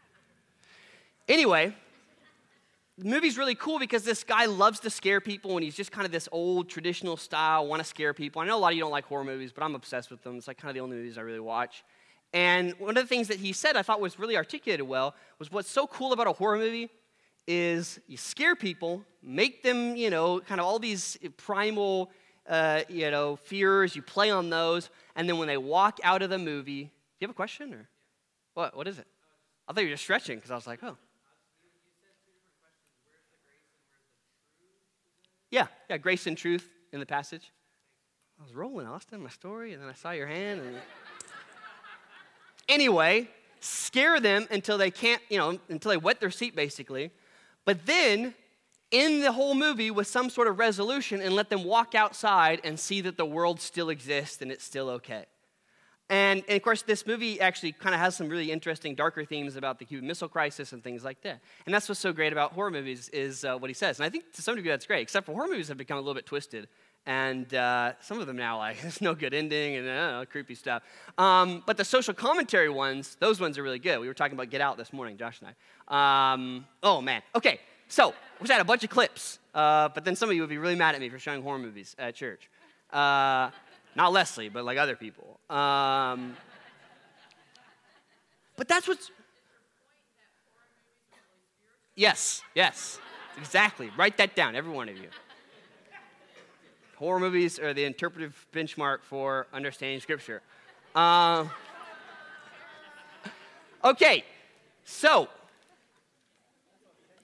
Anyway, 1.28 1.74
the 2.98 3.06
movie's 3.06 3.38
really 3.40 3.56
cool 3.56 3.80
because 3.80 4.04
this 4.04 4.24
guy 4.24 4.46
loves 4.46 4.80
to 4.82 4.90
scare 4.90 5.20
people 5.20 5.52
and 5.58 5.64
he's 5.64 5.76
just 5.76 5.92
kind 5.92 6.06
of 6.06 6.12
this 6.12 6.30
old 6.32 6.70
traditional 6.70 7.18
style, 7.18 7.66
want 7.66 7.80
to 7.82 7.88
scare 7.88 8.14
people. 8.14 8.42
I 8.42 8.46
know 8.46 8.58
a 8.58 8.60
lot 8.60 8.74
of 8.74 8.76
you 8.76 8.82
don't 8.84 8.92
like 8.92 9.06
horror 9.06 9.24
movies, 9.24 9.52
but 9.52 9.64
I'm 9.64 9.74
obsessed 9.74 10.12
with 10.12 10.22
them. 10.22 10.38
It's 10.38 10.48
like 10.48 10.58
kind 10.58 10.70
of 10.70 10.76
the 10.76 10.82
only 10.82 10.98
movies 10.98 11.18
I 11.18 11.22
really 11.22 11.40
watch. 11.40 11.84
And 12.34 12.74
one 12.80 12.96
of 12.98 13.04
the 13.04 13.08
things 13.08 13.28
that 13.28 13.40
he 13.40 13.52
said 13.52 13.76
I 13.76 13.82
thought 13.82 14.00
was 14.00 14.18
really 14.18 14.38
articulated 14.38 14.88
well 14.88 15.16
was 15.38 15.52
what's 15.52 15.70
so 15.70 15.86
cool 15.88 16.14
about 16.14 16.28
a 16.28 16.32
horror 16.32 16.58
movie 16.58 16.90
is 17.48 18.00
you 18.08 18.18
scare 18.18 18.56
people, 18.56 19.04
make 19.22 19.64
them, 19.64 19.96
you 19.96 20.10
know, 20.10 20.40
kind 20.40 20.62
of 20.62 20.68
all 20.68 20.80
these 20.80 21.18
primal, 21.38 22.12
uh, 22.48 22.82
you 22.88 23.12
know, 23.12 23.36
fears, 23.36 23.96
you 23.96 24.02
play 24.02 24.30
on 24.30 24.50
those, 24.50 24.90
and 25.16 25.28
then 25.28 25.38
when 25.38 25.48
they 25.48 25.58
walk 25.58 26.00
out 26.04 26.22
of 26.22 26.30
the 26.30 26.38
movie, 26.38 26.84
do 26.84 26.90
you 27.20 27.28
have 27.28 27.32
a 27.32 27.34
question 27.34 27.74
or 27.74 27.90
what? 28.54 28.76
What 28.76 28.88
is 28.88 29.00
it? 29.00 29.08
I 29.68 29.74
thought 29.74 29.82
you 29.82 29.88
were 29.88 29.94
just 29.94 30.04
stretching 30.04 30.38
because 30.38 30.52
I 30.52 30.56
was 30.56 30.68
like, 30.68 30.84
oh. 30.84 30.98
Yeah, 35.50 35.68
yeah, 35.90 35.98
grace 35.98 36.28
and 36.28 36.38
truth 36.38 36.70
in 36.94 37.02
the 37.02 37.06
passage. 37.06 37.52
I 38.40 38.44
was 38.44 38.56
rolling. 38.56 38.88
Telling 39.10 39.24
my 39.24 39.30
story, 39.30 39.74
and 39.74 39.82
then 39.82 39.90
I 39.90 39.94
saw 39.94 40.12
your 40.12 40.28
hand. 40.28 40.62
And... 40.62 40.78
anyway, 42.68 43.30
scare 43.60 44.20
them 44.20 44.48
until 44.52 44.78
they 44.78 44.92
can't, 44.92 45.22
you 45.30 45.38
know, 45.38 45.60
until 45.70 45.92
they 45.92 45.98
wet 45.98 46.20
their 46.20 46.32
seat, 46.32 46.56
basically. 46.56 47.12
But 47.66 47.86
then, 47.86 48.34
end 48.92 49.24
the 49.24 49.32
whole 49.32 49.56
movie, 49.56 49.92
with 49.92 50.08
some 50.08 50.30
sort 50.30 50.48
of 50.48 50.60
resolution, 50.60 51.22
and 51.22 51.36
let 51.36 51.50
them 51.50 51.64
walk 51.64 51.96
outside 51.96 52.62
and 52.64 52.80
see 52.80 53.02
that 53.02 53.18
the 53.18 53.26
world 53.26 53.62
still 53.62 53.90
exists 53.90 54.42
and 54.42 54.52
it's 54.52 54.64
still 54.64 54.90
okay. 54.90 55.26
And, 56.10 56.44
and, 56.50 56.58
of 56.58 56.62
course, 56.62 56.82
this 56.82 57.08
movie 57.08 57.40
actually 57.40 57.72
kind 57.72 57.96
of 57.96 58.02
has 58.02 58.18
some 58.18 58.28
really 58.28 58.52
interesting, 58.52 58.96
darker 58.96 59.24
themes 59.24 59.56
about 59.56 59.80
the 59.80 59.86
Cuban 59.86 60.06
Missile 60.06 60.28
Crisis 60.28 60.74
and 60.74 60.84
things 60.84 61.06
like 61.06 61.22
that. 61.22 61.40
And 61.66 61.74
that's 61.74 61.88
what's 61.88 62.02
so 62.02 62.12
great 62.12 62.34
about 62.34 62.52
horror 62.52 62.70
movies 62.70 63.08
is 63.14 63.46
uh, 63.46 63.58
what 63.58 63.70
he 63.70 63.74
says. 63.74 63.98
And 63.98 64.06
I 64.06 64.10
think 64.10 64.34
to 64.34 64.42
some 64.42 64.56
degree 64.56 64.72
that's 64.72 64.86
great, 64.86 65.04
except 65.04 65.26
for 65.26 65.32
horror 65.32 65.48
movies 65.48 65.70
have 65.70 65.78
become 65.78 65.98
a 65.98 66.02
little 66.02 66.14
bit 66.14 66.26
twisted. 66.26 66.68
And 67.06 67.52
uh, 67.54 67.94
some 68.02 68.20
of 68.20 68.28
them 68.28 68.38
now, 68.38 68.58
like, 68.58 68.80
there's 68.82 69.02
no 69.02 69.16
good 69.16 69.34
ending 69.34 69.76
and 69.76 69.90
uh, 69.90 70.26
creepy 70.30 70.56
stuff. 70.56 70.84
Um, 71.18 71.64
but 71.66 71.78
the 71.78 71.86
social 71.86 72.14
commentary 72.14 72.70
ones, 72.70 73.18
those 73.20 73.40
ones 73.40 73.58
are 73.58 73.64
really 73.64 73.80
good. 73.80 74.00
We 74.00 74.08
were 74.08 74.14
talking 74.14 74.36
about 74.36 74.50
Get 74.50 74.62
Out 74.62 74.78
this 74.78 74.94
morning, 74.94 75.18
Josh 75.18 75.42
and 75.42 75.50
I. 75.90 76.34
Um, 76.34 76.66
oh, 76.84 77.02
man. 77.02 77.22
Okay, 77.36 77.60
so 77.88 78.14
we 78.40 78.48
had 78.48 78.62
a 78.62 78.66
bunch 78.66 78.84
of 78.84 78.90
clips. 78.90 79.40
Uh, 79.54 79.90
but 79.90 80.06
then 80.06 80.16
some 80.16 80.30
of 80.30 80.36
you 80.36 80.42
would 80.42 80.50
be 80.50 80.58
really 80.58 80.76
mad 80.76 80.96
at 80.96 81.02
me 81.02 81.10
for 81.10 81.20
showing 81.20 81.42
horror 81.42 81.60
movies 81.60 81.96
at 81.98 82.16
church. 82.16 82.50
Uh, 82.92 83.50
not 83.96 84.14
Leslie, 84.14 84.50
but 84.50 84.64
like 84.64 84.78
other 84.78 84.96
people. 84.96 85.40
Um, 85.50 86.36
but 88.56 88.68
that's 88.68 88.88
what's. 88.88 89.12
Yes, 91.96 92.42
yes, 92.56 93.00
exactly. 93.38 93.92
Write 93.98 94.18
that 94.18 94.36
down, 94.36 94.56
every 94.56 94.72
one 94.72 94.88
of 94.88 94.98
you. 94.98 95.10
Horror 97.02 97.20
movies 97.20 97.58
are 97.58 97.74
the 97.74 97.84
interpretive 97.84 98.46
benchmark 98.54 99.00
for 99.02 99.48
understanding 99.52 100.00
Scripture. 100.02 100.44
Uh, 100.94 101.48
okay, 103.84 104.24
so 104.86 105.28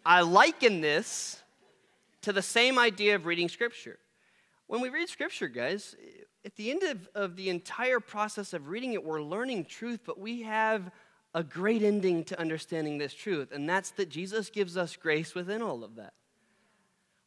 I 0.04 0.22
liken 0.22 0.82
this 0.82 1.44
to 2.24 2.34
the 2.34 2.42
same 2.42 2.80
idea 2.80 3.14
of 3.14 3.28
reading 3.28 3.48
Scripture. 3.50 4.00
When 4.66 4.82
we 4.82 4.90
read 4.90 5.10
Scripture, 5.10 5.48
guys, 5.48 5.96
at 6.44 6.56
the 6.56 6.72
end 6.72 6.82
of, 6.82 7.08
of 7.14 7.36
the 7.36 7.52
entire 7.52 8.00
process 8.00 8.54
of 8.54 8.70
reading 8.70 8.94
it, 8.94 9.06
we're 9.06 9.22
learning 9.22 9.66
truth, 9.66 10.00
but 10.08 10.20
we 10.20 10.42
have 10.42 10.90
a 11.36 11.44
great 11.44 11.84
ending 11.84 12.24
to 12.24 12.40
understanding 12.40 12.98
this 12.98 13.14
truth, 13.14 13.52
and 13.52 13.70
that's 13.70 13.92
that 13.92 14.10
Jesus 14.10 14.50
gives 14.50 14.76
us 14.76 14.96
grace 14.96 15.36
within 15.36 15.62
all 15.62 15.84
of 15.84 15.98
that, 15.98 16.14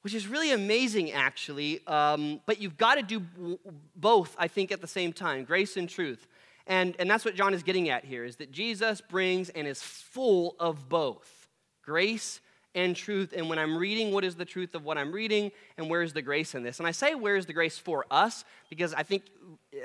which 0.03 0.15
is 0.15 0.27
really 0.27 0.53
amazing, 0.53 1.13
actually. 1.13 1.87
Um, 1.87 2.41
but 2.47 2.61
you've 2.61 2.77
got 2.77 2.97
to 2.97 3.03
do 3.03 3.59
both, 3.97 4.35
I 4.39 4.49
think, 4.49 4.73
at 4.73 4.81
the 4.81 4.87
same 4.87 5.13
time 5.13 5.45
grace 5.45 5.77
and 5.77 5.89
truth. 5.89 6.27
And, 6.67 6.95
and 6.99 7.11
that's 7.11 7.25
what 7.25 7.35
John 7.35 7.53
is 7.53 7.63
getting 7.63 7.89
at 7.89 8.05
here 8.05 8.25
is 8.25 8.37
that 8.37 8.53
Jesus 8.53 9.01
brings 9.01 9.49
and 9.49 9.67
is 9.67 9.83
full 9.83 10.57
of 10.61 10.89
both 10.89 11.49
grace 11.83 12.41
and 12.75 12.95
truth. 12.95 13.33
And 13.37 13.49
when 13.49 13.59
I'm 13.59 13.77
reading, 13.77 14.13
what 14.13 14.25
is 14.25 14.35
the 14.35 14.45
truth 14.45 14.75
of 14.75 14.85
what 14.85 14.97
I'm 14.97 15.13
reading, 15.13 15.51
and 15.77 15.91
where 15.91 16.03
is 16.03 16.13
the 16.13 16.23
grace 16.23 16.55
in 16.55 16.63
this? 16.63 16.79
And 16.79 16.87
I 16.87 16.93
say, 16.93 17.15
where 17.15 17.37
is 17.37 17.47
the 17.47 17.53
grace 17.53 17.79
for 17.79 18.05
us? 18.11 18.45
Because 18.69 18.95
I 18.95 19.03
think 19.03 19.25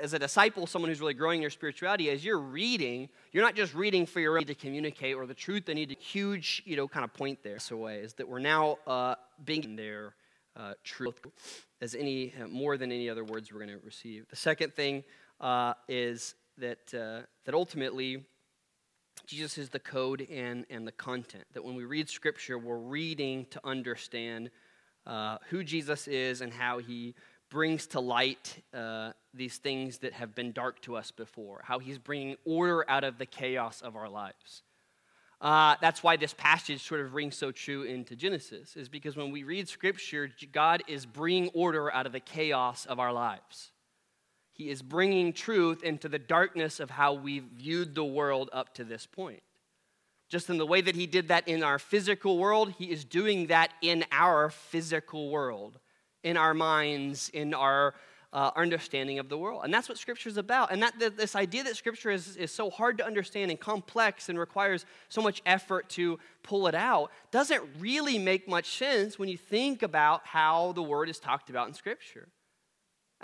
as 0.02 0.12
a 0.12 0.18
disciple, 0.18 0.66
someone 0.66 0.90
who's 0.90 1.00
really 1.00 1.14
growing 1.14 1.40
your 1.40 1.50
spirituality, 1.50 2.10
as 2.10 2.24
you're 2.24 2.38
reading, 2.38 3.08
you're 3.32 3.44
not 3.44 3.56
just 3.56 3.74
reading 3.74 4.06
for 4.06 4.20
your 4.20 4.38
own 4.38 4.44
to 4.44 4.54
communicate 4.54 5.16
or 5.16 5.26
the 5.26 5.34
truth 5.34 5.66
that 5.66 5.74
need 5.74 5.90
a 5.90 5.94
huge, 5.94 6.62
you 6.64 6.76
know, 6.76 6.86
kind 6.88 7.04
of 7.04 7.12
point 7.12 7.42
there. 7.42 7.58
So 7.58 7.76
way 7.76 7.98
is 7.98 8.14
that 8.14 8.28
we're 8.28 8.38
now 8.38 8.78
uh, 8.86 9.14
being 9.44 9.76
there. 9.76 10.14
uh, 10.56 10.74
truth 10.84 11.20
as 11.80 11.94
any 11.94 12.32
uh, 12.42 12.48
more 12.48 12.76
than 12.76 12.90
any 12.90 13.08
other 13.10 13.24
words 13.24 13.52
we're 13.52 13.58
going 13.58 13.78
to 13.78 13.84
receive. 13.84 14.26
The 14.28 14.36
second 14.36 14.74
thing 14.74 15.04
uh, 15.40 15.74
is 15.88 16.34
that 16.58 16.94
uh, 16.94 17.26
that 17.44 17.54
ultimately 17.54 18.24
Jesus 19.26 19.58
is 19.58 19.70
the 19.70 19.80
code 19.80 20.26
and, 20.30 20.64
and 20.70 20.86
the 20.86 20.92
content. 20.92 21.44
That 21.52 21.64
when 21.64 21.74
we 21.74 21.84
read 21.84 22.08
Scripture, 22.08 22.58
we're 22.58 22.78
reading 22.78 23.46
to 23.50 23.60
understand 23.64 24.50
uh, 25.06 25.38
who 25.50 25.64
Jesus 25.64 26.06
is 26.06 26.40
and 26.40 26.52
how 26.52 26.78
he 26.78 27.14
brings 27.50 27.86
to 27.88 28.00
light 28.00 28.62
uh, 28.74 29.12
these 29.34 29.58
things 29.58 29.98
that 29.98 30.12
have 30.12 30.34
been 30.34 30.52
dark 30.52 30.80
to 30.82 30.96
us 30.96 31.10
before, 31.10 31.60
how 31.64 31.78
he's 31.78 31.98
bringing 31.98 32.36
order 32.44 32.88
out 32.88 33.04
of 33.04 33.18
the 33.18 33.26
chaos 33.26 33.82
of 33.82 33.96
our 33.96 34.08
lives. 34.08 34.62
Uh, 35.40 35.76
that's 35.80 36.02
why 36.02 36.16
this 36.16 36.34
passage 36.34 36.82
sort 36.82 37.00
of 37.00 37.14
rings 37.14 37.36
so 37.36 37.52
true 37.52 37.82
into 37.82 38.16
Genesis, 38.16 38.76
is 38.76 38.88
because 38.88 39.16
when 39.16 39.30
we 39.30 39.42
read 39.42 39.68
Scripture, 39.68 40.30
God 40.50 40.82
is 40.88 41.04
bringing 41.04 41.50
order 41.52 41.92
out 41.92 42.06
of 42.06 42.12
the 42.12 42.20
chaos 42.20 42.86
of 42.86 42.98
our 42.98 43.12
lives. 43.12 43.72
He 44.56 44.70
is 44.70 44.80
bringing 44.80 45.34
truth 45.34 45.82
into 45.82 46.08
the 46.08 46.18
darkness 46.18 46.80
of 46.80 46.88
how 46.88 47.12
we've 47.12 47.44
viewed 47.44 47.94
the 47.94 48.04
world 48.04 48.48
up 48.54 48.72
to 48.74 48.84
this 48.84 49.04
point. 49.04 49.42
Just 50.30 50.48
in 50.48 50.56
the 50.56 50.66
way 50.66 50.80
that 50.80 50.96
he 50.96 51.06
did 51.06 51.28
that 51.28 51.46
in 51.46 51.62
our 51.62 51.78
physical 51.78 52.38
world, 52.38 52.72
he 52.78 52.86
is 52.86 53.04
doing 53.04 53.48
that 53.48 53.70
in 53.82 54.04
our 54.10 54.48
physical 54.48 55.28
world, 55.30 55.78
in 56.24 56.38
our 56.38 56.54
minds, 56.54 57.28
in 57.28 57.52
our 57.52 57.94
uh, 58.32 58.50
understanding 58.56 59.18
of 59.18 59.28
the 59.28 59.36
world. 59.36 59.62
And 59.62 59.72
that's 59.72 59.90
what 59.90 59.98
Scripture 59.98 60.30
is 60.30 60.38
about. 60.38 60.72
And 60.72 60.82
that, 60.82 60.98
this 60.98 61.36
idea 61.36 61.62
that 61.64 61.76
Scripture 61.76 62.10
is, 62.10 62.36
is 62.36 62.50
so 62.50 62.70
hard 62.70 62.96
to 62.98 63.06
understand 63.06 63.50
and 63.50 63.60
complex 63.60 64.30
and 64.30 64.38
requires 64.38 64.86
so 65.10 65.20
much 65.20 65.42
effort 65.44 65.90
to 65.90 66.18
pull 66.42 66.66
it 66.66 66.74
out 66.74 67.12
doesn't 67.30 67.62
really 67.78 68.18
make 68.18 68.48
much 68.48 68.78
sense 68.78 69.18
when 69.18 69.28
you 69.28 69.36
think 69.36 69.82
about 69.82 70.26
how 70.26 70.72
the 70.72 70.82
Word 70.82 71.10
is 71.10 71.18
talked 71.18 71.50
about 71.50 71.68
in 71.68 71.74
Scripture 71.74 72.28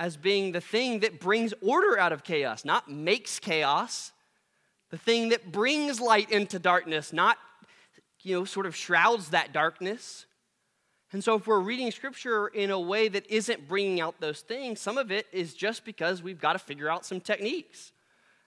as 0.03 0.17
being 0.17 0.51
the 0.51 0.61
thing 0.61 0.99
that 0.99 1.21
brings 1.21 1.55
order 1.61 1.97
out 1.97 2.13
of 2.13 2.25
chaos, 2.25 2.65
not 2.65 2.91
makes 2.91 3.39
chaos, 3.39 4.11
the 4.91 4.99
thing 4.99 5.29
that 5.29 5.53
brings 5.53 6.01
light 6.01 6.29
into 6.33 6.59
darkness, 6.59 7.13
not, 7.13 7.39
you 8.23 8.35
know, 8.35 8.45
sort 8.45 8.67
of 8.67 8.75
shrouds 8.75 9.29
that 9.29 9.53
darkness. 9.53 10.27
And 11.13 11.23
so, 11.23 11.37
if 11.37 11.47
we're 11.47 11.61
reading 11.61 11.93
scripture 11.93 12.49
in 12.49 12.73
a 12.73 12.81
way 12.81 13.07
that 13.07 13.31
isn't 13.31 13.69
bringing 13.69 14.01
out 14.01 14.21
those 14.21 14.41
things, 14.41 14.81
some 14.81 14.99
of 14.99 15.13
it 15.13 15.29
is 15.31 15.55
just 15.55 15.85
because 15.85 16.21
we've 16.21 16.41
got 16.41 16.55
to 16.55 16.59
figure 16.59 16.91
out 16.91 17.07
some 17.07 17.21
techniques 17.21 17.93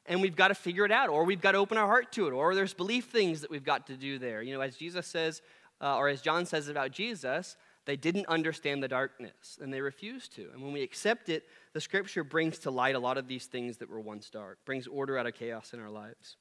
and 0.07 0.21
we've 0.21 0.35
got 0.35 0.49
to 0.49 0.55
figure 0.55 0.83
it 0.83 0.91
out, 0.91 1.07
or 1.07 1.23
we've 1.23 1.41
got 1.41 1.53
to 1.53 1.57
open 1.57 1.77
our 1.77 1.87
heart 1.87 2.11
to 2.11 2.27
it, 2.27 2.33
or 2.33 2.53
there's 2.53 2.73
belief 2.73 3.05
things 3.05 3.39
that 3.39 3.49
we've 3.49 3.63
got 3.63 3.87
to 3.87 3.95
do 3.95 4.19
there. 4.19 4.41
You 4.41 4.55
know, 4.55 4.61
as 4.61 4.75
Jesus 4.75 5.07
says, 5.07 5.41
uh, 5.79 5.95
or 5.95 6.09
as 6.09 6.21
John 6.21 6.45
says 6.45 6.67
about 6.67 6.91
Jesus, 6.91 7.55
they 7.85 7.95
didn't 7.95 8.27
understand 8.27 8.81
the 8.81 8.87
darkness, 8.87 9.59
and 9.61 9.71
they 9.71 9.81
refused 9.81 10.35
to. 10.35 10.49
And 10.53 10.63
when 10.63 10.73
we 10.73 10.81
accept 10.81 11.29
it, 11.29 11.43
the 11.73 11.81
scripture 11.81 12.23
brings 12.23 12.59
to 12.59 12.71
light 12.71 12.95
a 12.95 12.99
lot 12.99 13.17
of 13.17 13.27
these 13.27 13.45
things 13.45 13.77
that 13.77 13.89
were 13.89 13.99
once 13.99 14.29
dark, 14.29 14.57
brings 14.65 14.87
order 14.87 15.17
out 15.17 15.27
of 15.27 15.35
chaos 15.35 15.73
in 15.73 15.79
our 15.79 15.89
lives. 15.89 16.37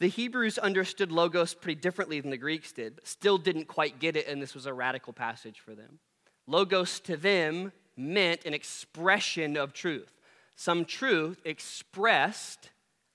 The 0.00 0.08
Hebrews 0.08 0.58
understood 0.58 1.12
logos 1.12 1.54
pretty 1.54 1.80
differently 1.80 2.20
than 2.20 2.30
the 2.30 2.36
Greeks 2.36 2.72
did, 2.72 2.96
but 2.96 3.06
still 3.06 3.38
didn't 3.38 3.66
quite 3.66 4.00
get 4.00 4.16
it, 4.16 4.26
and 4.26 4.42
this 4.42 4.54
was 4.54 4.66
a 4.66 4.74
radical 4.74 5.12
passage 5.12 5.60
for 5.60 5.74
them. 5.74 5.98
Logos 6.46 7.00
to 7.00 7.16
them 7.16 7.70
meant 7.96 8.44
an 8.46 8.54
expression 8.54 9.56
of 9.56 9.72
truth, 9.72 10.12
some 10.56 10.84
truth 10.84 11.40
expressed 11.44 12.70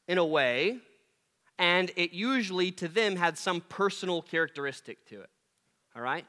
in 0.08 0.18
a 0.18 0.26
way, 0.26 0.78
and 1.58 1.92
it 1.96 2.12
usually 2.14 2.72
to 2.72 2.88
them 2.88 3.16
had 3.16 3.38
some 3.38 3.62
personal 3.62 4.22
characteristic 4.22 5.06
to 5.08 5.22
it. 5.22 5.30
All 5.96 6.02
right? 6.02 6.26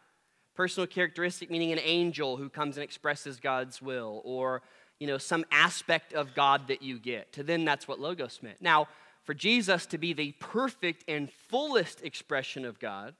Personal 0.57 0.86
characteristic 0.86 1.50
meaning 1.50 1.72
an 1.72 1.80
angel 1.82 2.36
who 2.36 2.48
comes 2.48 2.76
and 2.76 2.84
expresses 2.84 3.38
God's 3.38 3.82
will 3.82 4.22
or 4.24 4.62
you 4.98 5.07
know 5.07 5.18
some 5.18 5.44
aspect 5.50 6.12
of 6.14 6.34
God 6.34 6.68
that 6.68 6.82
you 6.82 6.98
get. 6.98 7.32
To 7.34 7.42
them 7.42 7.64
that's 7.64 7.86
what 7.86 8.00
logos 8.00 8.40
meant. 8.42 8.61
Now, 8.61 8.88
for 9.24 9.34
Jesus 9.34 9.86
to 9.86 9.98
be 9.98 10.12
the 10.12 10.32
perfect 10.40 11.04
and 11.09 11.30
fullest 11.48 12.02
expression 12.02 12.64
of 12.64 12.78
God 12.78 13.14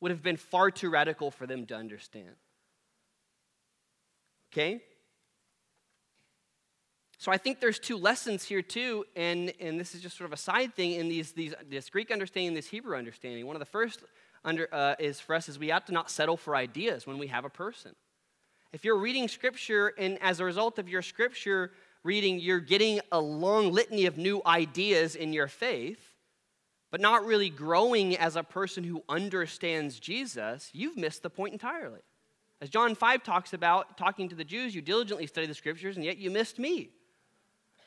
would 0.00 0.10
have 0.10 0.22
been 0.22 0.36
far 0.36 0.70
too 0.70 0.90
radical 0.90 1.30
for 1.30 1.46
them 1.46 1.66
to 1.66 1.76
understand. 1.76 2.34
Okay? 4.52 4.80
So 7.18 7.30
I 7.30 7.36
think 7.36 7.60
there's 7.60 7.78
two 7.78 7.98
lessons 7.98 8.44
here 8.44 8.62
too, 8.62 9.04
and, 9.14 9.52
and 9.60 9.78
this 9.78 9.94
is 9.94 10.00
just 10.00 10.16
sort 10.16 10.24
of 10.24 10.32
a 10.32 10.38
side 10.38 10.74
thing 10.74 10.92
in 10.92 11.10
these, 11.10 11.32
these 11.32 11.54
this 11.68 11.90
Greek 11.90 12.10
understanding, 12.10 12.54
this 12.54 12.68
Hebrew 12.68 12.96
understanding. 12.96 13.46
One 13.46 13.56
of 13.56 13.60
the 13.60 13.66
first 13.66 14.02
under, 14.44 14.68
uh, 14.72 14.94
is 14.98 15.20
for 15.20 15.34
us 15.34 15.48
is 15.48 15.58
we 15.58 15.68
have 15.68 15.84
to 15.86 15.92
not 15.92 16.10
settle 16.10 16.36
for 16.36 16.56
ideas 16.56 17.06
when 17.06 17.18
we 17.18 17.26
have 17.28 17.44
a 17.44 17.50
person. 17.50 17.94
If 18.72 18.84
you're 18.84 18.98
reading 18.98 19.28
scripture 19.28 19.92
and 19.98 20.20
as 20.22 20.40
a 20.40 20.44
result 20.44 20.78
of 20.78 20.88
your 20.88 21.02
scripture 21.02 21.72
reading, 22.02 22.38
you're 22.38 22.60
getting 22.60 23.00
a 23.12 23.20
long 23.20 23.72
litany 23.72 24.06
of 24.06 24.16
new 24.16 24.40
ideas 24.46 25.16
in 25.16 25.32
your 25.32 25.48
faith, 25.48 26.14
but 26.90 27.00
not 27.00 27.24
really 27.24 27.50
growing 27.50 28.16
as 28.16 28.36
a 28.36 28.42
person 28.42 28.84
who 28.84 29.02
understands 29.08 29.98
Jesus, 29.98 30.70
you've 30.72 30.96
missed 30.96 31.22
the 31.22 31.30
point 31.30 31.52
entirely. 31.52 32.00
As 32.60 32.68
John 32.68 32.94
5 32.94 33.22
talks 33.22 33.52
about, 33.52 33.96
talking 33.96 34.28
to 34.28 34.34
the 34.34 34.44
Jews, 34.44 34.74
you 34.74 34.82
diligently 34.82 35.26
study 35.26 35.46
the 35.46 35.54
scriptures, 35.54 35.96
and 35.96 36.04
yet 36.04 36.18
you 36.18 36.30
missed 36.30 36.58
me. 36.58 36.90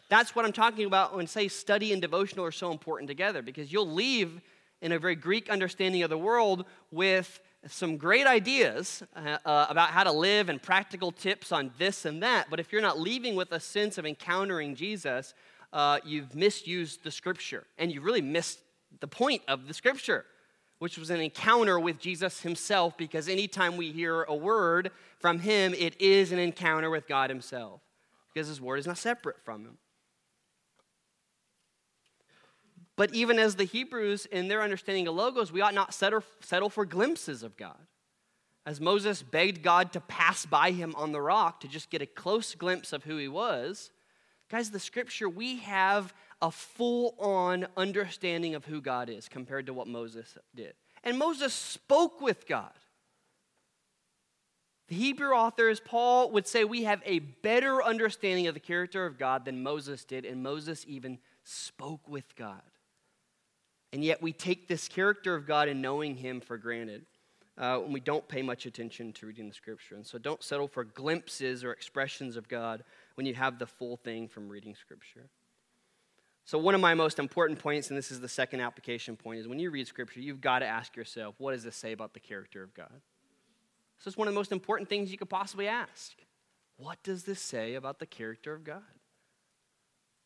That's 0.09 0.35
what 0.35 0.45
I'm 0.45 0.53
talking 0.53 0.85
about 0.85 1.15
when 1.15 1.27
say 1.27 1.47
study 1.47 1.93
and 1.93 2.01
devotional 2.01 2.45
are 2.45 2.51
so 2.51 2.71
important 2.71 3.07
together 3.07 3.41
because 3.41 3.71
you'll 3.71 3.91
leave 3.91 4.41
in 4.83 4.91
a 4.91 4.99
very 4.99 5.15
Greek 5.15 5.49
understanding 5.49 6.03
of 6.03 6.09
the 6.11 6.17
world 6.17 6.65
with 6.91 7.39
some 7.67 7.95
great 7.95 8.27
ideas 8.27 9.01
uh, 9.15 9.37
uh, 9.45 9.65
about 9.69 9.89
how 9.89 10.03
to 10.03 10.11
live 10.11 10.49
and 10.49 10.61
practical 10.61 11.11
tips 11.11 11.53
on 11.53 11.71
this 11.77 12.03
and 12.03 12.21
that. 12.21 12.49
But 12.49 12.59
if 12.59 12.71
you're 12.71 12.81
not 12.81 12.99
leaving 12.99 13.35
with 13.35 13.53
a 13.53 13.59
sense 13.59 13.97
of 13.97 14.05
encountering 14.05 14.75
Jesus, 14.75 15.33
uh, 15.71 15.99
you've 16.03 16.35
misused 16.35 17.03
the 17.03 17.11
scripture 17.11 17.65
and 17.77 17.91
you've 17.91 18.03
really 18.03 18.21
missed 18.21 18.59
the 18.99 19.07
point 19.07 19.41
of 19.47 19.67
the 19.67 19.73
scripture, 19.73 20.25
which 20.79 20.97
was 20.97 21.09
an 21.09 21.21
encounter 21.21 21.79
with 21.79 21.97
Jesus 21.97 22.41
himself, 22.41 22.97
because 22.97 23.29
anytime 23.29 23.77
we 23.77 23.91
hear 23.93 24.23
a 24.23 24.35
word 24.35 24.91
from 25.19 25.39
him, 25.39 25.73
it 25.73 25.99
is 26.01 26.33
an 26.33 26.39
encounter 26.39 26.89
with 26.89 27.07
God 27.07 27.29
himself, 27.29 27.79
because 28.33 28.49
his 28.49 28.59
word 28.59 28.79
is 28.79 28.87
not 28.87 28.97
separate 28.97 29.37
from 29.45 29.63
him. 29.63 29.77
But 32.95 33.13
even 33.13 33.39
as 33.39 33.55
the 33.55 33.63
Hebrews, 33.63 34.27
in 34.27 34.47
their 34.47 34.61
understanding 34.61 35.07
of 35.07 35.15
logos, 35.15 35.51
we 35.51 35.61
ought 35.61 35.73
not 35.73 35.93
settle, 35.93 36.23
settle 36.41 36.69
for 36.69 36.85
glimpses 36.85 37.41
of 37.41 37.57
God. 37.57 37.87
As 38.65 38.79
Moses 38.79 39.23
begged 39.23 39.63
God 39.63 39.91
to 39.93 39.99
pass 39.99 40.45
by 40.45 40.71
him 40.71 40.93
on 40.95 41.11
the 41.11 41.21
rock 41.21 41.59
to 41.61 41.67
just 41.67 41.89
get 41.89 42.01
a 42.01 42.05
close 42.05 42.55
glimpse 42.55 42.93
of 42.93 43.03
who 43.03 43.17
he 43.17 43.27
was, 43.27 43.91
guys, 44.49 44.69
the 44.69 44.79
scripture, 44.79 45.27
we 45.27 45.57
have 45.57 46.13
a 46.41 46.51
full 46.51 47.15
on 47.19 47.67
understanding 47.75 48.53
of 48.55 48.65
who 48.65 48.79
God 48.79 49.09
is 49.09 49.27
compared 49.27 49.65
to 49.65 49.73
what 49.73 49.87
Moses 49.87 50.37
did. 50.55 50.73
And 51.03 51.17
Moses 51.17 51.53
spoke 51.53 52.21
with 52.21 52.47
God. 52.47 52.71
The 54.87 54.95
Hebrew 54.95 55.31
authors, 55.31 55.79
Paul 55.79 56.31
would 56.31 56.47
say, 56.47 56.63
we 56.63 56.83
have 56.83 57.01
a 57.05 57.19
better 57.19 57.81
understanding 57.81 58.47
of 58.47 58.53
the 58.53 58.59
character 58.59 59.05
of 59.05 59.17
God 59.17 59.45
than 59.45 59.63
Moses 59.63 60.05
did, 60.05 60.25
and 60.25 60.43
Moses 60.43 60.85
even 60.87 61.19
spoke 61.43 62.07
with 62.07 62.35
God. 62.35 62.61
And 63.93 64.03
yet 64.03 64.21
we 64.21 64.33
take 64.33 64.67
this 64.67 64.87
character 64.87 65.35
of 65.35 65.47
God 65.47 65.69
and 65.69 65.81
knowing 65.81 66.17
Him 66.17 66.41
for 66.41 66.57
granted. 66.57 67.05
Uh, 67.55 67.77
when 67.77 67.93
we 67.93 67.99
don't 67.99 68.27
pay 68.27 68.41
much 68.41 68.65
attention 68.65 69.13
to 69.13 69.27
reading 69.27 69.47
the 69.47 69.53
scripture. 69.53 69.93
And 69.93 70.03
so 70.03 70.17
don't 70.17 70.41
settle 70.41 70.67
for 70.67 70.83
glimpses 70.83 71.63
or 71.63 71.71
expressions 71.71 72.35
of 72.35 72.47
God 72.47 72.83
when 73.13 73.27
you 73.27 73.35
have 73.35 73.59
the 73.59 73.67
full 73.67 73.97
thing 73.97 74.27
from 74.27 74.49
reading 74.49 74.73
scripture. 74.73 75.29
So, 76.45 76.57
one 76.57 76.73
of 76.73 76.81
my 76.81 76.95
most 76.95 77.19
important 77.19 77.59
points, 77.59 77.89
and 77.89 77.97
this 77.97 78.11
is 78.11 78.19
the 78.19 78.27
second 78.27 78.61
application 78.61 79.15
point, 79.15 79.39
is 79.39 79.47
when 79.47 79.59
you 79.59 79.69
read 79.69 79.87
scripture, 79.87 80.19
you've 80.19 80.41
got 80.41 80.59
to 80.59 80.65
ask 80.65 80.95
yourself, 80.95 81.35
what 81.37 81.51
does 81.51 81.63
this 81.63 81.75
say 81.75 81.91
about 81.91 82.15
the 82.15 82.19
character 82.19 82.63
of 82.63 82.73
God? 82.73 83.01
This 83.99 84.07
is 84.07 84.17
one 84.17 84.27
of 84.27 84.33
the 84.33 84.39
most 84.39 84.51
important 84.51 84.89
things 84.89 85.11
you 85.11 85.17
could 85.19 85.29
possibly 85.29 85.67
ask. 85.67 86.13
What 86.77 87.01
does 87.03 87.23
this 87.23 87.39
say 87.39 87.75
about 87.75 87.99
the 87.99 88.07
character 88.07 88.53
of 88.55 88.63
God? 88.63 88.81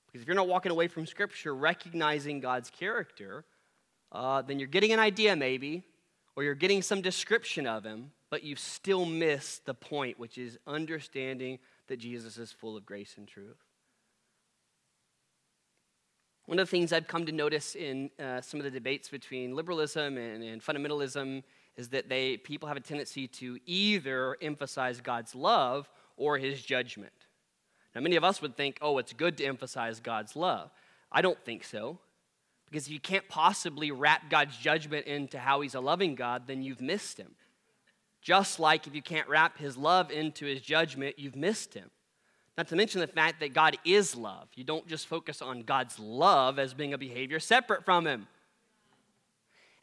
Because 0.08 0.22
if 0.22 0.28
you're 0.28 0.36
not 0.36 0.48
walking 0.48 0.72
away 0.72 0.88
from 0.88 1.06
scripture 1.06 1.54
recognizing 1.54 2.40
God's 2.40 2.70
character, 2.70 3.44
uh, 4.12 4.42
then 4.42 4.60
you're 4.60 4.68
getting 4.68 4.92
an 4.92 5.00
idea 5.00 5.36
maybe, 5.36 5.84
or 6.36 6.44
you're 6.44 6.56
getting 6.56 6.82
some 6.82 7.02
description 7.02 7.68
of 7.68 7.84
him, 7.84 8.12
but 8.30 8.44
you've 8.44 8.60
still 8.60 9.06
missed 9.06 9.66
the 9.66 9.74
point, 9.74 10.20
which 10.20 10.38
is 10.38 10.58
understanding 10.68 11.60
that 11.88 11.98
Jesus 11.98 12.38
is 12.38 12.52
full 12.52 12.78
of 12.78 12.86
grace 12.86 13.16
and 13.18 13.28
truth. 13.28 13.58
One 16.46 16.60
of 16.60 16.68
the 16.68 16.72
things 16.72 16.94
I've 16.94 17.08
come 17.08 17.26
to 17.26 17.32
notice 17.34 17.76
in 17.76 18.10
uh, 18.18 18.40
some 18.40 18.60
of 18.60 18.64
the 18.64 18.72
debates 18.72 19.10
between 19.10 19.54
liberalism 19.54 20.18
and, 20.18 20.42
and 20.44 20.62
fundamentalism 20.64 21.44
is 21.76 21.90
that 21.90 22.08
they 22.08 22.38
people 22.38 22.68
have 22.68 22.78
a 22.78 22.82
tendency 22.82 23.28
to 23.28 23.60
either 23.66 24.38
emphasize 24.42 25.02
God's 25.02 25.36
love 25.36 25.90
or 26.16 26.38
his 26.38 26.62
judgment. 26.62 27.12
Now, 27.94 28.02
many 28.02 28.16
of 28.16 28.24
us 28.24 28.42
would 28.42 28.56
think, 28.56 28.78
oh, 28.82 28.98
it's 28.98 29.12
good 29.12 29.38
to 29.38 29.46
emphasize 29.46 30.00
God's 30.00 30.36
love. 30.36 30.72
I 31.12 31.22
don't 31.22 31.40
think 31.44 31.64
so. 31.64 32.00
Because 32.70 32.88
if 32.88 32.94
you 32.94 33.00
can't 33.00 33.28
possibly 33.30 33.92
wrap 33.92 34.30
God's 34.30 34.58
judgment 34.58 35.08
into 35.08 35.40
how 35.40 35.62
he's 35.62 35.76
a 35.76 35.80
loving 35.80 36.16
God, 36.16 36.48
then 36.48 36.62
you've 36.62 36.82
missed 36.82 37.18
him. 37.18 37.36
Just 38.22 38.60
like 38.60 38.88
if 38.88 38.96
you 38.96 39.02
can't 39.02 39.28
wrap 39.30 39.58
his 39.58 39.78
love 39.78 40.12
into 40.12 40.46
his 40.46 40.62
judgment, 40.62 41.18
you've 41.18 41.36
missed 41.36 41.74
him. 41.74 41.90
Not 42.58 42.68
to 42.70 42.76
mention 42.76 43.00
the 43.00 43.08
fact 43.08 43.40
that 43.40 43.54
God 43.54 43.78
is 43.86 44.16
love. 44.16 44.50
You 44.56 44.64
don't 44.64 44.88
just 44.88 45.08
focus 45.08 45.42
on 45.42 45.62
God's 45.62 46.00
love 46.00 46.60
as 46.60 46.74
being 46.74 46.94
a 46.94 46.98
behavior 46.98 47.40
separate 47.40 47.86
from 47.86 48.06
him. 48.06 48.28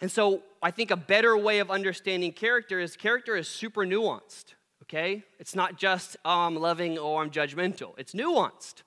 And 0.01 0.11
so 0.11 0.43
I 0.61 0.71
think 0.73 0.91
a 0.91 0.97
better 0.97 1.37
way 1.37 1.61
of 1.61 1.71
understanding 1.71 2.33
character 2.33 2.81
is 2.81 2.97
character 2.97 3.37
is 3.37 3.49
super 3.49 3.87
nuanced, 3.87 4.55
okay? 4.83 5.23
It's 5.39 5.55
not 5.55 5.79
just, 5.79 6.17
oh, 6.25 6.41
I'm 6.41 6.57
loving 6.57 6.99
or 6.99 7.23
I'm 7.23 7.31
judgmental. 7.31 7.95
It's 7.97 8.13
nuanced. 8.13 8.83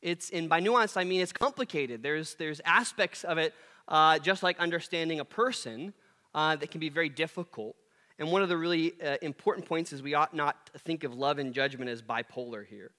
It's, 0.00 0.30
and 0.30 0.48
by 0.48 0.60
nuance, 0.60 0.96
I 0.96 1.04
mean 1.04 1.20
it's 1.20 1.32
complicated. 1.32 2.02
There's, 2.02 2.34
there's 2.34 2.60
aspects 2.64 3.24
of 3.24 3.38
it, 3.38 3.54
uh, 3.88 4.18
just 4.18 4.42
like 4.42 4.58
understanding 4.58 5.20
a 5.20 5.24
person, 5.24 5.92
uh, 6.34 6.56
that 6.56 6.70
can 6.70 6.80
be 6.80 6.88
very 6.88 7.08
difficult. 7.08 7.74
And 8.18 8.30
one 8.30 8.42
of 8.42 8.48
the 8.48 8.56
really 8.56 8.92
uh, 9.02 9.16
important 9.22 9.66
points 9.66 9.92
is 9.92 10.02
we 10.02 10.14
ought 10.14 10.34
not 10.34 10.70
think 10.78 11.04
of 11.04 11.14
love 11.14 11.38
and 11.38 11.54
judgment 11.54 11.90
as 11.90 12.02
bipolar 12.02 12.66
here, 12.66 12.90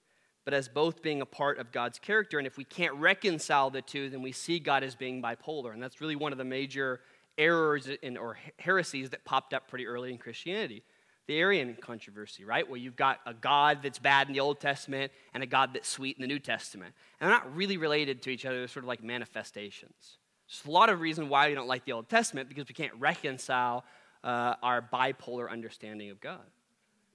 but 0.44 0.54
as 0.54 0.68
both 0.68 1.02
being 1.02 1.20
a 1.20 1.26
part 1.26 1.58
of 1.58 1.72
God's 1.72 1.98
character. 1.98 2.38
And 2.38 2.46
if 2.46 2.56
we 2.56 2.64
can't 2.64 2.94
reconcile 2.94 3.70
the 3.70 3.82
two, 3.82 4.10
then 4.10 4.22
we 4.22 4.32
see 4.32 4.58
God 4.58 4.82
as 4.82 4.94
being 4.94 5.22
bipolar. 5.22 5.72
And 5.72 5.82
that's 5.82 6.00
really 6.00 6.16
one 6.16 6.32
of 6.32 6.38
the 6.38 6.44
major 6.44 7.00
errors 7.38 7.88
in, 8.02 8.16
or 8.16 8.38
heresies 8.58 9.10
that 9.10 9.24
popped 9.24 9.54
up 9.54 9.68
pretty 9.68 9.86
early 9.86 10.10
in 10.10 10.18
Christianity 10.18 10.82
the 11.30 11.38
Arian 11.38 11.76
controversy, 11.80 12.44
right? 12.44 12.68
Where 12.68 12.76
you've 12.76 12.96
got 12.96 13.20
a 13.24 13.32
God 13.32 13.84
that's 13.84 14.00
bad 14.00 14.26
in 14.26 14.32
the 14.32 14.40
Old 14.40 14.58
Testament 14.58 15.12
and 15.32 15.44
a 15.44 15.46
God 15.46 15.70
that's 15.72 15.88
sweet 15.88 16.16
in 16.16 16.22
the 16.22 16.26
New 16.26 16.40
Testament. 16.40 16.92
And 17.20 17.30
they're 17.30 17.38
not 17.38 17.54
really 17.54 17.76
related 17.76 18.20
to 18.22 18.30
each 18.30 18.44
other, 18.44 18.58
they're 18.58 18.66
sort 18.66 18.82
of 18.82 18.88
like 18.88 19.00
manifestations. 19.00 20.18
There's 20.48 20.66
a 20.66 20.70
lot 20.72 20.88
of 20.88 21.00
reason 21.00 21.28
why 21.28 21.48
we 21.48 21.54
don't 21.54 21.68
like 21.68 21.84
the 21.84 21.92
Old 21.92 22.08
Testament 22.08 22.48
because 22.48 22.66
we 22.66 22.74
can't 22.74 22.94
reconcile 22.98 23.84
uh, 24.24 24.54
our 24.60 24.82
bipolar 24.82 25.48
understanding 25.48 26.10
of 26.10 26.20
God. 26.20 26.40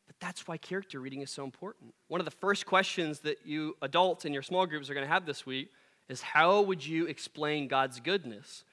But 0.07 0.16
that's 0.22 0.47
why 0.47 0.55
character 0.55 1.01
reading 1.01 1.22
is 1.22 1.30
so 1.30 1.43
important. 1.43 1.93
One 2.07 2.22
of 2.22 2.26
the 2.26 2.32
first 2.32 2.66
questions 2.66 3.20
that 3.20 3.39
you 3.43 3.76
adults 3.82 4.24
in 4.24 4.32
your 4.32 4.43
small 4.43 4.66
groups 4.66 4.89
are 4.89 4.93
going 4.93 5.05
to 5.05 5.11
have 5.11 5.26
this 5.26 5.45
week 5.45 5.72
is 6.07 6.22
how 6.22 6.61
would 6.61 6.88
you 6.88 7.05
explain 7.07 7.68
God's 7.68 7.99
goodness 7.99 8.63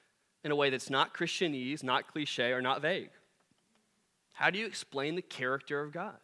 in 0.45 0.51
a 0.51 0.55
way 0.55 0.69
that's 0.69 0.89
not 0.89 1.13
Christianese, 1.13 1.83
not 1.83 2.07
cliche, 2.07 2.53
or 2.53 2.61
not 2.61 2.81
vague? 2.81 3.09
How 4.33 4.49
do 4.49 4.59
you 4.59 4.65
explain 4.65 5.15
the 5.15 5.21
character 5.21 5.81
of 5.81 5.91
God? 5.91 6.17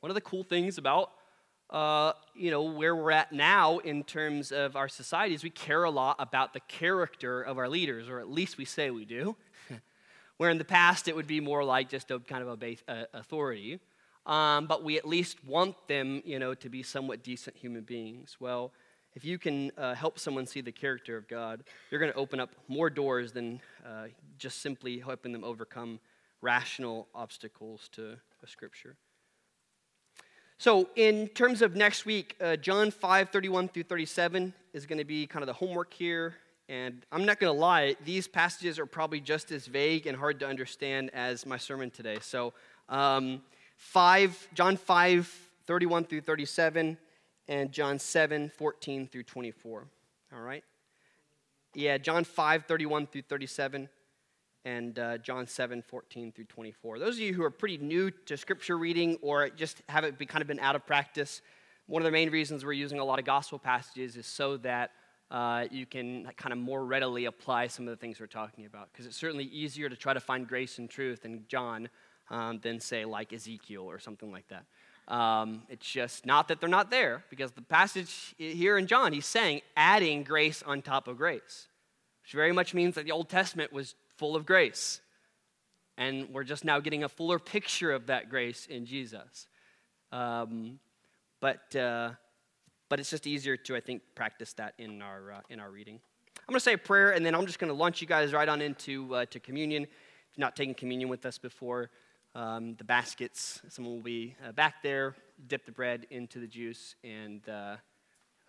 One 0.00 0.10
of 0.10 0.14
the 0.14 0.20
cool 0.20 0.44
things 0.44 0.78
about 0.78 1.10
uh, 1.70 2.12
you 2.34 2.50
know 2.50 2.62
where 2.62 2.96
we're 2.96 3.10
at 3.10 3.32
now 3.32 3.78
in 3.78 4.02
terms 4.02 4.52
of 4.52 4.74
our 4.74 4.88
society 4.88 5.34
is 5.34 5.42
we 5.42 5.50
care 5.50 5.84
a 5.84 5.90
lot 5.90 6.16
about 6.18 6.54
the 6.54 6.60
character 6.60 7.42
of 7.42 7.58
our 7.58 7.68
leaders, 7.68 8.08
or 8.08 8.20
at 8.20 8.30
least 8.30 8.56
we 8.56 8.64
say 8.64 8.90
we 8.90 9.04
do. 9.04 9.36
where 10.38 10.50
in 10.50 10.58
the 10.58 10.64
past 10.64 11.08
it 11.08 11.16
would 11.16 11.26
be 11.26 11.40
more 11.40 11.64
like 11.64 11.88
just 11.88 12.10
a 12.10 12.18
kind 12.20 12.42
of 12.42 12.48
obey 12.48 12.78
uh, 12.88 13.04
authority, 13.12 13.80
um, 14.24 14.66
but 14.66 14.84
we 14.84 14.96
at 14.96 15.06
least 15.06 15.44
want 15.44 15.74
them, 15.88 16.22
you 16.24 16.38
know, 16.38 16.54
to 16.54 16.68
be 16.68 16.82
somewhat 16.82 17.22
decent 17.22 17.56
human 17.56 17.82
beings. 17.82 18.36
Well, 18.40 18.72
if 19.14 19.24
you 19.24 19.38
can 19.38 19.72
uh, 19.76 19.94
help 19.94 20.18
someone 20.18 20.46
see 20.46 20.60
the 20.60 20.72
character 20.72 21.16
of 21.16 21.26
God, 21.28 21.64
you're 21.90 22.00
going 22.00 22.12
to 22.12 22.18
open 22.18 22.38
up 22.40 22.50
more 22.68 22.88
doors 22.88 23.32
than 23.32 23.60
uh, 23.84 24.06
just 24.38 24.62
simply 24.62 25.00
helping 25.00 25.32
them 25.32 25.44
overcome 25.44 25.98
rational 26.40 27.08
obstacles 27.14 27.88
to 27.92 28.16
a 28.42 28.46
scripture. 28.46 28.96
So, 30.60 30.88
in 30.96 31.28
terms 31.28 31.62
of 31.62 31.76
next 31.76 32.04
week, 32.04 32.34
uh, 32.40 32.56
John 32.56 32.90
5 32.90 33.30
31 33.30 33.68
through 33.68 33.84
37 33.84 34.52
is 34.72 34.86
going 34.86 34.98
to 34.98 35.04
be 35.04 35.26
kind 35.26 35.42
of 35.42 35.46
the 35.46 35.52
homework 35.52 35.94
here. 35.94 36.34
And 36.68 37.06
I'm 37.12 37.24
not 37.24 37.40
going 37.40 37.54
to 37.54 37.58
lie, 37.58 37.96
these 38.04 38.28
passages 38.28 38.78
are 38.78 38.84
probably 38.84 39.20
just 39.20 39.52
as 39.52 39.66
vague 39.66 40.06
and 40.06 40.16
hard 40.16 40.38
to 40.40 40.46
understand 40.46 41.10
as 41.14 41.46
my 41.46 41.56
sermon 41.56 41.90
today. 41.90 42.18
So, 42.20 42.52
um, 42.88 43.42
5, 43.76 44.48
John 44.54 44.76
5 44.76 45.32
31 45.66 46.04
through 46.04 46.22
37, 46.22 46.96
and 47.46 47.72
John 47.72 47.98
7 47.98 48.50
14 48.56 49.06
through 49.06 49.22
24. 49.22 49.84
All 50.34 50.40
right? 50.40 50.64
Yeah, 51.74 51.98
John 51.98 52.24
5 52.24 52.64
31 52.64 53.06
through 53.06 53.22
37 53.22 53.88
and 54.64 54.98
uh, 54.98 55.18
John 55.18 55.46
7, 55.46 55.82
14 55.82 56.32
through 56.32 56.44
24. 56.44 56.98
Those 56.98 57.14
of 57.14 57.20
you 57.20 57.34
who 57.34 57.42
are 57.42 57.50
pretty 57.50 57.78
new 57.78 58.10
to 58.26 58.36
scripture 58.36 58.76
reading 58.76 59.18
or 59.22 59.48
just 59.48 59.82
haven't 59.88 60.18
kind 60.28 60.42
of 60.42 60.48
been 60.48 60.60
out 60.60 60.76
of 60.76 60.86
practice, 60.86 61.40
one 61.86 62.02
of 62.02 62.04
the 62.04 62.12
main 62.12 62.30
reasons 62.30 62.64
we're 62.64 62.72
using 62.72 62.98
a 62.98 63.04
lot 63.04 63.18
of 63.18 63.24
gospel 63.24 63.58
passages 63.58 64.16
is 64.16 64.26
so 64.26 64.56
that 64.58 64.90
uh, 65.30 65.64
you 65.70 65.86
can 65.86 66.28
kind 66.36 66.52
of 66.52 66.58
more 66.58 66.84
readily 66.84 67.26
apply 67.26 67.66
some 67.66 67.86
of 67.86 67.90
the 67.90 67.96
things 67.96 68.20
we're 68.20 68.26
talking 68.26 68.66
about. 68.66 68.90
Because 68.92 69.06
it's 69.06 69.16
certainly 69.16 69.44
easier 69.44 69.88
to 69.88 69.96
try 69.96 70.14
to 70.14 70.20
find 70.20 70.46
grace 70.46 70.78
and 70.78 70.88
truth 70.88 71.24
in 71.24 71.44
John 71.48 71.88
um, 72.30 72.60
than, 72.62 72.80
say, 72.80 73.04
like 73.04 73.32
Ezekiel 73.32 73.82
or 73.82 73.98
something 73.98 74.30
like 74.30 74.48
that. 74.48 74.64
Um, 75.12 75.62
it's 75.70 75.90
just 75.90 76.26
not 76.26 76.48
that 76.48 76.60
they're 76.60 76.68
not 76.68 76.90
there, 76.90 77.24
because 77.30 77.52
the 77.52 77.62
passage 77.62 78.34
here 78.36 78.76
in 78.76 78.86
John, 78.86 79.14
he's 79.14 79.24
saying 79.24 79.62
adding 79.74 80.22
grace 80.22 80.62
on 80.62 80.82
top 80.82 81.08
of 81.08 81.16
grace, 81.16 81.68
which 82.22 82.32
very 82.32 82.52
much 82.52 82.74
means 82.74 82.94
that 82.96 83.06
the 83.06 83.12
Old 83.12 83.30
Testament 83.30 83.72
was 83.72 83.94
full 84.18 84.36
of 84.36 84.44
grace. 84.44 85.00
And 85.96 86.28
we're 86.30 86.44
just 86.44 86.64
now 86.64 86.78
getting 86.80 87.02
a 87.02 87.08
fuller 87.08 87.38
picture 87.38 87.92
of 87.92 88.06
that 88.06 88.28
grace 88.28 88.66
in 88.66 88.86
Jesus. 88.86 89.46
Um, 90.12 90.78
but, 91.40 91.74
uh, 91.74 92.10
but 92.88 93.00
it's 93.00 93.10
just 93.10 93.26
easier 93.26 93.56
to, 93.56 93.76
I 93.76 93.80
think, 93.80 94.02
practice 94.14 94.52
that 94.54 94.74
in 94.78 95.02
our, 95.02 95.32
uh, 95.32 95.40
in 95.50 95.60
our 95.60 95.70
reading. 95.70 96.00
I'm 96.48 96.52
going 96.52 96.60
to 96.60 96.64
say 96.64 96.74
a 96.74 96.78
prayer, 96.78 97.10
and 97.10 97.26
then 97.26 97.34
I'm 97.34 97.46
just 97.46 97.58
going 97.58 97.68
to 97.68 97.78
launch 97.78 98.00
you 98.00 98.06
guys 98.06 98.32
right 98.32 98.48
on 98.48 98.62
into 98.62 99.14
uh, 99.14 99.24
to 99.26 99.40
communion. 99.40 99.82
If 99.82 99.90
you're 100.36 100.44
not 100.46 100.56
taking 100.56 100.74
communion 100.74 101.08
with 101.08 101.26
us 101.26 101.36
before, 101.36 101.90
um, 102.34 102.74
the 102.76 102.84
baskets. 102.84 103.60
Someone 103.68 103.94
will 103.96 104.02
be 104.02 104.36
uh, 104.46 104.52
back 104.52 104.82
there, 104.82 105.14
dip 105.46 105.66
the 105.66 105.72
bread 105.72 106.06
into 106.10 106.38
the 106.38 106.46
juice, 106.46 106.94
and 107.04 107.46
uh, 107.48 107.76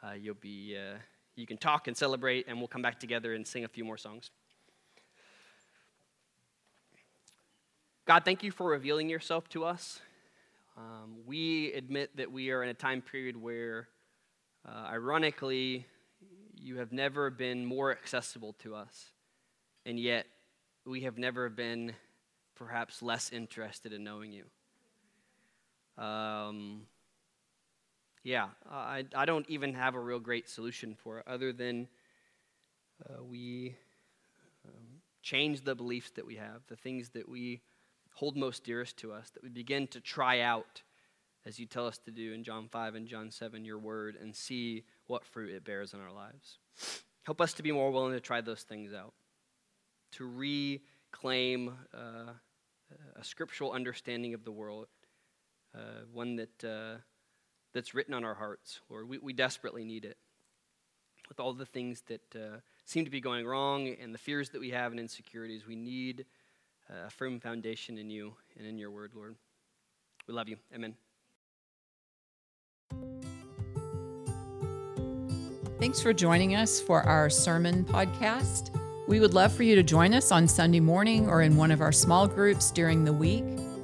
uh, 0.04 0.14
you'll 0.14 0.36
be, 0.36 0.78
uh, 0.78 0.98
you 1.36 1.48
can 1.48 1.58
talk 1.58 1.88
and 1.88 1.98
celebrate, 1.98 2.46
and 2.48 2.58
we'll 2.58 2.68
come 2.68 2.82
back 2.82 3.00
together 3.00 3.34
and 3.34 3.46
sing 3.46 3.66
a 3.66 3.68
few 3.68 3.84
more 3.84 3.98
songs. 3.98 4.32
God, 8.10 8.26
thank 8.26 8.42
you 8.42 8.50
for 8.50 8.72
revealing 8.72 9.08
yourself 9.08 9.48
to 9.50 9.64
us. 9.64 10.02
Um, 10.76 11.18
we 11.28 11.72
admit 11.74 12.18
that 12.18 12.32
we 12.32 12.50
are 12.50 12.64
in 12.64 12.70
a 12.70 12.74
time 12.74 13.04
period 13.04 13.40
where, 13.40 13.88
uh, 14.68 14.88
ironically, 14.88 15.86
you 16.56 16.78
have 16.78 16.92
never 16.92 17.30
been 17.30 17.64
more 17.64 17.92
accessible 17.92 18.54
to 18.64 18.74
us, 18.74 19.12
and 19.86 20.00
yet 20.00 20.26
we 20.88 21.02
have 21.02 21.20
never 21.20 21.52
been 21.52 21.94
perhaps 22.56 23.04
less 23.04 23.32
interested 23.32 23.94
in 23.94 24.04
knowing 24.04 24.32
you. 24.32 26.04
Um, 26.04 26.88
yeah, 28.24 28.48
I, 28.68 29.06
I 29.16 29.26
don't 29.26 29.48
even 29.52 29.76
have 29.76 29.94
a 29.94 30.00
real 30.00 30.20
great 30.20 30.50
solution 30.50 30.96
for 30.96 31.20
it 31.20 31.28
other 31.28 31.54
than 31.54 31.88
uh, 33.08 33.24
we 33.24 33.76
um, 34.66 35.02
change 35.22 35.62
the 35.64 35.76
beliefs 35.76 36.10
that 36.16 36.26
we 36.26 36.38
have, 36.38 36.62
the 36.70 36.76
things 36.76 37.10
that 37.10 37.30
we 37.30 37.62
hold 38.14 38.36
most 38.36 38.64
dearest 38.64 38.98
to 38.98 39.14
us, 39.14 39.30
that 39.32 39.44
we 39.44 39.50
begin 39.50 39.88
to 39.88 40.02
try 40.02 40.42
out, 40.42 40.82
as 41.46 41.60
you 41.60 41.66
tell 41.66 41.88
us 41.88 41.98
to 42.00 42.12
do 42.12 42.34
in 42.34 42.44
John 42.44 42.68
5 42.70 42.96
and 42.96 43.08
John 43.08 43.32
7, 43.32 43.64
your 43.64 43.80
word, 43.80 44.18
and 44.22 44.36
see 44.36 44.84
what 45.08 45.26
fruit 45.26 45.54
it 45.54 45.64
bears 45.64 45.94
in 45.94 46.00
our 46.00 46.12
lives. 46.12 46.60
Help 47.24 47.42
us 47.42 47.54
to 47.54 47.64
be 47.64 47.72
more 47.72 47.92
willing 47.92 48.14
to 48.14 48.20
try 48.20 48.42
those 48.42 48.64
things 48.64 48.94
out, 48.94 49.14
to 50.14 50.26
reclaim. 50.26 51.74
Uh, 51.94 52.34
a 53.20 53.24
scriptural 53.24 53.72
understanding 53.72 54.34
of 54.34 54.44
the 54.44 54.52
world, 54.52 54.88
uh, 55.76 56.04
one 56.12 56.36
that, 56.38 56.64
uh, 56.64 56.98
that's 57.74 57.94
written 57.94 58.14
on 58.14 58.24
our 58.24 58.34
hearts, 58.34 58.82
Lord. 58.90 59.08
We, 59.08 59.18
we 59.20 59.34
desperately 59.34 59.84
need 59.84 60.06
it. 60.06 60.18
With 61.28 61.40
all 61.40 61.54
the 61.54 61.66
things 61.66 62.02
that 62.08 62.36
uh, 62.36 62.58
seem 62.86 63.06
to 63.06 63.12
be 63.12 63.22
going 63.22 63.46
wrong 63.46 63.88
and 64.02 64.14
the 64.14 64.18
fears 64.18 64.50
that 64.50 64.60
we 64.60 64.72
have 64.72 64.92
and 64.92 65.00
insecurities, 65.00 65.68
we 65.68 65.76
need 65.76 66.26
a 66.90 67.10
firm 67.10 67.40
foundation 67.40 67.98
in 67.98 68.10
you 68.10 68.34
and 68.58 68.68
in 68.68 68.78
your 68.78 68.92
word, 68.92 69.12
Lord. 69.16 69.36
We 70.28 70.34
love 70.34 70.50
you. 70.50 70.58
Amen. 70.74 70.96
Thanks 75.80 76.02
for 76.02 76.12
joining 76.14 76.56
us 76.56 76.82
for 76.82 77.04
our 77.04 77.30
sermon 77.30 77.86
podcast. 77.86 78.78
We 79.08 79.20
would 79.20 79.34
love 79.34 79.52
for 79.54 79.64
you 79.64 79.76
to 79.76 79.84
join 79.84 80.14
us 80.14 80.32
on 80.32 80.48
Sunday 80.48 80.82
morning 80.82 81.28
or 81.30 81.42
in 81.42 81.58
one 81.58 81.72
of 81.72 81.82
our 81.82 81.92
small 81.92 82.28
groups 82.28 82.70
during 82.70 83.04
the 83.06 83.14
week. 83.14 83.44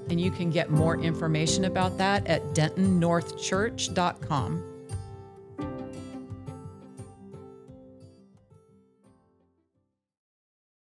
And 0.09 0.21
you 0.21 0.29
can 0.29 0.51
get 0.51 0.69
more 0.69 0.99
information 0.99 1.65
about 1.65 1.97
that 1.97 2.27
at 2.27 2.43
dentonnorthchurch.com. 2.53 4.74